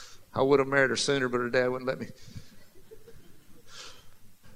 I 0.34 0.42
would 0.42 0.60
have 0.60 0.68
married 0.68 0.90
her 0.90 0.96
sooner, 0.96 1.28
but 1.28 1.38
her 1.38 1.50
dad 1.50 1.68
wouldn't 1.68 1.88
let 1.88 1.98
me. 1.98 2.06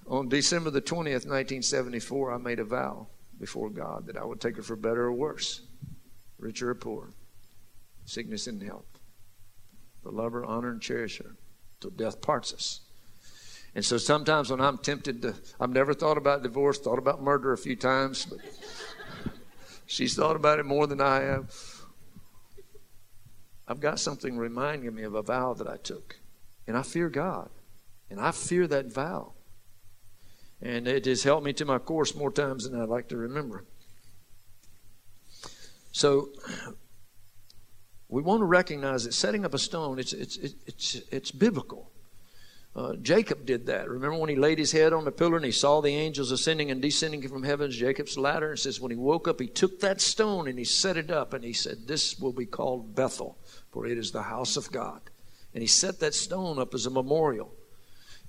On 0.07 0.29
December 0.29 0.71
the 0.71 0.83
20th, 0.83 1.27
1974, 1.27 2.33
I 2.33 2.39
made 2.39 2.61
a 2.61 2.65
vow 2.65 3.09
before 3.41 3.71
God 3.71 4.07
that 4.07 4.17
I 4.17 4.25
would 4.25 4.41
take 4.41 4.57
her 4.57 4.63
for 4.63 4.77
better 4.77 5.05
or 5.05 5.13
worse, 5.13 5.63
richer 6.39 6.71
or 6.71 6.75
poor, 6.75 7.11
sickness 8.05 8.47
and 8.47 8.63
health. 8.63 8.87
To 10.03 10.11
love 10.11 10.33
her, 10.33 10.45
honor, 10.45 10.71
and 10.71 10.81
cherish 10.81 11.19
her 11.19 11.37
till 11.81 11.91
death 11.91 12.21
parts 12.21 12.53
us. 12.53 12.81
And 13.75 13.85
so 13.85 13.99
sometimes 13.99 14.51
when 14.51 14.61
I'm 14.61 14.79
tempted 14.79 15.23
to, 15.23 15.35
I've 15.59 15.71
never 15.71 15.95
thought 15.95 16.17
about 16.17 16.43
divorce, 16.43 16.79
thought 16.79 16.99
about 16.99 17.23
murder 17.23 17.53
a 17.53 17.59
few 17.59 17.75
times, 17.75 18.25
but 18.27 18.39
she's 19.87 20.15
thought 20.15 20.37
about 20.37 20.61
it 20.61 20.67
more 20.67 20.87
than 20.87 21.01
I 21.01 21.21
have. 21.21 21.53
I've 23.67 23.81
got 23.81 23.99
something 23.99 24.37
reminding 24.37 24.95
me 24.95 25.03
of 25.03 25.15
a 25.15 25.23
vow 25.23 25.55
that 25.55 25.69
I 25.69 25.77
took. 25.77 26.17
And 26.67 26.77
I 26.77 26.83
fear 26.83 27.09
God. 27.09 27.51
And 28.11 28.21
I 28.21 28.31
fear 28.31 28.67
that 28.69 28.93
vow. 28.93 29.33
And 30.63 30.87
it 30.87 31.07
has 31.07 31.23
helped 31.23 31.45
me 31.45 31.53
to 31.55 31.65
my 31.65 31.79
course 31.79 32.15
more 32.15 32.31
times 32.31 32.69
than 32.69 32.81
I'd 32.81 32.89
like 32.89 33.09
to 33.09 33.17
remember. 33.17 33.65
So 35.93 36.29
we 38.09 38.23
want 38.23 38.41
to 38.41 38.47
recognize 38.47 39.05
that 39.05 39.15
setting 39.15 39.45
up 39.45 39.55
a 39.55 39.59
stone, 39.59 39.99
it's, 39.99 40.13
it's, 40.13 40.37
it's, 40.37 40.95
it's 41.11 41.31
biblical. 41.31 41.91
Uh, 42.77 42.97
Jacob 42.97 43.47
did 43.47 43.67
that. 43.67 43.89
Remember 43.89 44.19
when 44.19 44.31
he 44.31 44.37
laid 44.37 44.59
his 44.59 44.73
head 44.73 44.93
on 44.93 45.05
the 45.05 45.13
pillar 45.13 45.37
and 45.37 45.45
he 45.45 45.53
saw 45.53 45.81
the 45.81 45.95
angels 45.95 46.33
ascending 46.33 46.73
and 46.73 46.83
descending 46.83 47.27
from 47.29 47.45
heaven's 47.45 47.77
Jacob's 47.77 48.19
ladder? 48.19 48.51
And 48.51 48.59
says 48.59 48.81
when 48.81 48.91
he 48.91 48.97
woke 48.97 49.29
up, 49.29 49.41
he 49.41 49.47
took 49.47 49.79
that 49.81 50.01
stone 50.01 50.49
and 50.49 50.59
he 50.59 50.65
set 50.65 50.97
it 50.97 51.11
up 51.11 51.35
and 51.35 51.45
he 51.45 51.53
said, 51.53 51.87
This 51.87 52.19
will 52.19 52.33
be 52.33 52.47
called 52.47 52.97
Bethel, 52.97 53.39
for 53.71 53.87
it 53.87 53.97
is 53.97 54.11
the 54.11 54.23
house 54.23 54.57
of 54.57 54.73
God. 54.73 55.01
And 55.53 55.63
he 55.63 55.69
set 55.69 56.01
that 56.01 56.15
stone 56.15 56.59
up 56.59 56.75
as 56.75 56.87
a 56.87 56.91
memorial. 56.91 57.55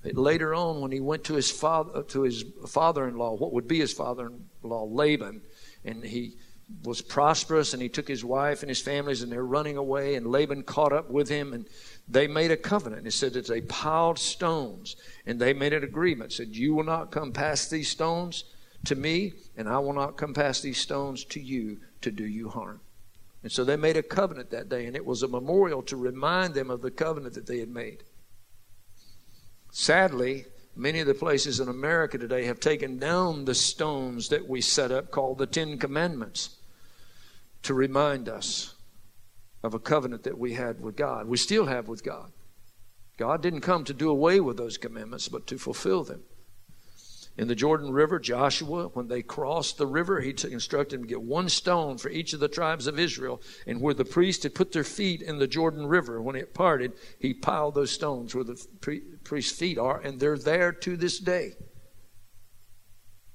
Later 0.04 0.54
on, 0.54 0.80
when 0.80 0.92
he 0.92 1.00
went 1.00 1.24
to 1.24 1.34
his 1.34 1.50
father, 1.50 2.04
to 2.04 2.22
his 2.22 2.44
father-in-law, 2.68 3.36
what 3.36 3.52
would 3.52 3.66
be 3.66 3.80
his 3.80 3.92
father-in-law, 3.92 4.84
Laban, 4.84 5.42
and 5.84 6.04
he 6.04 6.36
was 6.84 7.00
prosperous, 7.00 7.72
and 7.72 7.82
he 7.82 7.88
took 7.88 8.06
his 8.06 8.24
wife 8.24 8.62
and 8.62 8.68
his 8.68 8.80
families, 8.80 9.22
and 9.22 9.32
they're 9.32 9.44
running 9.44 9.76
away, 9.76 10.14
and 10.14 10.26
Laban 10.26 10.62
caught 10.62 10.92
up 10.92 11.10
with 11.10 11.28
him, 11.28 11.52
and 11.52 11.68
they 12.08 12.26
made 12.26 12.50
a 12.50 12.56
covenant. 12.56 13.06
It 13.06 13.12
said 13.12 13.32
that 13.32 13.46
they 13.46 13.60
piled 13.60 14.18
stones 14.18 14.96
and 15.24 15.40
they 15.40 15.52
made 15.52 15.72
an 15.72 15.82
agreement. 15.82 16.32
Said, 16.32 16.54
You 16.54 16.74
will 16.74 16.84
not 16.84 17.10
come 17.10 17.32
past 17.32 17.70
these 17.70 17.88
stones 17.88 18.44
to 18.84 18.94
me, 18.94 19.32
and 19.56 19.68
I 19.68 19.78
will 19.78 19.92
not 19.92 20.16
come 20.16 20.32
past 20.32 20.62
these 20.62 20.78
stones 20.78 21.24
to 21.26 21.40
you 21.40 21.78
to 22.02 22.10
do 22.10 22.24
you 22.24 22.48
harm. 22.48 22.80
And 23.42 23.50
so 23.50 23.64
they 23.64 23.76
made 23.76 23.96
a 23.96 24.02
covenant 24.02 24.50
that 24.50 24.68
day, 24.68 24.86
and 24.86 24.94
it 24.96 25.04
was 25.04 25.22
a 25.22 25.28
memorial 25.28 25.82
to 25.84 25.96
remind 25.96 26.54
them 26.54 26.70
of 26.70 26.82
the 26.82 26.90
covenant 26.90 27.34
that 27.34 27.46
they 27.46 27.58
had 27.58 27.68
made. 27.68 28.04
Sadly, 29.72 30.46
many 30.74 31.00
of 31.00 31.06
the 31.06 31.14
places 31.14 31.60
in 31.60 31.68
America 31.68 32.18
today 32.18 32.44
have 32.44 32.60
taken 32.60 32.98
down 32.98 33.44
the 33.44 33.54
stones 33.54 34.28
that 34.28 34.48
we 34.48 34.60
set 34.60 34.92
up 34.92 35.10
called 35.10 35.38
the 35.38 35.46
Ten 35.46 35.78
Commandments 35.78 36.56
to 37.62 37.74
remind 37.74 38.28
us 38.28 38.75
of 39.62 39.74
a 39.74 39.78
covenant 39.78 40.22
that 40.24 40.38
we 40.38 40.54
had 40.54 40.80
with 40.80 40.96
God. 40.96 41.26
We 41.26 41.36
still 41.36 41.66
have 41.66 41.88
with 41.88 42.04
God. 42.04 42.32
God 43.16 43.42
didn't 43.42 43.62
come 43.62 43.84
to 43.84 43.94
do 43.94 44.10
away 44.10 44.40
with 44.40 44.56
those 44.56 44.76
commandments, 44.76 45.28
but 45.28 45.46
to 45.46 45.58
fulfill 45.58 46.04
them. 46.04 46.22
In 47.38 47.48
the 47.48 47.54
Jordan 47.54 47.90
River, 47.90 48.18
Joshua, 48.18 48.88
when 48.88 49.08
they 49.08 49.20
crossed 49.20 49.76
the 49.76 49.86
river, 49.86 50.20
he 50.20 50.30
instructed 50.30 50.96
them 50.96 51.04
to 51.04 51.08
get 51.08 51.22
one 51.22 51.50
stone 51.50 51.98
for 51.98 52.08
each 52.08 52.32
of 52.32 52.40
the 52.40 52.48
tribes 52.48 52.86
of 52.86 52.98
Israel. 52.98 53.42
And 53.66 53.80
where 53.80 53.92
the 53.92 54.06
priest 54.06 54.44
had 54.44 54.54
put 54.54 54.72
their 54.72 54.84
feet 54.84 55.20
in 55.20 55.38
the 55.38 55.46
Jordan 55.46 55.86
River, 55.86 56.22
when 56.22 56.36
it 56.36 56.54
parted, 56.54 56.92
he 57.18 57.34
piled 57.34 57.74
those 57.74 57.90
stones 57.90 58.34
where 58.34 58.44
the 58.44 58.56
priest's 59.24 59.58
feet 59.58 59.76
are, 59.76 60.00
and 60.00 60.18
they're 60.18 60.38
there 60.38 60.72
to 60.72 60.96
this 60.96 61.18
day. 61.18 61.52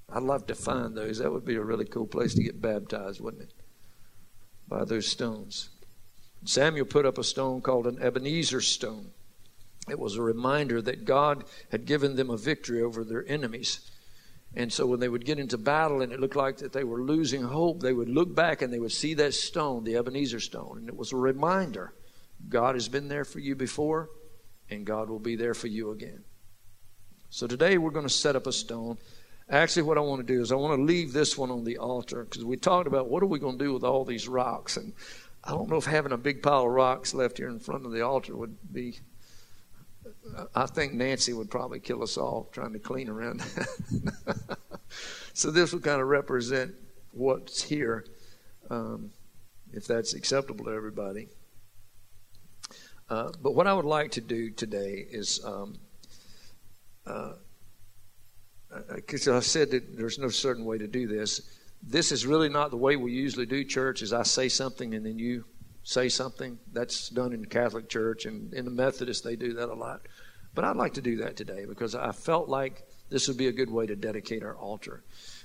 I'd 0.08 0.24
love 0.24 0.46
to 0.48 0.54
find 0.54 0.96
those. 0.96 1.18
That 1.18 1.32
would 1.32 1.44
be 1.44 1.54
a 1.54 1.62
really 1.62 1.86
cool 1.86 2.06
place 2.06 2.34
to 2.34 2.42
get 2.42 2.60
baptized, 2.60 3.20
wouldn't 3.20 3.44
it? 3.44 3.54
By 4.68 4.84
those 4.84 5.06
stones. 5.06 5.70
Samuel 6.44 6.86
put 6.86 7.06
up 7.06 7.18
a 7.18 7.24
stone 7.24 7.60
called 7.60 7.86
an 7.86 8.02
Ebenezer 8.02 8.60
stone. 8.60 9.10
It 9.88 9.98
was 9.98 10.16
a 10.16 10.22
reminder 10.22 10.80
that 10.82 11.04
God 11.04 11.44
had 11.70 11.86
given 11.86 12.16
them 12.16 12.30
a 12.30 12.36
victory 12.36 12.82
over 12.82 13.04
their 13.04 13.26
enemies. 13.26 13.90
And 14.54 14.72
so 14.72 14.86
when 14.86 15.00
they 15.00 15.08
would 15.08 15.24
get 15.24 15.38
into 15.38 15.56
battle 15.56 16.02
and 16.02 16.12
it 16.12 16.20
looked 16.20 16.36
like 16.36 16.58
that 16.58 16.72
they 16.72 16.84
were 16.84 17.00
losing 17.00 17.42
hope, 17.42 17.80
they 17.80 17.92
would 17.92 18.08
look 18.08 18.34
back 18.34 18.62
and 18.62 18.72
they 18.72 18.78
would 18.78 18.92
see 18.92 19.14
that 19.14 19.34
stone, 19.34 19.84
the 19.84 19.96
Ebenezer 19.96 20.40
stone. 20.40 20.78
And 20.78 20.88
it 20.88 20.96
was 20.96 21.12
a 21.12 21.16
reminder 21.16 21.94
God 22.48 22.74
has 22.74 22.88
been 22.88 23.08
there 23.08 23.24
for 23.24 23.38
you 23.38 23.54
before, 23.54 24.10
and 24.68 24.84
God 24.84 25.08
will 25.08 25.20
be 25.20 25.36
there 25.36 25.54
for 25.54 25.68
you 25.68 25.90
again. 25.90 26.24
So 27.30 27.46
today 27.46 27.78
we're 27.78 27.90
going 27.90 28.06
to 28.06 28.12
set 28.12 28.36
up 28.36 28.46
a 28.46 28.52
stone. 28.52 28.98
Actually, 29.48 29.82
what 29.82 29.96
I 29.96 30.02
want 30.02 30.26
to 30.26 30.34
do 30.34 30.40
is 30.40 30.52
I 30.52 30.56
want 30.56 30.78
to 30.78 30.84
leave 30.84 31.12
this 31.12 31.38
one 31.38 31.50
on 31.50 31.64
the 31.64 31.78
altar 31.78 32.24
because 32.24 32.44
we 32.44 32.56
talked 32.56 32.86
about 32.86 33.08
what 33.08 33.22
are 33.22 33.26
we 33.26 33.38
going 33.38 33.58
to 33.58 33.64
do 33.64 33.72
with 33.72 33.84
all 33.84 34.04
these 34.04 34.28
rocks. 34.28 34.76
And 34.76 34.92
I 35.44 35.50
don't 35.50 35.68
know 35.68 35.76
if 35.76 35.86
having 35.86 36.12
a 36.12 36.18
big 36.18 36.42
pile 36.42 36.62
of 36.66 36.70
rocks 36.70 37.14
left 37.14 37.38
here 37.38 37.48
in 37.48 37.58
front 37.58 37.84
of 37.84 37.92
the 37.92 38.02
altar 38.02 38.36
would 38.36 38.56
be. 38.72 38.98
I 40.54 40.66
think 40.66 40.94
Nancy 40.94 41.32
would 41.32 41.50
probably 41.50 41.80
kill 41.80 42.02
us 42.02 42.16
all 42.16 42.48
trying 42.52 42.72
to 42.74 42.78
clean 42.78 43.08
around. 43.08 43.42
so 45.34 45.50
this 45.50 45.72
would 45.72 45.82
kind 45.82 46.00
of 46.00 46.06
represent 46.06 46.74
what's 47.12 47.62
here, 47.62 48.04
um, 48.70 49.10
if 49.72 49.86
that's 49.86 50.14
acceptable 50.14 50.64
to 50.66 50.70
everybody. 50.70 51.28
Uh, 53.10 53.30
but 53.42 53.54
what 53.54 53.66
I 53.66 53.74
would 53.74 53.84
like 53.84 54.12
to 54.12 54.20
do 54.20 54.50
today 54.50 55.06
is, 55.10 55.44
um, 55.44 55.76
uh, 57.04 57.32
because 58.94 59.28
I 59.28 59.40
said 59.40 59.70
that 59.72 59.96
there's 59.96 60.18
no 60.18 60.28
certain 60.28 60.64
way 60.64 60.78
to 60.78 60.86
do 60.86 61.06
this 61.06 61.61
this 61.82 62.12
is 62.12 62.26
really 62.26 62.48
not 62.48 62.70
the 62.70 62.76
way 62.76 62.96
we 62.96 63.12
usually 63.12 63.46
do 63.46 63.64
church 63.64 64.02
is 64.02 64.12
I 64.12 64.22
say 64.22 64.48
something 64.48 64.94
and 64.94 65.04
then 65.04 65.18
you 65.18 65.44
say 65.82 66.08
something. 66.08 66.58
That's 66.72 67.08
done 67.08 67.32
in 67.32 67.40
the 67.40 67.46
Catholic 67.46 67.88
Church 67.88 68.24
and 68.24 68.54
in 68.54 68.64
the 68.64 68.70
Methodist 68.70 69.24
they 69.24 69.36
do 69.36 69.54
that 69.54 69.68
a 69.68 69.74
lot. 69.74 70.02
But 70.54 70.64
I'd 70.64 70.76
like 70.76 70.94
to 70.94 71.02
do 71.02 71.16
that 71.18 71.36
today 71.36 71.64
because 71.66 71.94
I 71.94 72.12
felt 72.12 72.48
like 72.48 72.84
this 73.10 73.26
would 73.28 73.36
be 73.36 73.48
a 73.48 73.52
good 73.52 73.70
way 73.70 73.86
to 73.86 73.96
dedicate 73.96 74.42
our 74.42 74.56
altar. 74.56 75.02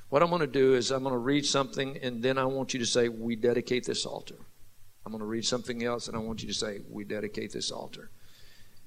What 0.10 0.22
I'm 0.22 0.30
going 0.30 0.42
to 0.42 0.48
do 0.48 0.76
is 0.76 0.92
I'm 0.92 1.04
going 1.04 1.14
to 1.14 1.20
read 1.20 1.46
something 1.46 1.98
and 2.02 2.22
then 2.22 2.38
I 2.38 2.46
want 2.46 2.74
you 2.74 2.80
to 2.80 2.86
say, 2.86 3.10
We 3.10 3.36
dedicate 3.36 3.86
this 3.86 4.06
altar. 4.06 4.36
I'm 5.06 5.12
going 5.12 5.22
to 5.22 5.28
read 5.28 5.46
something 5.46 5.84
else 5.84 6.08
and 6.08 6.16
I 6.16 6.20
want 6.20 6.42
you 6.42 6.48
to 6.50 6.54
say, 6.54 6.82
We 6.90 7.04
dedicate 7.04 7.52
this 7.52 7.72
altar 7.72 8.12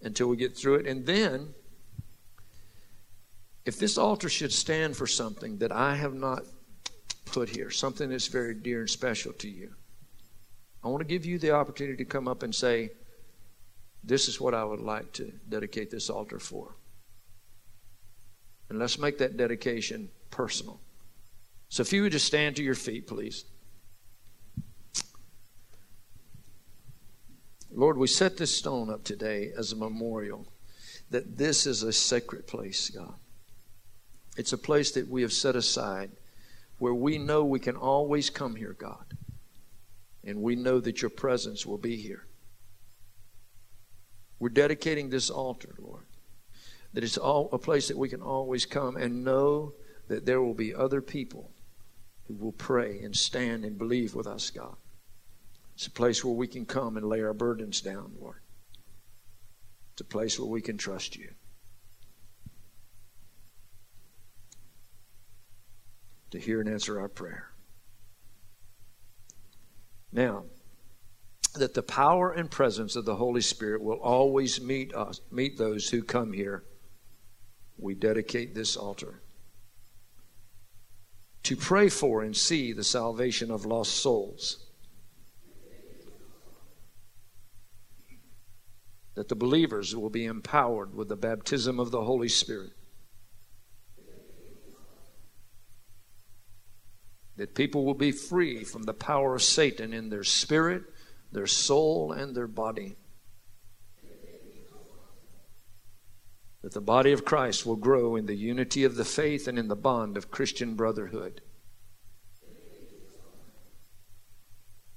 until 0.03 0.29
we 0.29 0.37
get 0.37 0.57
through 0.57 0.77
it. 0.77 0.87
And 0.87 1.05
then, 1.05 1.55
if 3.65 3.79
this 3.79 3.99
altar 3.99 4.29
should 4.29 4.53
stand 4.53 4.97
for 4.97 5.07
something 5.07 5.59
that 5.59 5.73
I 5.73 5.97
have 5.97 6.15
not 6.15 6.45
put 7.33 7.49
here, 7.49 7.71
something 7.71 8.11
that's 8.11 8.27
very 8.27 8.55
dear 8.55 8.81
and 8.81 8.91
special 8.91 9.33
to 9.35 9.49
you. 9.49 9.75
I 10.83 10.89
want 10.89 11.01
to 11.01 11.07
give 11.07 11.27
you 11.27 11.39
the 11.39 11.53
opportunity 11.53 11.97
to 11.97 12.05
come 12.05 12.27
up 12.27 12.43
and 12.43 12.55
say, 12.55 12.91
This 14.03 14.29
is 14.29 14.41
what 14.41 14.55
I 14.55 14.65
would 14.65 14.81
like 14.81 15.13
to 15.15 15.33
dedicate 15.49 15.91
this 15.91 16.11
altar 16.11 16.39
for. 16.39 16.77
And 18.69 18.79
let's 18.79 18.99
make 18.99 19.19
that 19.19 19.37
dedication 19.37 20.11
personal. 20.31 20.81
So 21.69 21.83
if 21.83 21.93
you 21.93 22.03
would 22.03 22.13
just 22.13 22.27
stand 22.27 22.57
to 22.57 22.63
your 22.63 22.75
feet, 22.75 23.07
please. 23.07 23.45
Lord, 27.73 27.97
we 27.97 28.09
set 28.09 28.37
this 28.37 28.55
stone 28.55 28.91
up 28.91 29.05
today 29.05 29.53
as 29.57 29.73
a 29.73 29.77
memorial 29.77 30.47
that 31.11 31.37
this 31.37 31.67
is 31.67 31.83
a 31.83 31.93
sacred 31.93 32.47
place, 32.47 32.91
God. 32.91 33.15
It's 34.37 34.53
a 34.53 34.59
place 34.59 34.93
that 34.93 35.09
we 35.09 35.23
have 35.23 35.33
set 35.33 35.57
aside 35.57 36.11
where 36.81 36.95
we 36.95 37.19
know 37.19 37.45
we 37.45 37.61
can 37.61 37.77
always 37.77 38.31
come 38.31 38.57
here, 38.57 38.75
God. 38.77 39.05
And 40.25 40.41
we 40.41 40.57
know 40.57 40.81
that 40.81 41.03
your 41.03 41.11
presence 41.11 41.67
will 41.67 41.79
be 41.79 41.97
here. 41.97 42.27
We're 44.39 44.49
dedicating 44.49 45.11
this 45.11 45.29
altar, 45.29 45.75
Lord, 45.79 46.07
that 46.95 47.05
it's 47.05 47.19
all 47.19 47.51
a 47.53 47.59
place 47.59 47.89
that 47.89 47.99
we 47.99 48.09
can 48.09 48.23
always 48.23 48.65
come 48.65 48.97
and 48.97 49.23
know 49.23 49.75
that 50.09 50.25
there 50.25 50.41
will 50.41 50.55
be 50.55 50.75
other 50.75 51.03
people 51.03 51.51
who 52.27 52.35
will 52.35 52.53
pray 52.53 53.01
and 53.01 53.15
stand 53.15 53.67
and 53.67 53.77
believe 53.77 54.15
with 54.15 54.27
us, 54.27 54.49
God. 54.49 54.77
It's 55.75 55.87
a 55.87 55.91
place 55.91 56.25
where 56.25 56.35
we 56.35 56.49
can 56.49 56.65
come 56.65 56.97
and 56.97 57.07
lay 57.07 57.21
our 57.21 57.35
burdens 57.35 57.83
down, 57.83 58.15
Lord. 58.19 58.41
It's 59.93 60.01
a 60.01 60.05
place 60.05 60.39
where 60.39 60.49
we 60.49 60.63
can 60.63 60.79
trust 60.79 61.15
you. 61.15 61.29
To 66.31 66.39
hear 66.39 66.61
and 66.61 66.69
answer 66.69 67.01
our 67.01 67.09
prayer. 67.09 67.51
Now, 70.13 70.45
that 71.55 71.75
the 71.75 71.83
power 71.83 72.31
and 72.31 72.51
presence 72.51 72.95
of 72.95 73.05
the 73.05 73.17
Holy 73.17 73.41
Spirit 73.41 73.83
will 73.83 74.01
always 74.01 74.61
meet 74.61 74.95
us, 74.95 75.21
meet 75.31 75.59
those 75.59 75.91
who 75.91 76.03
come 76.03 76.33
here. 76.33 76.65
We 77.79 77.95
dedicate 77.95 78.55
this 78.55 78.77
altar 78.77 79.23
to 81.43 81.57
pray 81.57 81.89
for 81.89 82.23
and 82.23 82.37
see 82.37 82.73
the 82.73 82.85
salvation 82.85 83.51
of 83.51 83.65
lost 83.65 83.93
souls. 83.93 84.67
That 89.15 89.29
the 89.29 89.35
believers 89.35 89.97
will 89.97 90.11
be 90.11 90.27
empowered 90.27 90.95
with 90.95 91.09
the 91.09 91.17
baptism 91.17 91.81
of 91.81 91.91
the 91.91 92.05
Holy 92.05 92.29
Spirit. 92.29 92.71
That 97.41 97.55
people 97.55 97.87
will 97.87 97.95
be 97.95 98.13
free 98.13 98.65
from 98.65 98.83
the 98.83 98.93
power 98.93 99.35
of 99.35 99.43
Satan 99.43 99.95
in 99.95 100.11
their 100.11 100.25
spirit, 100.25 100.83
their 101.33 101.47
soul, 101.47 102.13
and 102.13 102.37
their 102.37 102.47
body. 102.47 102.97
that 106.61 106.75
the 106.75 106.83
body 106.83 107.13
of 107.13 107.25
Christ 107.25 107.65
will 107.65 107.77
grow 107.77 108.15
in 108.15 108.27
the 108.27 108.35
unity 108.35 108.85
of 108.85 108.97
the 108.97 109.05
faith 109.07 109.49
and 109.49 109.59
in 109.59 109.69
the 109.69 109.75
bond 109.75 110.19
of 110.19 110.31
Christian 110.31 110.75
brotherhood. 110.75 111.41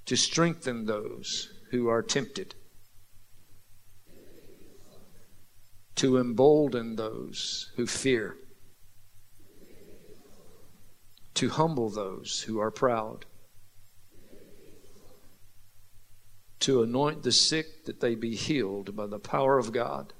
To 0.04 0.14
strengthen 0.14 0.84
those 0.84 1.48
who 1.70 1.88
are 1.88 2.02
tempted. 2.02 2.54
To 5.94 6.18
embolden 6.18 6.96
those 6.96 7.72
who 7.76 7.86
fear. 7.86 8.36
To 11.34 11.48
humble 11.48 11.90
those 11.90 12.42
who 12.46 12.58
are 12.60 12.70
proud. 12.70 13.26
To 16.60 16.82
anoint 16.82 17.22
the 17.22 17.32
sick 17.32 17.84
that 17.84 18.00
they 18.00 18.14
be 18.14 18.34
healed 18.34 18.96
by 18.96 19.06
the 19.06 19.18
power 19.18 19.58
of 19.58 19.72
God 19.72 20.12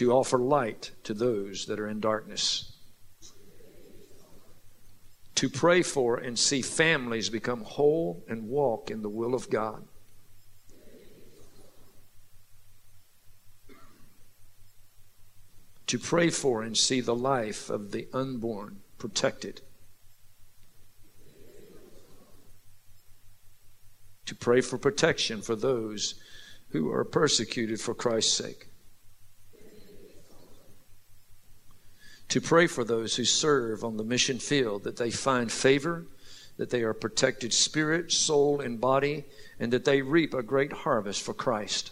to 0.00 0.12
offer 0.12 0.38
light 0.38 0.92
to 1.04 1.12
those 1.12 1.66
that 1.66 1.78
are 1.78 1.86
in 1.86 2.00
darkness, 2.00 2.72
to 5.34 5.46
pray 5.46 5.82
for 5.82 6.16
and 6.16 6.38
see 6.38 6.62
families 6.62 7.28
become 7.28 7.62
whole 7.62 8.24
and 8.26 8.48
walk 8.48 8.90
in 8.90 9.02
the 9.02 9.10
will 9.10 9.34
of 9.34 9.50
God. 9.50 9.86
To 15.90 15.98
pray 15.98 16.30
for 16.30 16.62
and 16.62 16.76
see 16.76 17.00
the 17.00 17.14
life 17.14 17.68
of 17.68 17.90
the 17.90 18.06
unborn 18.12 18.78
protected. 18.98 19.60
To 24.26 24.34
pray 24.36 24.60
for 24.60 24.78
protection 24.78 25.42
for 25.42 25.56
those 25.56 26.14
who 26.68 26.92
are 26.92 27.04
persecuted 27.04 27.80
for 27.80 27.94
Christ's 27.94 28.36
sake. 28.36 28.70
to 32.30 32.40
pray 32.40 32.68
for 32.68 32.84
those 32.84 33.16
who 33.16 33.24
serve 33.24 33.82
on 33.82 33.96
the 33.96 34.04
mission 34.04 34.38
field 34.38 34.84
that 34.84 34.96
they 34.96 35.10
find 35.10 35.50
favor, 35.50 36.06
that 36.58 36.70
they 36.70 36.82
are 36.82 36.94
protected 36.94 37.52
spirit, 37.52 38.12
soul, 38.12 38.60
and 38.60 38.80
body, 38.80 39.24
and 39.58 39.72
that 39.72 39.84
they 39.84 40.00
reap 40.00 40.32
a 40.32 40.42
great 40.42 40.72
harvest 40.72 41.22
for 41.22 41.34
Christ. 41.34 41.90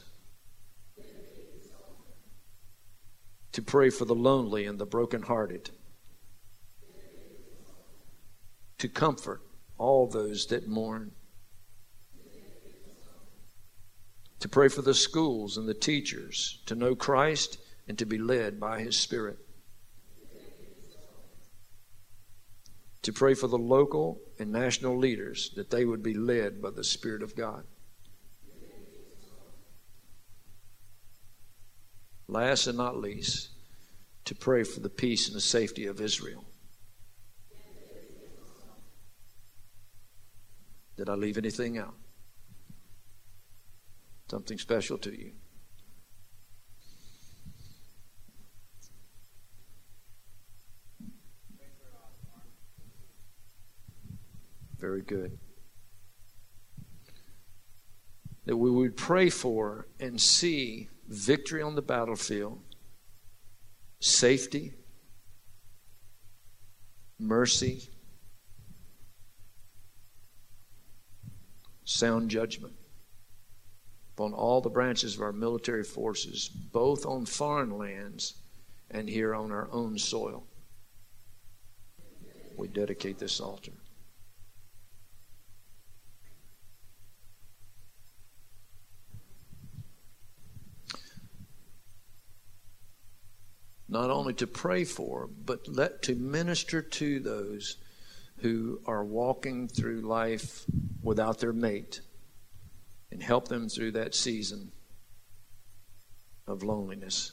To 3.58 3.62
pray 3.64 3.90
for 3.90 4.04
the 4.04 4.14
lonely 4.14 4.66
and 4.66 4.78
the 4.78 4.86
brokenhearted. 4.86 5.70
To 8.78 8.88
comfort 8.88 9.42
all 9.78 10.06
those 10.06 10.46
that 10.46 10.68
mourn. 10.68 11.10
To 14.38 14.48
pray 14.48 14.68
for 14.68 14.82
the 14.82 14.94
schools 14.94 15.56
and 15.56 15.68
the 15.68 15.74
teachers 15.74 16.62
to 16.66 16.76
know 16.76 16.94
Christ 16.94 17.58
and 17.88 17.98
to 17.98 18.06
be 18.06 18.16
led 18.16 18.60
by 18.60 18.78
His 18.80 18.96
Spirit. 18.96 19.40
to 23.02 23.12
pray 23.12 23.34
for 23.34 23.48
the 23.48 23.58
local 23.58 24.20
and 24.38 24.52
national 24.52 24.96
leaders 24.96 25.50
that 25.56 25.70
they 25.70 25.84
would 25.84 26.02
be 26.02 26.14
led 26.14 26.62
by 26.62 26.70
the 26.70 26.84
Spirit 26.84 27.24
of 27.24 27.34
God. 27.34 27.64
Last 32.28 32.66
and 32.66 32.76
not 32.76 32.98
least, 32.98 33.48
to 34.26 34.34
pray 34.34 34.62
for 34.62 34.80
the 34.80 34.90
peace 34.90 35.26
and 35.28 35.34
the 35.34 35.40
safety 35.40 35.86
of 35.86 35.98
Israel. 35.98 36.44
Did 40.98 41.08
I 41.08 41.14
leave 41.14 41.38
anything 41.38 41.78
out? 41.78 41.94
Something 44.30 44.58
special 44.58 44.98
to 44.98 45.10
you? 45.10 45.32
Very 54.78 55.00
good. 55.00 55.38
That 58.44 58.58
we 58.58 58.70
would 58.70 58.98
pray 58.98 59.30
for 59.30 59.86
and 59.98 60.20
see 60.20 60.88
victory 61.08 61.62
on 61.62 61.74
the 61.74 61.82
battlefield, 61.82 62.60
safety, 64.00 64.74
mercy, 67.18 67.88
sound 71.84 72.30
judgment 72.30 72.74
upon 74.14 74.34
all 74.34 74.60
the 74.60 74.68
branches 74.68 75.14
of 75.14 75.22
our 75.22 75.32
military 75.32 75.84
forces, 75.84 76.48
both 76.48 77.06
on 77.06 77.24
foreign 77.24 77.70
lands 77.70 78.34
and 78.90 79.08
here 79.08 79.34
on 79.34 79.50
our 79.50 79.68
own 79.72 79.96
soil. 79.98 80.46
We 82.56 82.68
dedicate 82.68 83.18
this 83.18 83.40
altar. 83.40 83.72
Not 93.98 94.10
only 94.10 94.32
to 94.32 94.46
pray 94.46 94.84
for, 94.84 95.28
but 95.44 95.66
let 95.66 96.02
to 96.02 96.14
minister 96.14 96.80
to 96.80 97.18
those 97.18 97.78
who 98.36 98.80
are 98.86 99.04
walking 99.04 99.66
through 99.66 100.00
life 100.02 100.64
without 101.02 101.40
their 101.40 101.52
mate 101.52 102.00
and 103.10 103.20
help 103.20 103.48
them 103.48 103.68
through 103.68 103.90
that 103.90 104.14
season 104.14 104.70
of 106.46 106.62
loneliness. 106.62 107.32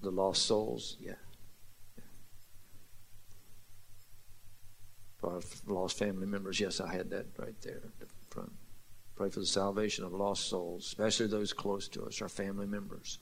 The 0.00 0.10
lost 0.10 0.46
souls, 0.46 0.96
yeah. 0.98 1.12
For 5.24 5.38
as 5.38 5.62
lost 5.66 5.96
family 5.96 6.26
members, 6.26 6.60
yes, 6.60 6.80
I 6.80 6.92
had 6.92 7.08
that 7.08 7.24
right 7.38 7.58
there 7.62 7.80
at 8.02 8.08
the 8.10 8.14
front. 8.28 8.52
Pray 9.16 9.30
for 9.30 9.40
the 9.40 9.46
salvation 9.46 10.04
of 10.04 10.12
lost 10.12 10.48
souls, 10.48 10.84
especially 10.84 11.28
those 11.28 11.54
close 11.54 11.88
to 11.88 12.04
us, 12.04 12.20
our 12.20 12.28
family 12.28 12.66
members. 12.66 13.20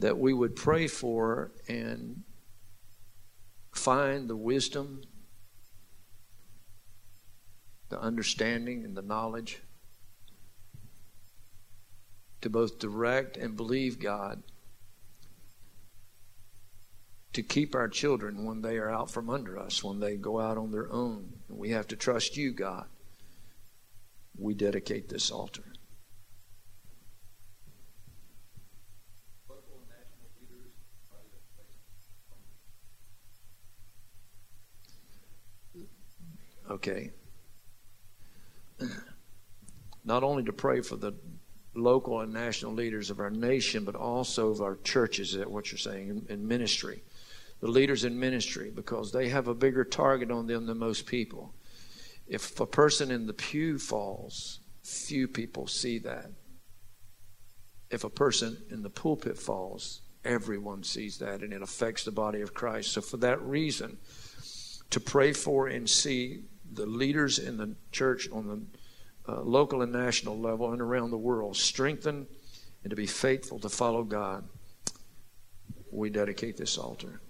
That 0.00 0.18
we 0.18 0.34
would 0.34 0.56
pray 0.56 0.88
for 0.88 1.52
and 1.68 2.24
find 3.84 4.30
the 4.30 4.36
wisdom, 4.36 5.02
the 7.90 8.00
understanding, 8.00 8.82
and 8.82 8.96
the 8.96 9.02
knowledge 9.02 9.60
to 12.40 12.48
both 12.48 12.78
direct 12.78 13.36
and 13.36 13.58
believe 13.58 14.00
God 14.00 14.42
to 17.34 17.42
keep 17.42 17.74
our 17.74 17.88
children 17.88 18.46
when 18.46 18.62
they 18.62 18.78
are 18.78 18.90
out 18.90 19.10
from 19.10 19.28
under 19.28 19.58
us, 19.58 19.84
when 19.84 20.00
they 20.00 20.16
go 20.16 20.40
out 20.40 20.56
on 20.56 20.70
their 20.70 20.90
own. 20.90 21.34
We 21.50 21.70
have 21.70 21.88
to 21.88 21.96
trust 21.96 22.38
you, 22.38 22.52
God. 22.52 22.86
We 24.38 24.54
dedicate 24.54 25.10
this 25.10 25.30
altar. 25.30 25.73
Okay. 36.86 37.10
Not 40.04 40.22
only 40.22 40.44
to 40.44 40.52
pray 40.52 40.82
for 40.82 40.96
the 40.96 41.14
local 41.74 42.20
and 42.20 42.32
national 42.32 42.72
leaders 42.72 43.10
of 43.10 43.20
our 43.20 43.30
nation, 43.30 43.84
but 43.84 43.94
also 43.94 44.50
of 44.50 44.60
our 44.60 44.76
churches, 44.84 45.32
that 45.32 45.50
what 45.50 45.72
you're 45.72 45.78
saying, 45.78 46.08
in, 46.08 46.26
in 46.28 46.46
ministry 46.46 47.02
the 47.64 47.70
leaders 47.70 48.04
in 48.04 48.20
ministry 48.20 48.70
because 48.70 49.10
they 49.10 49.30
have 49.30 49.48
a 49.48 49.54
bigger 49.54 49.84
target 49.84 50.30
on 50.30 50.46
them 50.46 50.66
than 50.66 50.76
most 50.76 51.06
people. 51.06 51.54
If 52.26 52.60
a 52.60 52.66
person 52.66 53.10
in 53.10 53.26
the 53.26 53.32
pew 53.32 53.78
falls, 53.78 54.60
few 54.82 55.26
people 55.26 55.66
see 55.66 55.98
that. 56.00 56.30
If 57.90 58.04
a 58.04 58.10
person 58.10 58.58
in 58.70 58.82
the 58.82 58.90
pulpit 58.90 59.38
falls, 59.38 60.02
everyone 60.26 60.82
sees 60.82 61.16
that 61.18 61.40
and 61.40 61.54
it 61.54 61.62
affects 61.62 62.04
the 62.04 62.12
body 62.12 62.42
of 62.42 62.52
Christ. 62.52 62.92
So, 62.92 63.00
for 63.00 63.16
that 63.18 63.40
reason, 63.40 63.96
to 64.90 65.00
pray 65.00 65.32
for 65.32 65.66
and 65.66 65.88
see 65.88 66.42
the 66.74 66.86
leaders 66.86 67.38
in 67.38 67.56
the 67.56 67.74
church 67.92 68.28
on 68.30 68.48
the 68.48 69.32
uh, 69.32 69.40
local 69.40 69.82
and 69.82 69.92
national 69.92 70.38
level 70.38 70.72
and 70.72 70.80
around 70.80 71.10
the 71.10 71.18
world 71.18 71.56
strengthen 71.56 72.26
and 72.82 72.90
to 72.90 72.96
be 72.96 73.06
faithful 73.06 73.58
to 73.60 73.68
follow 73.68 74.02
God, 74.02 74.44
we 75.90 76.10
dedicate 76.10 76.56
this 76.56 76.76
altar. 76.76 77.20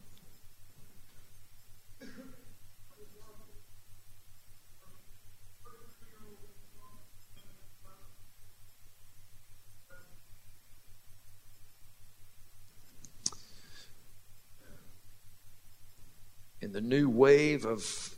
in 16.61 16.72
the 16.72 16.80
new 16.80 17.11
wave 17.11 17.66
of 17.66 18.14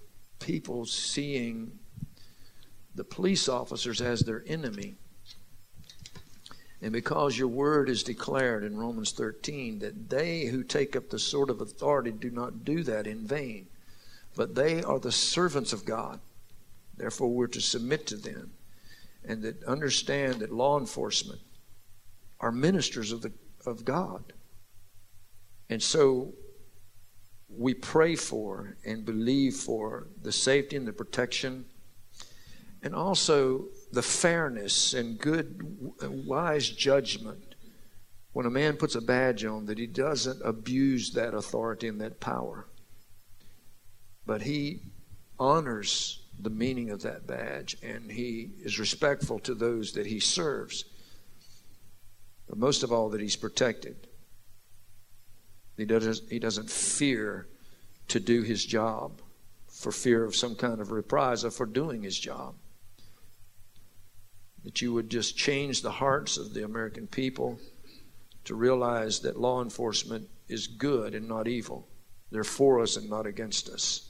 people 0.46 0.86
seeing 0.86 1.72
the 2.94 3.02
police 3.02 3.48
officers 3.48 4.00
as 4.00 4.20
their 4.20 4.44
enemy. 4.46 4.94
And 6.80 6.92
because 6.92 7.36
your 7.36 7.48
word 7.48 7.88
is 7.88 8.04
declared 8.04 8.62
in 8.62 8.76
Romans 8.76 9.10
13 9.10 9.80
that 9.80 10.08
they 10.08 10.44
who 10.44 10.62
take 10.62 10.94
up 10.94 11.10
the 11.10 11.18
sword 11.18 11.50
of 11.50 11.60
authority 11.60 12.12
do 12.12 12.30
not 12.30 12.64
do 12.64 12.84
that 12.84 13.08
in 13.08 13.26
vain, 13.26 13.66
but 14.36 14.54
they 14.54 14.84
are 14.84 15.00
the 15.00 15.10
servants 15.10 15.72
of 15.72 15.84
God. 15.84 16.20
Therefore, 16.96 17.28
we're 17.28 17.48
to 17.48 17.60
submit 17.60 18.06
to 18.06 18.16
them 18.16 18.52
and 19.24 19.42
that 19.42 19.64
understand 19.64 20.36
that 20.36 20.52
law 20.52 20.78
enforcement 20.78 21.40
are 22.38 22.52
ministers 22.52 23.10
of, 23.10 23.22
the, 23.22 23.32
of 23.66 23.84
God. 23.84 24.32
And 25.68 25.82
so 25.82 26.34
we 27.48 27.74
pray 27.74 28.16
for 28.16 28.76
and 28.84 29.04
believe 29.04 29.54
for 29.54 30.08
the 30.22 30.32
safety 30.32 30.76
and 30.76 30.86
the 30.86 30.92
protection 30.92 31.64
and 32.82 32.94
also 32.94 33.66
the 33.92 34.02
fairness 34.02 34.94
and 34.94 35.18
good 35.18 35.60
wise 36.26 36.68
judgment 36.68 37.54
when 38.32 38.46
a 38.46 38.50
man 38.50 38.76
puts 38.76 38.94
a 38.94 39.00
badge 39.00 39.44
on 39.44 39.66
that 39.66 39.78
he 39.78 39.86
doesn't 39.86 40.42
abuse 40.44 41.12
that 41.12 41.32
authority 41.34 41.88
and 41.88 42.00
that 42.00 42.20
power. 42.20 42.66
But 44.26 44.42
he 44.42 44.82
honors 45.38 46.22
the 46.38 46.50
meaning 46.50 46.90
of 46.90 47.02
that 47.02 47.26
badge 47.26 47.76
and 47.82 48.10
he 48.10 48.50
is 48.62 48.78
respectful 48.78 49.38
to 49.40 49.54
those 49.54 49.92
that 49.92 50.06
he 50.06 50.20
serves. 50.20 50.84
But 52.48 52.58
most 52.58 52.82
of 52.82 52.92
all 52.92 53.08
that 53.10 53.20
he's 53.20 53.36
protected 53.36 54.05
he 55.76 55.84
doesn't, 55.84 56.30
he 56.30 56.38
doesn't 56.38 56.70
fear 56.70 57.46
to 58.08 58.20
do 58.20 58.42
his 58.42 58.64
job 58.64 59.20
for 59.68 59.92
fear 59.92 60.24
of 60.24 60.34
some 60.34 60.54
kind 60.54 60.80
of 60.80 60.90
reprisal 60.90 61.50
for 61.50 61.66
doing 61.66 62.02
his 62.02 62.18
job. 62.18 62.54
That 64.64 64.80
you 64.80 64.92
would 64.92 65.10
just 65.10 65.36
change 65.36 65.82
the 65.82 65.92
hearts 65.92 66.38
of 66.38 66.54
the 66.54 66.64
American 66.64 67.06
people 67.06 67.58
to 68.44 68.54
realize 68.54 69.20
that 69.20 69.38
law 69.38 69.62
enforcement 69.62 70.28
is 70.48 70.66
good 70.66 71.14
and 71.14 71.28
not 71.28 71.46
evil. 71.46 71.86
They're 72.30 72.44
for 72.44 72.80
us 72.80 72.96
and 72.96 73.10
not 73.10 73.26
against 73.26 73.68
us. 73.68 74.08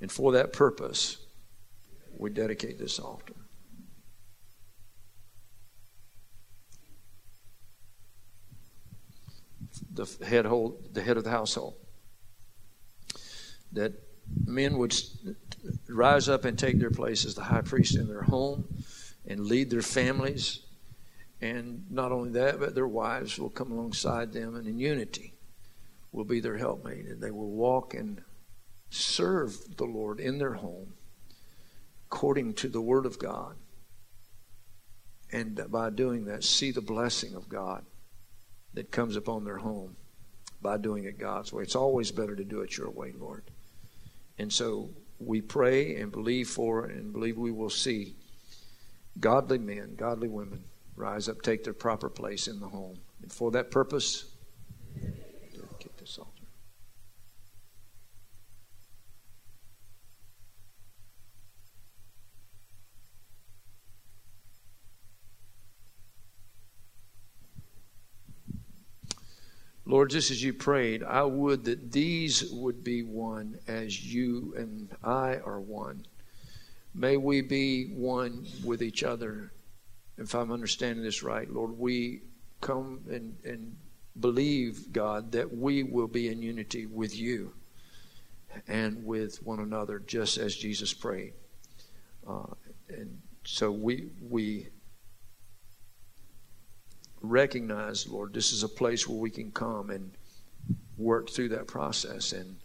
And 0.00 0.10
for 0.10 0.32
that 0.32 0.52
purpose, 0.52 1.18
we 2.16 2.30
dedicate 2.30 2.78
this 2.78 2.98
altar. 2.98 3.34
The 9.90 10.06
head 10.24 10.46
hold, 10.46 10.94
the 10.94 11.02
head 11.02 11.16
of 11.16 11.24
the 11.24 11.30
household. 11.30 11.74
That 13.72 13.92
men 14.44 14.78
would 14.78 14.94
rise 15.88 16.28
up 16.28 16.44
and 16.44 16.58
take 16.58 16.78
their 16.78 16.90
place 16.90 17.24
as 17.24 17.34
the 17.34 17.44
high 17.44 17.62
priest 17.62 17.96
in 17.96 18.08
their 18.08 18.22
home 18.22 18.66
and 19.26 19.46
lead 19.46 19.70
their 19.70 19.82
families. 19.82 20.60
And 21.40 21.90
not 21.90 22.12
only 22.12 22.30
that, 22.32 22.60
but 22.60 22.74
their 22.74 22.86
wives 22.86 23.38
will 23.38 23.50
come 23.50 23.72
alongside 23.72 24.32
them 24.32 24.54
and 24.54 24.66
in 24.66 24.78
unity 24.78 25.34
will 26.12 26.24
be 26.24 26.40
their 26.40 26.58
helpmate. 26.58 27.06
And 27.06 27.20
they 27.20 27.30
will 27.30 27.50
walk 27.50 27.94
and 27.94 28.22
serve 28.90 29.76
the 29.76 29.84
Lord 29.84 30.20
in 30.20 30.38
their 30.38 30.54
home 30.54 30.94
according 32.06 32.52
to 32.52 32.68
the 32.68 32.80
Word 32.80 33.06
of 33.06 33.18
God. 33.18 33.56
And 35.32 35.60
by 35.70 35.88
doing 35.88 36.26
that, 36.26 36.44
see 36.44 36.70
the 36.70 36.82
blessing 36.82 37.34
of 37.34 37.48
God 37.48 37.86
that 38.74 38.90
comes 38.90 39.16
upon 39.16 39.44
their 39.44 39.58
home 39.58 39.96
by 40.60 40.76
doing 40.76 41.04
it 41.04 41.18
God's 41.18 41.52
way. 41.52 41.62
It's 41.62 41.76
always 41.76 42.10
better 42.10 42.36
to 42.36 42.44
do 42.44 42.60
it 42.60 42.76
your 42.76 42.90
way, 42.90 43.12
Lord. 43.18 43.44
And 44.38 44.52
so 44.52 44.90
we 45.18 45.40
pray 45.40 45.96
and 45.96 46.10
believe 46.10 46.48
for 46.48 46.86
and 46.86 47.12
believe 47.12 47.36
we 47.36 47.50
will 47.50 47.70
see 47.70 48.14
godly 49.20 49.58
men, 49.58 49.94
godly 49.96 50.28
women 50.28 50.64
rise 50.96 51.28
up, 51.28 51.42
take 51.42 51.64
their 51.64 51.72
proper 51.72 52.08
place 52.08 52.48
in 52.48 52.60
the 52.60 52.68
home. 52.68 52.98
And 53.22 53.32
for 53.32 53.50
that 53.52 53.70
purpose, 53.70 54.24
dedicate 54.94 55.96
this 55.98 56.18
altar. 56.18 56.31
Lord, 70.02 70.10
just 70.10 70.32
as 70.32 70.42
you 70.42 70.52
prayed, 70.52 71.04
I 71.04 71.22
would 71.22 71.62
that 71.66 71.92
these 71.92 72.50
would 72.50 72.82
be 72.82 73.04
one 73.04 73.60
as 73.68 74.12
you 74.12 74.52
and 74.56 74.88
I 75.00 75.36
are 75.36 75.60
one. 75.60 76.06
May 76.92 77.16
we 77.16 77.40
be 77.40 77.84
one 77.84 78.44
with 78.64 78.82
each 78.82 79.04
other. 79.04 79.52
If 80.18 80.34
I'm 80.34 80.50
understanding 80.50 81.04
this 81.04 81.22
right, 81.22 81.48
Lord, 81.48 81.78
we 81.78 82.22
come 82.60 83.02
and, 83.08 83.36
and 83.44 83.76
believe, 84.18 84.92
God, 84.92 85.30
that 85.30 85.56
we 85.56 85.84
will 85.84 86.08
be 86.08 86.26
in 86.26 86.42
unity 86.42 86.86
with 86.86 87.16
you 87.16 87.52
and 88.66 89.04
with 89.06 89.40
one 89.44 89.60
another, 89.60 90.00
just 90.00 90.36
as 90.36 90.56
Jesus 90.56 90.92
prayed. 90.92 91.34
Uh, 92.28 92.54
and 92.88 93.20
so 93.44 93.70
we 93.70 94.10
we 94.28 94.66
recognize, 97.22 98.06
Lord, 98.08 98.32
this 98.32 98.52
is 98.52 98.62
a 98.62 98.68
place 98.68 99.08
where 99.08 99.18
we 99.18 99.30
can 99.30 99.50
come 99.50 99.90
and 99.90 100.12
work 100.96 101.30
through 101.30 101.50
that 101.50 101.66
process 101.66 102.32
and 102.32 102.56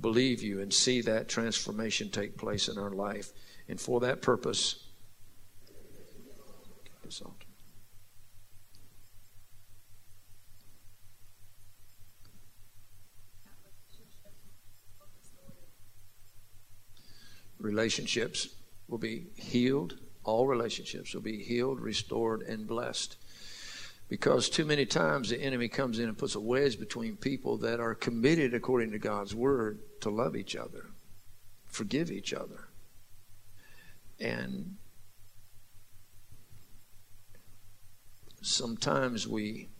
believe 0.00 0.42
you 0.42 0.60
and 0.60 0.72
see 0.72 1.00
that 1.02 1.28
transformation 1.28 2.10
take 2.10 2.36
place 2.36 2.68
in 2.68 2.78
our 2.78 2.90
life. 2.90 3.32
And 3.68 3.80
for 3.80 4.00
that 4.00 4.22
purpose, 4.22 4.80
Relationships 17.58 18.56
will 18.88 18.98
be 18.98 19.28
healed. 19.36 19.96
All 20.22 20.46
relationships 20.46 21.14
will 21.14 21.22
be 21.22 21.42
healed, 21.42 21.80
restored, 21.80 22.42
and 22.42 22.66
blessed 22.66 23.16
Because 24.08 24.48
too 24.48 24.64
many 24.64 24.86
times 24.86 25.30
the 25.30 25.40
enemy 25.40 25.68
comes 25.68 25.98
in 25.98 26.08
and 26.08 26.18
puts 26.18 26.34
a 26.34 26.40
wedge 26.40 26.78
between 26.78 27.16
people 27.16 27.56
that 27.58 27.80
are 27.80 27.94
committed 27.94 28.54
according 28.54 28.92
to 28.92 28.98
God's 28.98 29.34
word 29.34 29.80
to 30.00 30.10
love 30.10 30.36
each 30.36 30.54
other, 30.54 30.90
forgive 31.66 32.10
each 32.10 32.32
other. 32.32 32.68
And 34.20 34.76
sometimes 38.42 39.26
we 39.26 39.70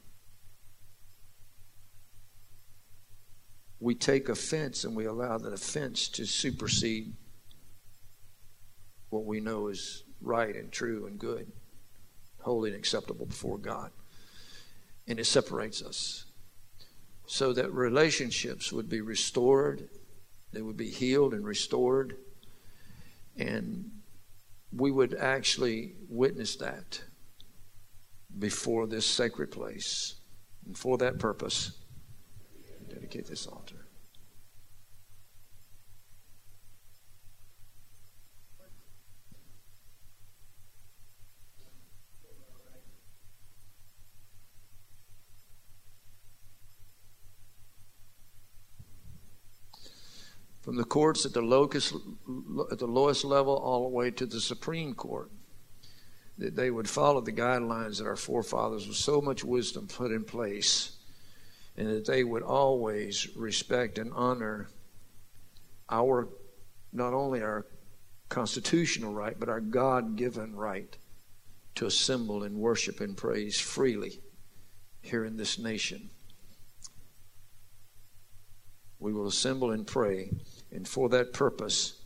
we 3.78 3.94
take 3.94 4.30
offense 4.30 4.84
and 4.84 4.96
we 4.96 5.04
allow 5.04 5.36
that 5.36 5.52
offense 5.52 6.08
to 6.08 6.24
supersede 6.24 7.12
what 9.10 9.26
we 9.26 9.40
know 9.40 9.68
is 9.68 10.04
right 10.22 10.56
and 10.56 10.72
true 10.72 11.06
and 11.06 11.18
good, 11.18 11.52
holy 12.40 12.70
and 12.70 12.78
acceptable 12.78 13.26
before 13.26 13.58
God. 13.58 13.90
And 15.06 15.18
it 15.18 15.26
separates 15.26 15.82
us. 15.82 16.24
So 17.26 17.52
that 17.52 17.72
relationships 17.72 18.72
would 18.72 18.88
be 18.88 19.00
restored, 19.00 19.88
they 20.52 20.62
would 20.62 20.76
be 20.76 20.90
healed 20.90 21.34
and 21.34 21.44
restored, 21.44 22.16
and 23.36 23.90
we 24.72 24.90
would 24.90 25.14
actually 25.14 25.94
witness 26.08 26.56
that 26.56 27.02
before 28.38 28.86
this 28.86 29.06
sacred 29.06 29.50
place. 29.50 30.16
And 30.66 30.76
for 30.76 30.98
that 30.98 31.18
purpose, 31.18 31.72
dedicate 32.88 33.26
this 33.26 33.46
altar. 33.46 33.83
From 50.64 50.76
the 50.76 50.84
courts 50.84 51.26
at 51.26 51.34
the, 51.34 51.42
locus, 51.42 51.92
at 52.72 52.78
the 52.78 52.86
lowest 52.86 53.22
level 53.22 53.54
all 53.54 53.82
the 53.82 53.94
way 53.94 54.10
to 54.12 54.24
the 54.24 54.40
Supreme 54.40 54.94
Court 54.94 55.30
that 56.38 56.56
they 56.56 56.70
would 56.70 56.88
follow 56.88 57.20
the 57.20 57.32
guidelines 57.32 57.98
that 57.98 58.06
our 58.06 58.16
forefathers 58.16 58.88
with 58.88 58.96
so 58.96 59.20
much 59.20 59.44
wisdom 59.44 59.86
put 59.86 60.10
in 60.10 60.24
place, 60.24 60.96
and 61.76 61.88
that 61.88 62.06
they 62.06 62.24
would 62.24 62.42
always 62.42 63.28
respect 63.36 63.98
and 63.98 64.10
honor 64.14 64.70
our 65.90 66.28
not 66.94 67.12
only 67.12 67.42
our 67.42 67.66
constitutional 68.30 69.12
right, 69.12 69.38
but 69.38 69.50
our 69.50 69.60
God 69.60 70.16
given 70.16 70.56
right 70.56 70.96
to 71.74 71.84
assemble 71.84 72.42
and 72.42 72.56
worship 72.56 73.02
and 73.02 73.18
praise 73.18 73.60
freely 73.60 74.18
here 75.02 75.26
in 75.26 75.36
this 75.36 75.58
nation. 75.58 76.08
We 78.98 79.12
will 79.12 79.26
assemble 79.26 79.70
and 79.72 79.86
pray, 79.86 80.30
and 80.74 80.86
for 80.86 81.08
that 81.08 81.32
purpose, 81.32 82.04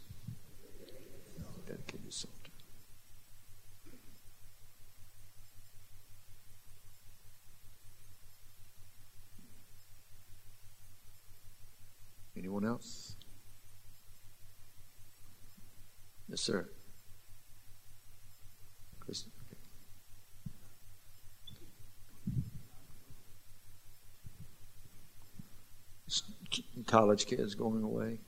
Anyone 12.38 12.64
else? 12.64 13.16
Yes, 16.28 16.40
sir. 16.40 16.68
College 26.86 27.26
kids 27.26 27.54
going 27.54 27.82
away. 27.82 28.18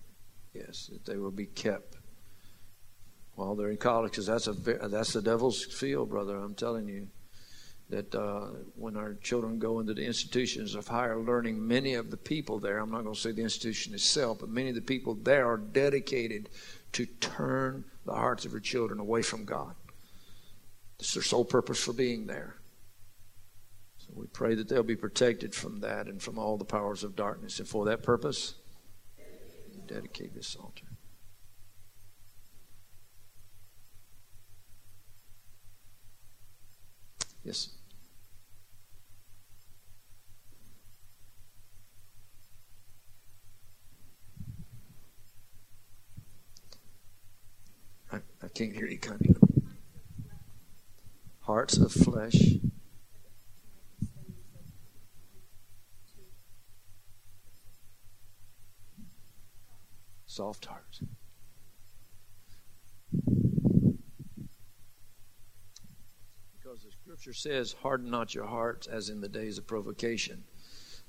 Yes, 0.53 0.91
that 0.93 1.05
they 1.05 1.17
will 1.17 1.31
be 1.31 1.47
kept 1.47 1.97
while 3.35 3.55
they're 3.55 3.71
in 3.71 3.77
college, 3.77 4.11
because 4.11 4.27
that's 4.27 4.49
a 4.49 4.53
that's 4.53 5.13
the 5.13 5.23
devil's 5.23 5.65
field, 5.65 6.11
brother. 6.11 6.37
I'm 6.37 6.55
telling 6.55 6.89
you 6.89 7.09
that 7.89 8.15
uh, 8.15 8.49
when 8.77 8.97
our 8.97 9.15
children 9.15 9.59
go 9.59 9.81
into 9.81 9.95
the 9.95 10.05
institutions 10.05 10.75
of 10.75 10.87
higher 10.87 11.19
learning, 11.19 11.67
many 11.67 11.95
of 11.95 12.11
the 12.11 12.17
people 12.17 12.59
there, 12.59 12.79
I'm 12.79 12.91
not 12.91 13.03
going 13.03 13.15
to 13.15 13.21
say 13.21 13.33
the 13.33 13.43
institution 13.43 13.95
itself, 13.95 14.39
but 14.41 14.49
many 14.49 14.69
of 14.69 14.75
the 14.75 14.81
people 14.81 15.15
there 15.15 15.49
are 15.49 15.57
dedicated 15.57 16.51
to 16.93 17.07
turn 17.07 17.85
the 18.05 18.15
hearts 18.15 18.45
of 18.45 18.53
your 18.53 18.61
children 18.61 19.01
away 19.01 19.23
from 19.23 19.45
God. 19.45 19.75
It's 20.99 21.15
their 21.15 21.23
sole 21.23 21.45
purpose 21.45 21.83
for 21.83 21.93
being 21.93 22.27
there. 22.27 22.57
So 23.99 24.09
we 24.15 24.27
pray 24.27 24.55
that 24.55 24.69
they'll 24.69 24.83
be 24.83 24.97
protected 24.97 25.55
from 25.55 25.81
that 25.81 26.07
and 26.07 26.23
from 26.23 26.39
all 26.39 26.59
the 26.59 26.65
powers 26.65 27.03
of 27.05 27.17
darkness. 27.17 27.59
And 27.59 27.69
for 27.69 27.87
that 27.87 28.03
purpose, 28.03 28.55
dedicate 29.91 30.33
this 30.35 30.55
altar. 30.55 30.87
Yes. 37.43 37.71
I 48.13 48.19
I 48.43 48.49
can't 48.55 48.73
hear 48.73 48.87
you, 48.87 48.99
Connie. 48.99 49.35
Hearts 51.41 51.79
of 51.79 51.91
flesh. 51.91 52.37
Soft 60.31 60.67
hearts. 60.67 61.03
Because 66.53 66.85
the 66.85 66.93
scripture 67.03 67.33
says, 67.33 67.75
Harden 67.83 68.13
not 68.13 68.33
your 68.33 68.47
hearts 68.47 68.87
as 68.87 69.09
in 69.09 69.21
the 69.21 69.29
days 69.29 69.59
of 69.59 69.67
provocation. 69.67 70.45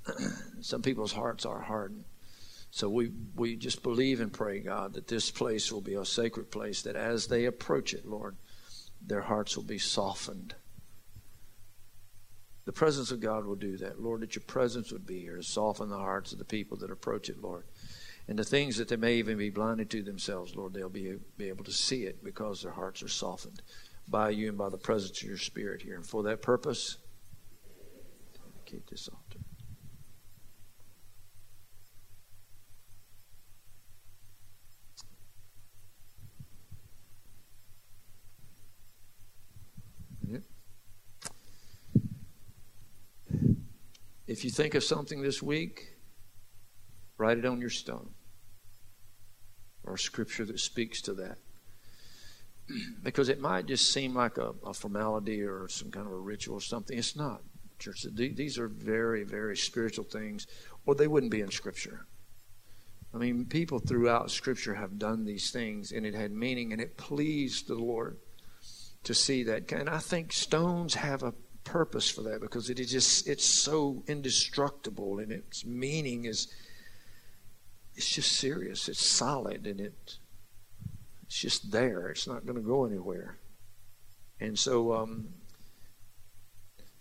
Some 0.62 0.82
people's 0.82 1.14
hearts 1.14 1.46
are 1.46 1.62
hardened. 1.62 2.06
So 2.72 2.90
we, 2.90 3.12
we 3.36 3.58
just 3.58 3.84
believe 3.84 4.22
and 4.22 4.34
pray, 4.34 4.60
God, 4.60 4.94
that 4.94 5.08
this 5.08 5.30
place 5.30 5.72
will 5.72 5.82
be 5.82 5.94
a 5.94 6.04
sacred 6.04 6.50
place, 6.50 6.82
that 6.82 6.96
as 6.96 7.28
they 7.28 7.46
approach 7.46 7.94
it, 7.94 8.08
Lord, 8.08 8.38
their 9.06 9.22
hearts 9.22 9.56
will 9.56 9.64
be 9.64 9.78
softened. 9.78 10.56
The 12.66 12.72
presence 12.72 13.12
of 13.12 13.20
God 13.20 13.46
will 13.46 13.56
do 13.56 13.78
that. 13.78 14.02
Lord, 14.02 14.22
that 14.22 14.36
your 14.36 14.44
presence 14.48 14.92
would 14.92 15.06
be 15.06 15.20
here 15.20 15.36
to 15.36 15.44
soften 15.44 15.90
the 15.90 15.98
hearts 15.98 16.32
of 16.32 16.40
the 16.40 16.46
people 16.46 16.78
that 16.78 16.90
approach 16.90 17.30
it, 17.30 17.40
Lord. 17.40 17.66
And 18.28 18.40
the 18.40 18.44
things 18.44 18.78
that 18.78 18.88
they 18.88 18.96
may 18.96 19.16
even 19.16 19.38
be 19.38 19.50
blinded 19.50 19.90
to 19.92 20.04
themselves, 20.04 20.56
Lord, 20.56 20.74
they'll 20.74 20.90
be, 20.90 21.18
be 21.38 21.50
able 21.50 21.66
to 21.66 21.72
see 21.72 22.04
it 22.04 22.24
because 22.24 22.62
their 22.62 22.72
hearts 22.72 23.04
are 23.04 23.10
softened 23.10 23.62
by 24.08 24.30
you 24.30 24.50
and 24.50 24.58
by 24.58 24.70
the 24.70 24.78
presence 24.78 25.22
of 25.22 25.28
your 25.28 25.38
Spirit 25.38 25.82
here. 25.82 25.96
And 25.96 26.06
for 26.06 26.24
that 26.24 26.42
purpose, 26.42 26.98
keep 28.66 28.90
this 28.90 29.10
altar. 29.10 29.40
If 44.32 44.46
you 44.46 44.50
think 44.50 44.76
of 44.76 44.84
something 44.86 45.22
this 45.22 45.44
week, 45.44 45.98
write 47.22 47.38
it 47.38 47.46
on 47.46 47.62
your 47.62 47.70
stone 47.70 48.10
or 49.84 49.96
scripture 49.96 50.46
that 50.46 50.60
speaks 50.60 51.02
to 51.02 51.14
that. 51.14 51.38
because 53.04 53.30
it 53.30 53.40
might 53.40 53.66
just 53.66 53.92
seem 53.92 54.16
like 54.16 54.38
a, 54.38 54.54
a, 54.66 54.74
formality 54.74 55.42
or 55.42 55.68
some 55.68 55.92
kind 55.92 56.08
of 56.08 56.14
a 56.14 56.18
ritual 56.18 56.58
or 56.58 56.62
something. 56.62 56.98
It's 56.98 57.16
not, 57.16 57.42
church. 57.80 58.06
These 58.14 58.58
are 58.58 58.68
very, 58.68 59.24
very 59.24 59.56
spiritual 59.56 60.06
things, 60.06 60.48
or 60.86 60.96
they 60.96 61.08
wouldn't 61.08 61.32
be 61.32 61.42
in 61.42 61.52
Scripture. 61.52 62.06
I 63.14 63.18
mean, 63.18 63.46
people 63.46 63.80
throughout 63.80 64.32
Scripture 64.32 64.76
have 64.76 64.98
done 64.98 65.26
these 65.26 65.52
things, 65.52 65.92
and 65.92 66.06
it 66.06 66.16
had 66.16 66.32
meaning, 66.32 66.72
and 66.72 66.82
it 66.82 66.98
pleased 66.98 67.68
the 67.68 67.76
Lord 67.76 68.18
to 69.04 69.14
see 69.14 69.44
that. 69.44 69.72
And 69.72 69.90
I 69.90 70.00
think 70.00 70.32
stones 70.32 70.96
have 70.96 71.24
a 71.24 71.34
purpose 71.64 72.10
for 72.10 72.24
that 72.24 72.42
because 72.42 72.70
it 72.70 72.80
is 72.80 72.92
just 72.92 73.28
it's 73.28 73.46
so 73.46 74.04
indestructible 74.08 75.20
and 75.20 75.32
its 75.32 75.64
meaning 75.64 76.26
is 76.26 76.48
it's 77.96 78.10
just 78.10 78.32
serious 78.34 78.88
it's 78.90 79.06
solid 79.06 79.66
and 79.68 79.80
it 79.80 80.18
it's 81.26 81.40
just 81.40 81.72
there 81.72 82.10
it's 82.10 82.28
not 82.28 82.46
going 82.46 82.56
to 82.56 82.62
go 82.62 82.86
anywhere 82.86 83.38
and 84.40 84.58
so 84.58 84.94
um, 84.94 85.28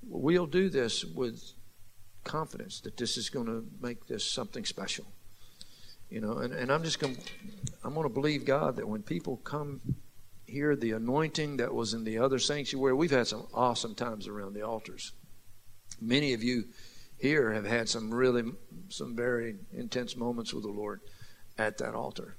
we'll 0.02 0.46
do 0.46 0.68
this 0.68 1.04
with 1.04 1.52
confidence 2.24 2.80
that 2.80 2.96
this 2.96 3.16
is 3.16 3.30
going 3.30 3.46
to 3.46 3.64
make 3.80 4.06
this 4.06 4.24
something 4.24 4.64
special 4.64 5.06
you 6.10 6.20
know 6.20 6.38
and, 6.38 6.52
and 6.52 6.70
i'm 6.70 6.82
just 6.82 6.98
going 6.98 7.16
to 7.16 7.22
i'm 7.82 7.94
going 7.94 8.06
to 8.06 8.12
believe 8.12 8.44
god 8.44 8.76
that 8.76 8.86
when 8.86 9.02
people 9.02 9.36
come 9.38 9.80
here 10.50 10.76
the 10.76 10.92
anointing 10.92 11.56
that 11.58 11.72
was 11.72 11.94
in 11.94 12.04
the 12.04 12.18
other 12.18 12.38
sanctuary. 12.38 12.92
We've 12.92 13.10
had 13.10 13.26
some 13.26 13.46
awesome 13.54 13.94
times 13.94 14.26
around 14.26 14.54
the 14.54 14.66
altars. 14.66 15.12
Many 16.00 16.32
of 16.34 16.42
you 16.42 16.64
here 17.20 17.52
have 17.52 17.66
had 17.66 17.88
some 17.88 18.12
really, 18.12 18.44
some 18.88 19.14
very 19.14 19.56
intense 19.72 20.16
moments 20.16 20.54
with 20.54 20.64
the 20.64 20.70
Lord 20.70 21.00
at 21.58 21.78
that 21.78 21.94
altar. 21.94 22.36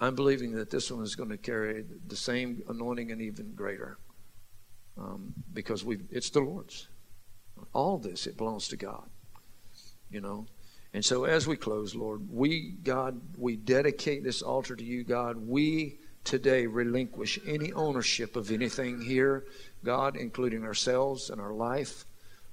I'm 0.00 0.14
believing 0.14 0.52
that 0.52 0.70
this 0.70 0.90
one 0.90 1.02
is 1.02 1.14
going 1.14 1.30
to 1.30 1.38
carry 1.38 1.84
the 2.06 2.16
same 2.16 2.62
anointing 2.68 3.12
and 3.12 3.20
even 3.20 3.54
greater 3.54 3.98
um, 4.98 5.34
because 5.52 5.84
we 5.84 5.98
it's 6.10 6.30
the 6.30 6.40
Lord's. 6.40 6.88
All 7.72 7.98
this, 7.98 8.26
it 8.26 8.36
belongs 8.36 8.68
to 8.68 8.76
God. 8.76 9.08
You 10.10 10.20
know? 10.20 10.46
And 10.94 11.04
so 11.04 11.24
as 11.24 11.46
we 11.46 11.56
close, 11.56 11.94
Lord, 11.94 12.22
we, 12.30 12.70
God, 12.82 13.20
we 13.36 13.56
dedicate 13.56 14.24
this 14.24 14.40
altar 14.40 14.74
to 14.74 14.84
you, 14.84 15.04
God. 15.04 15.36
We 15.36 15.98
today 16.24 16.66
relinquish 16.66 17.38
any 17.46 17.70
ownership 17.74 18.34
of 18.34 18.50
anything 18.50 19.02
here, 19.02 19.44
God, 19.84 20.16
including 20.16 20.64
ourselves 20.64 21.28
and 21.28 21.38
our 21.38 21.52
life. 21.52 22.05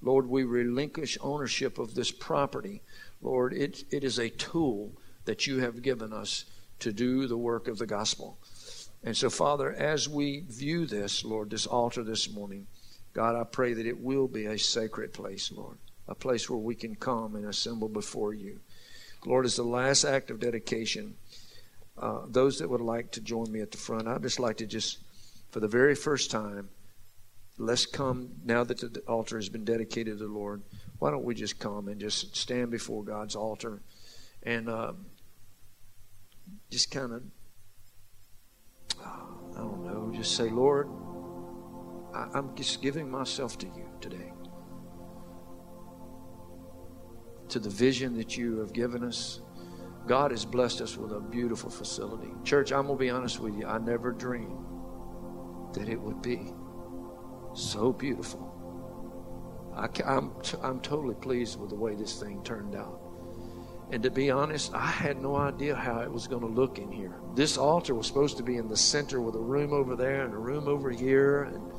Lord, 0.03 0.27
we 0.27 0.43
relinquish 0.43 1.17
ownership 1.21 1.79
of 1.79 1.95
this 1.95 2.11
property. 2.11 2.81
Lord, 3.21 3.53
it, 3.53 3.85
it 3.89 4.03
is 4.03 4.19
a 4.19 4.29
tool 4.29 4.91
that 5.23 5.47
you 5.47 5.59
have 5.59 5.81
given 5.81 6.11
us 6.11 6.43
to 6.79 6.91
do 6.91 7.25
the 7.25 7.37
work 7.37 7.69
of 7.69 7.77
the 7.77 7.85
gospel. 7.85 8.37
And 9.01 9.15
so, 9.15 9.29
Father, 9.29 9.71
as 9.71 10.09
we 10.09 10.41
view 10.49 10.85
this, 10.85 11.23
Lord, 11.23 11.49
this 11.49 11.65
altar 11.65 12.03
this 12.03 12.29
morning, 12.29 12.67
God, 13.13 13.35
I 13.35 13.45
pray 13.45 13.73
that 13.73 13.85
it 13.85 14.01
will 14.01 14.27
be 14.27 14.45
a 14.45 14.59
sacred 14.59 15.13
place, 15.13 15.51
Lord, 15.51 15.77
a 16.07 16.15
place 16.15 16.49
where 16.49 16.59
we 16.59 16.75
can 16.75 16.95
come 16.95 17.35
and 17.35 17.45
assemble 17.45 17.87
before 17.87 18.33
you. 18.33 18.59
Lord, 19.25 19.45
as 19.45 19.55
the 19.55 19.63
last 19.63 20.03
act 20.03 20.31
of 20.31 20.41
dedication, 20.41 21.15
uh, 21.97 22.21
those 22.27 22.59
that 22.59 22.69
would 22.69 22.81
like 22.81 23.11
to 23.11 23.21
join 23.21 23.49
me 23.51 23.61
at 23.61 23.71
the 23.71 23.77
front, 23.77 24.07
I'd 24.07 24.21
just 24.21 24.39
like 24.39 24.57
to 24.57 24.65
just, 24.65 24.97
for 25.51 25.61
the 25.61 25.67
very 25.67 25.95
first 25.95 26.29
time, 26.29 26.67
let's 27.57 27.85
come 27.85 28.29
now 28.43 28.63
that 28.63 28.79
the 28.79 28.99
altar 29.01 29.37
has 29.37 29.49
been 29.49 29.63
dedicated 29.63 30.17
to 30.17 30.23
the 30.25 30.31
Lord. 30.31 30.63
Why 30.99 31.11
don't 31.11 31.23
we 31.23 31.35
just 31.35 31.59
come 31.59 31.87
and 31.87 31.99
just 31.99 32.35
stand 32.35 32.71
before 32.71 33.03
God's 33.03 33.35
altar 33.35 33.81
and 34.41 34.69
uh, 34.69 34.93
just 36.69 36.91
kind 36.91 37.13
of, 37.13 37.23
I 39.03 39.57
don't 39.57 39.83
know, 39.85 40.11
just 40.15 40.35
say, 40.35 40.49
Lord, 40.49 40.87
I, 42.13 42.27
I'm 42.33 42.55
just 42.55 42.81
giving 42.81 43.09
myself 43.09 43.57
to 43.59 43.67
you 43.67 43.85
today. 44.01 44.33
To 47.49 47.59
the 47.59 47.69
vision 47.69 48.15
that 48.17 48.37
you 48.37 48.57
have 48.59 48.73
given 48.73 49.03
us. 49.03 49.41
God 50.05 50.31
has 50.31 50.43
blessed 50.43 50.81
us 50.81 50.97
with 50.97 51.13
a 51.13 51.21
beautiful 51.21 51.69
facility. 51.69 52.27
Church, 52.43 52.73
I'm 52.73 52.87
going 52.87 52.97
to 52.97 52.99
be 52.99 53.09
honest 53.09 53.39
with 53.39 53.55
you. 53.55 53.65
I 53.65 53.77
never 53.77 54.11
dreamed 54.11 54.65
that 55.73 55.87
it 55.87 55.99
would 55.99 56.21
be 56.21 56.51
so 57.53 57.93
beautiful. 57.93 58.49
I, 59.75 59.85
am 60.05 60.31
I'm, 60.43 60.61
I'm 60.61 60.79
totally 60.81 61.15
pleased 61.15 61.59
with 61.59 61.69
the 61.69 61.75
way 61.75 61.95
this 61.95 62.19
thing 62.19 62.43
turned 62.43 62.75
out. 62.75 62.99
And 63.91 64.01
to 64.03 64.09
be 64.09 64.31
honest, 64.31 64.73
I 64.73 64.87
had 64.87 65.21
no 65.21 65.35
idea 65.35 65.75
how 65.75 65.99
it 65.99 66.11
was 66.11 66.27
going 66.27 66.41
to 66.41 66.47
look 66.47 66.79
in 66.79 66.91
here. 66.91 67.15
This 67.35 67.57
altar 67.57 67.93
was 67.93 68.07
supposed 68.07 68.37
to 68.37 68.43
be 68.43 68.57
in 68.57 68.67
the 68.67 68.77
center 68.77 69.21
with 69.21 69.35
a 69.35 69.39
room 69.39 69.73
over 69.73 69.95
there 69.95 70.25
and 70.25 70.33
a 70.33 70.37
room 70.37 70.67
over 70.67 70.89
here. 70.89 71.43
And 71.43 71.71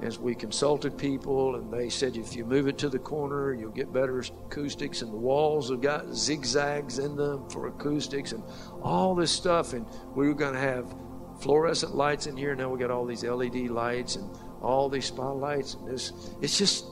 as 0.00 0.18
we 0.18 0.34
consulted 0.34 0.96
people, 0.96 1.56
and 1.56 1.72
they 1.72 1.88
said 1.88 2.16
if 2.16 2.36
you 2.36 2.44
move 2.44 2.68
it 2.68 2.78
to 2.78 2.88
the 2.88 3.00
corner, 3.00 3.52
you'll 3.52 3.72
get 3.72 3.92
better 3.92 4.20
acoustics. 4.20 5.02
And 5.02 5.12
the 5.12 5.16
walls 5.16 5.70
have 5.70 5.80
got 5.80 6.14
zigzags 6.14 7.00
in 7.00 7.16
them 7.16 7.48
for 7.50 7.66
acoustics 7.66 8.30
and 8.30 8.44
all 8.82 9.16
this 9.16 9.32
stuff. 9.32 9.72
And 9.72 9.86
we 10.14 10.28
were 10.28 10.34
going 10.34 10.54
to 10.54 10.60
have 10.60 10.94
fluorescent 11.40 11.96
lights 11.96 12.26
in 12.26 12.36
here. 12.36 12.54
Now 12.54 12.68
we 12.68 12.78
got 12.78 12.92
all 12.92 13.06
these 13.06 13.24
LED 13.24 13.70
lights 13.70 14.16
and 14.16 14.30
all 14.62 14.88
these 14.88 15.06
spotlights. 15.06 15.74
And 15.74 15.88
this, 15.88 16.12
it's 16.40 16.58
just, 16.58 16.86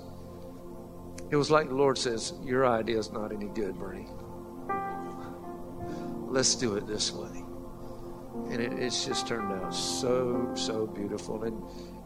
it 1.31 1.37
was 1.37 1.51
like 1.51 1.69
the 1.69 1.75
Lord 1.75 1.99
says, 1.99 2.33
Your 2.45 2.67
idea 2.67 2.99
is 2.99 3.13
not 3.13 3.33
any 3.33 3.47
good, 3.47 3.79
Bernie 3.79 4.09
let's 6.37 6.55
do 6.55 6.75
it 6.77 6.87
this 6.87 7.13
way. 7.13 7.43
And 8.51 8.61
it, 8.61 8.73
it's 8.75 9.07
just 9.07 9.27
turned 9.27 9.53
out 9.53 9.75
so, 9.75 10.51
so 10.55 10.87
beautiful. 10.87 11.45
And, 11.45 11.63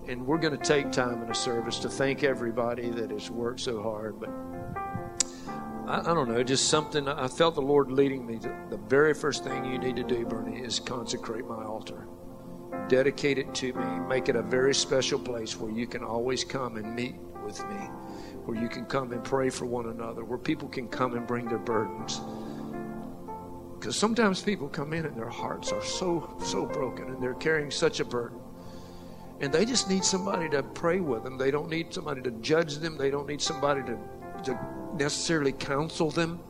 and 0.09 0.25
we're 0.25 0.39
going 0.39 0.57
to 0.57 0.65
take 0.65 0.93
time 0.93 1.21
in 1.23 1.29
the 1.29 1.35
service 1.35 1.81
to 1.81 1.89
thank 1.89 2.23
everybody 2.23 2.91
that 2.91 3.11
has 3.11 3.29
worked 3.29 3.61
so 3.61 3.83
hard. 3.83 4.21
But 4.21 4.31
I, 5.89 6.11
I 6.11 6.15
don't 6.15 6.29
know, 6.29 6.43
just 6.45 6.69
something. 6.69 7.09
I 7.09 7.27
felt 7.27 7.57
the 7.57 7.63
Lord 7.63 7.91
leading 7.91 8.25
me 8.25 8.39
to 8.39 8.57
the 8.71 8.77
very 8.77 9.15
first 9.15 9.43
thing 9.43 9.65
you 9.65 9.79
need 9.79 9.97
to 9.97 10.05
do, 10.05 10.25
Bernie, 10.25 10.61
is 10.61 10.79
consecrate 10.79 11.47
my 11.47 11.65
altar. 11.65 12.07
Dedicate 12.91 13.39
it 13.39 13.55
to 13.55 13.73
me. 13.73 14.01
Make 14.09 14.29
it 14.29 14.37
a 14.37 14.43
very 14.43 14.75
special 14.75 15.19
place 15.19 15.57
where 15.57 15.71
you 15.71 15.87
can 15.87 16.05
always 16.05 16.45
come 16.45 16.77
and 16.77 16.95
meet 16.95 17.15
with 17.43 17.67
me, 17.69 17.77
where 18.45 18.61
you 18.61 18.69
can 18.69 18.85
come 18.85 19.13
and 19.13 19.25
pray 19.25 19.49
for 19.49 19.65
one 19.65 19.89
another, 19.89 20.25
where 20.25 20.39
people 20.39 20.69
can 20.69 20.89
come 20.89 21.15
and 21.15 21.27
bring 21.27 21.49
their 21.49 21.59
burdens 21.59 22.21
because 23.81 23.97
sometimes 23.97 24.43
people 24.43 24.69
come 24.69 24.93
in 24.93 25.07
and 25.07 25.17
their 25.17 25.31
hearts 25.31 25.73
are 25.73 25.83
so, 25.83 26.37
so 26.45 26.67
broken 26.67 27.09
and 27.09 27.23
they're 27.23 27.33
carrying 27.33 27.71
such 27.71 27.99
a 27.99 28.05
burden. 28.05 28.39
And 29.41 29.51
they 29.51 29.65
just 29.65 29.89
need 29.89 30.05
somebody 30.05 30.51
to 30.51 30.63
pray 30.63 31.01
with 31.01 31.25
them. 31.25 31.39
They 31.39 31.51
don't 31.51 31.71
need 31.71 31.95
somebody 31.95 32.21
to 32.23 32.31
judge 32.43 32.77
them. 32.77 32.99
They 32.99 33.11
don't 33.11 33.27
need 33.27 33.41
somebody 33.41 33.81
to, 33.85 33.99
to 34.45 34.59
necessarily 34.97 35.53
counsel 35.53 36.11
them. 36.11 36.41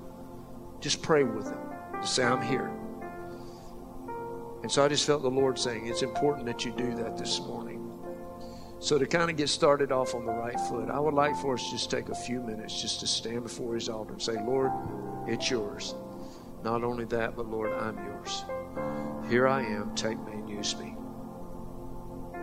Just 0.80 1.03
pray 1.03 1.22
with 1.22 1.45
them. 1.45 1.61
Say, 2.03 2.24
I'm 2.24 2.43
here. 2.43 2.80
And 4.62 4.70
so 4.70 4.84
I 4.84 4.88
just 4.88 5.06
felt 5.06 5.22
the 5.22 5.30
Lord 5.30 5.58
saying, 5.58 5.86
it's 5.86 6.02
important 6.02 6.46
that 6.46 6.64
you 6.64 6.72
do 6.72 6.94
that 6.96 7.16
this 7.16 7.40
morning. 7.40 7.90
So 8.78 8.98
to 8.98 9.06
kind 9.06 9.30
of 9.30 9.36
get 9.36 9.48
started 9.48 9.92
off 9.92 10.14
on 10.14 10.24
the 10.24 10.32
right 10.32 10.58
foot, 10.61 10.90
I 10.90 10.98
would 10.98 11.14
like 11.14 11.36
for 11.36 11.54
us 11.54 11.64
to 11.64 11.70
just 11.72 11.90
take 11.90 12.08
a 12.08 12.14
few 12.14 12.40
minutes 12.40 12.80
just 12.80 13.00
to 13.00 13.06
stand 13.06 13.42
before 13.42 13.74
his 13.74 13.88
altar 13.88 14.12
and 14.12 14.22
say, 14.22 14.36
Lord, 14.42 14.70
it's 15.26 15.50
yours. 15.50 15.94
Not 16.64 16.82
only 16.82 17.04
that, 17.06 17.36
but 17.36 17.46
Lord, 17.46 17.72
I'm 17.72 17.96
yours. 18.04 18.44
Here 19.28 19.46
I 19.46 19.62
am. 19.62 19.94
Take 19.94 20.18
me 20.24 20.32
and 20.32 20.48
use 20.48 20.76
me. 20.76 20.94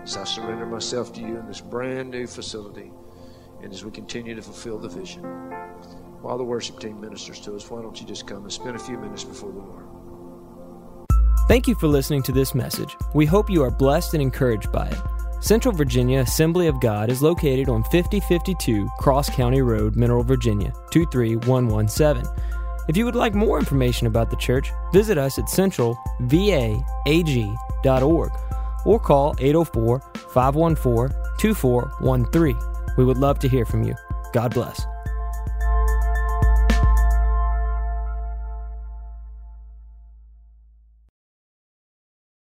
As 0.03 0.15
I 0.15 0.23
surrender 0.23 0.65
myself 0.65 1.11
to 1.13 1.21
you 1.21 1.37
in 1.37 1.47
this 1.47 1.61
brand 1.61 2.11
new 2.11 2.27
facility, 2.27 2.91
and 3.61 3.73
as 3.73 3.83
we 3.83 3.91
continue 3.91 4.35
to 4.35 4.41
fulfill 4.41 4.77
the 4.77 4.89
vision, 4.89 5.23
while 6.21 6.37
the 6.37 6.43
worship 6.43 6.79
team 6.79 7.01
ministers 7.01 7.39
to 7.41 7.55
us, 7.55 7.69
why 7.69 7.81
don't 7.81 7.99
you 7.99 8.07
just 8.07 8.27
come 8.27 8.43
and 8.43 8.51
spend 8.51 8.75
a 8.75 8.79
few 8.79 8.97
minutes 8.97 9.23
before 9.23 9.51
the 9.51 9.59
Lord? 9.59 9.86
Thank 11.47 11.65
you 11.65 11.75
for 11.75 11.87
listening 11.87 12.23
to 12.23 12.33
this 12.33 12.53
message. 12.53 12.97
We 13.13 13.25
hope 13.25 13.49
you 13.49 13.63
are 13.63 13.71
blessed 13.71 14.13
and 14.13 14.21
encouraged 14.21 14.69
by 14.69 14.87
it. 14.87 14.97
Central 15.39 15.73
Virginia 15.73 16.19
Assembly 16.19 16.67
of 16.67 16.81
God 16.81 17.09
is 17.09 17.21
located 17.21 17.69
on 17.69 17.83
5052 17.83 18.89
Cross 18.99 19.29
County 19.29 19.61
Road, 19.61 19.95
Mineral, 19.95 20.23
Virginia 20.23 20.73
23117. 20.91 22.29
If 22.89 22.97
you 22.97 23.05
would 23.05 23.15
like 23.15 23.33
more 23.33 23.59
information 23.59 24.07
about 24.07 24.29
the 24.29 24.35
church, 24.35 24.73
visit 24.91 25.17
us 25.17 25.39
at 25.39 25.45
centralvaag.org 25.45 28.31
or 28.85 28.99
call 28.99 29.33
804 29.39 29.99
514 30.33 31.17
2413. 31.37 32.57
We 32.97 33.05
would 33.05 33.17
love 33.17 33.39
to 33.39 33.47
hear 33.47 33.63
from 33.63 33.83
you. 33.83 33.95
God 34.33 34.53
bless. 34.53 34.85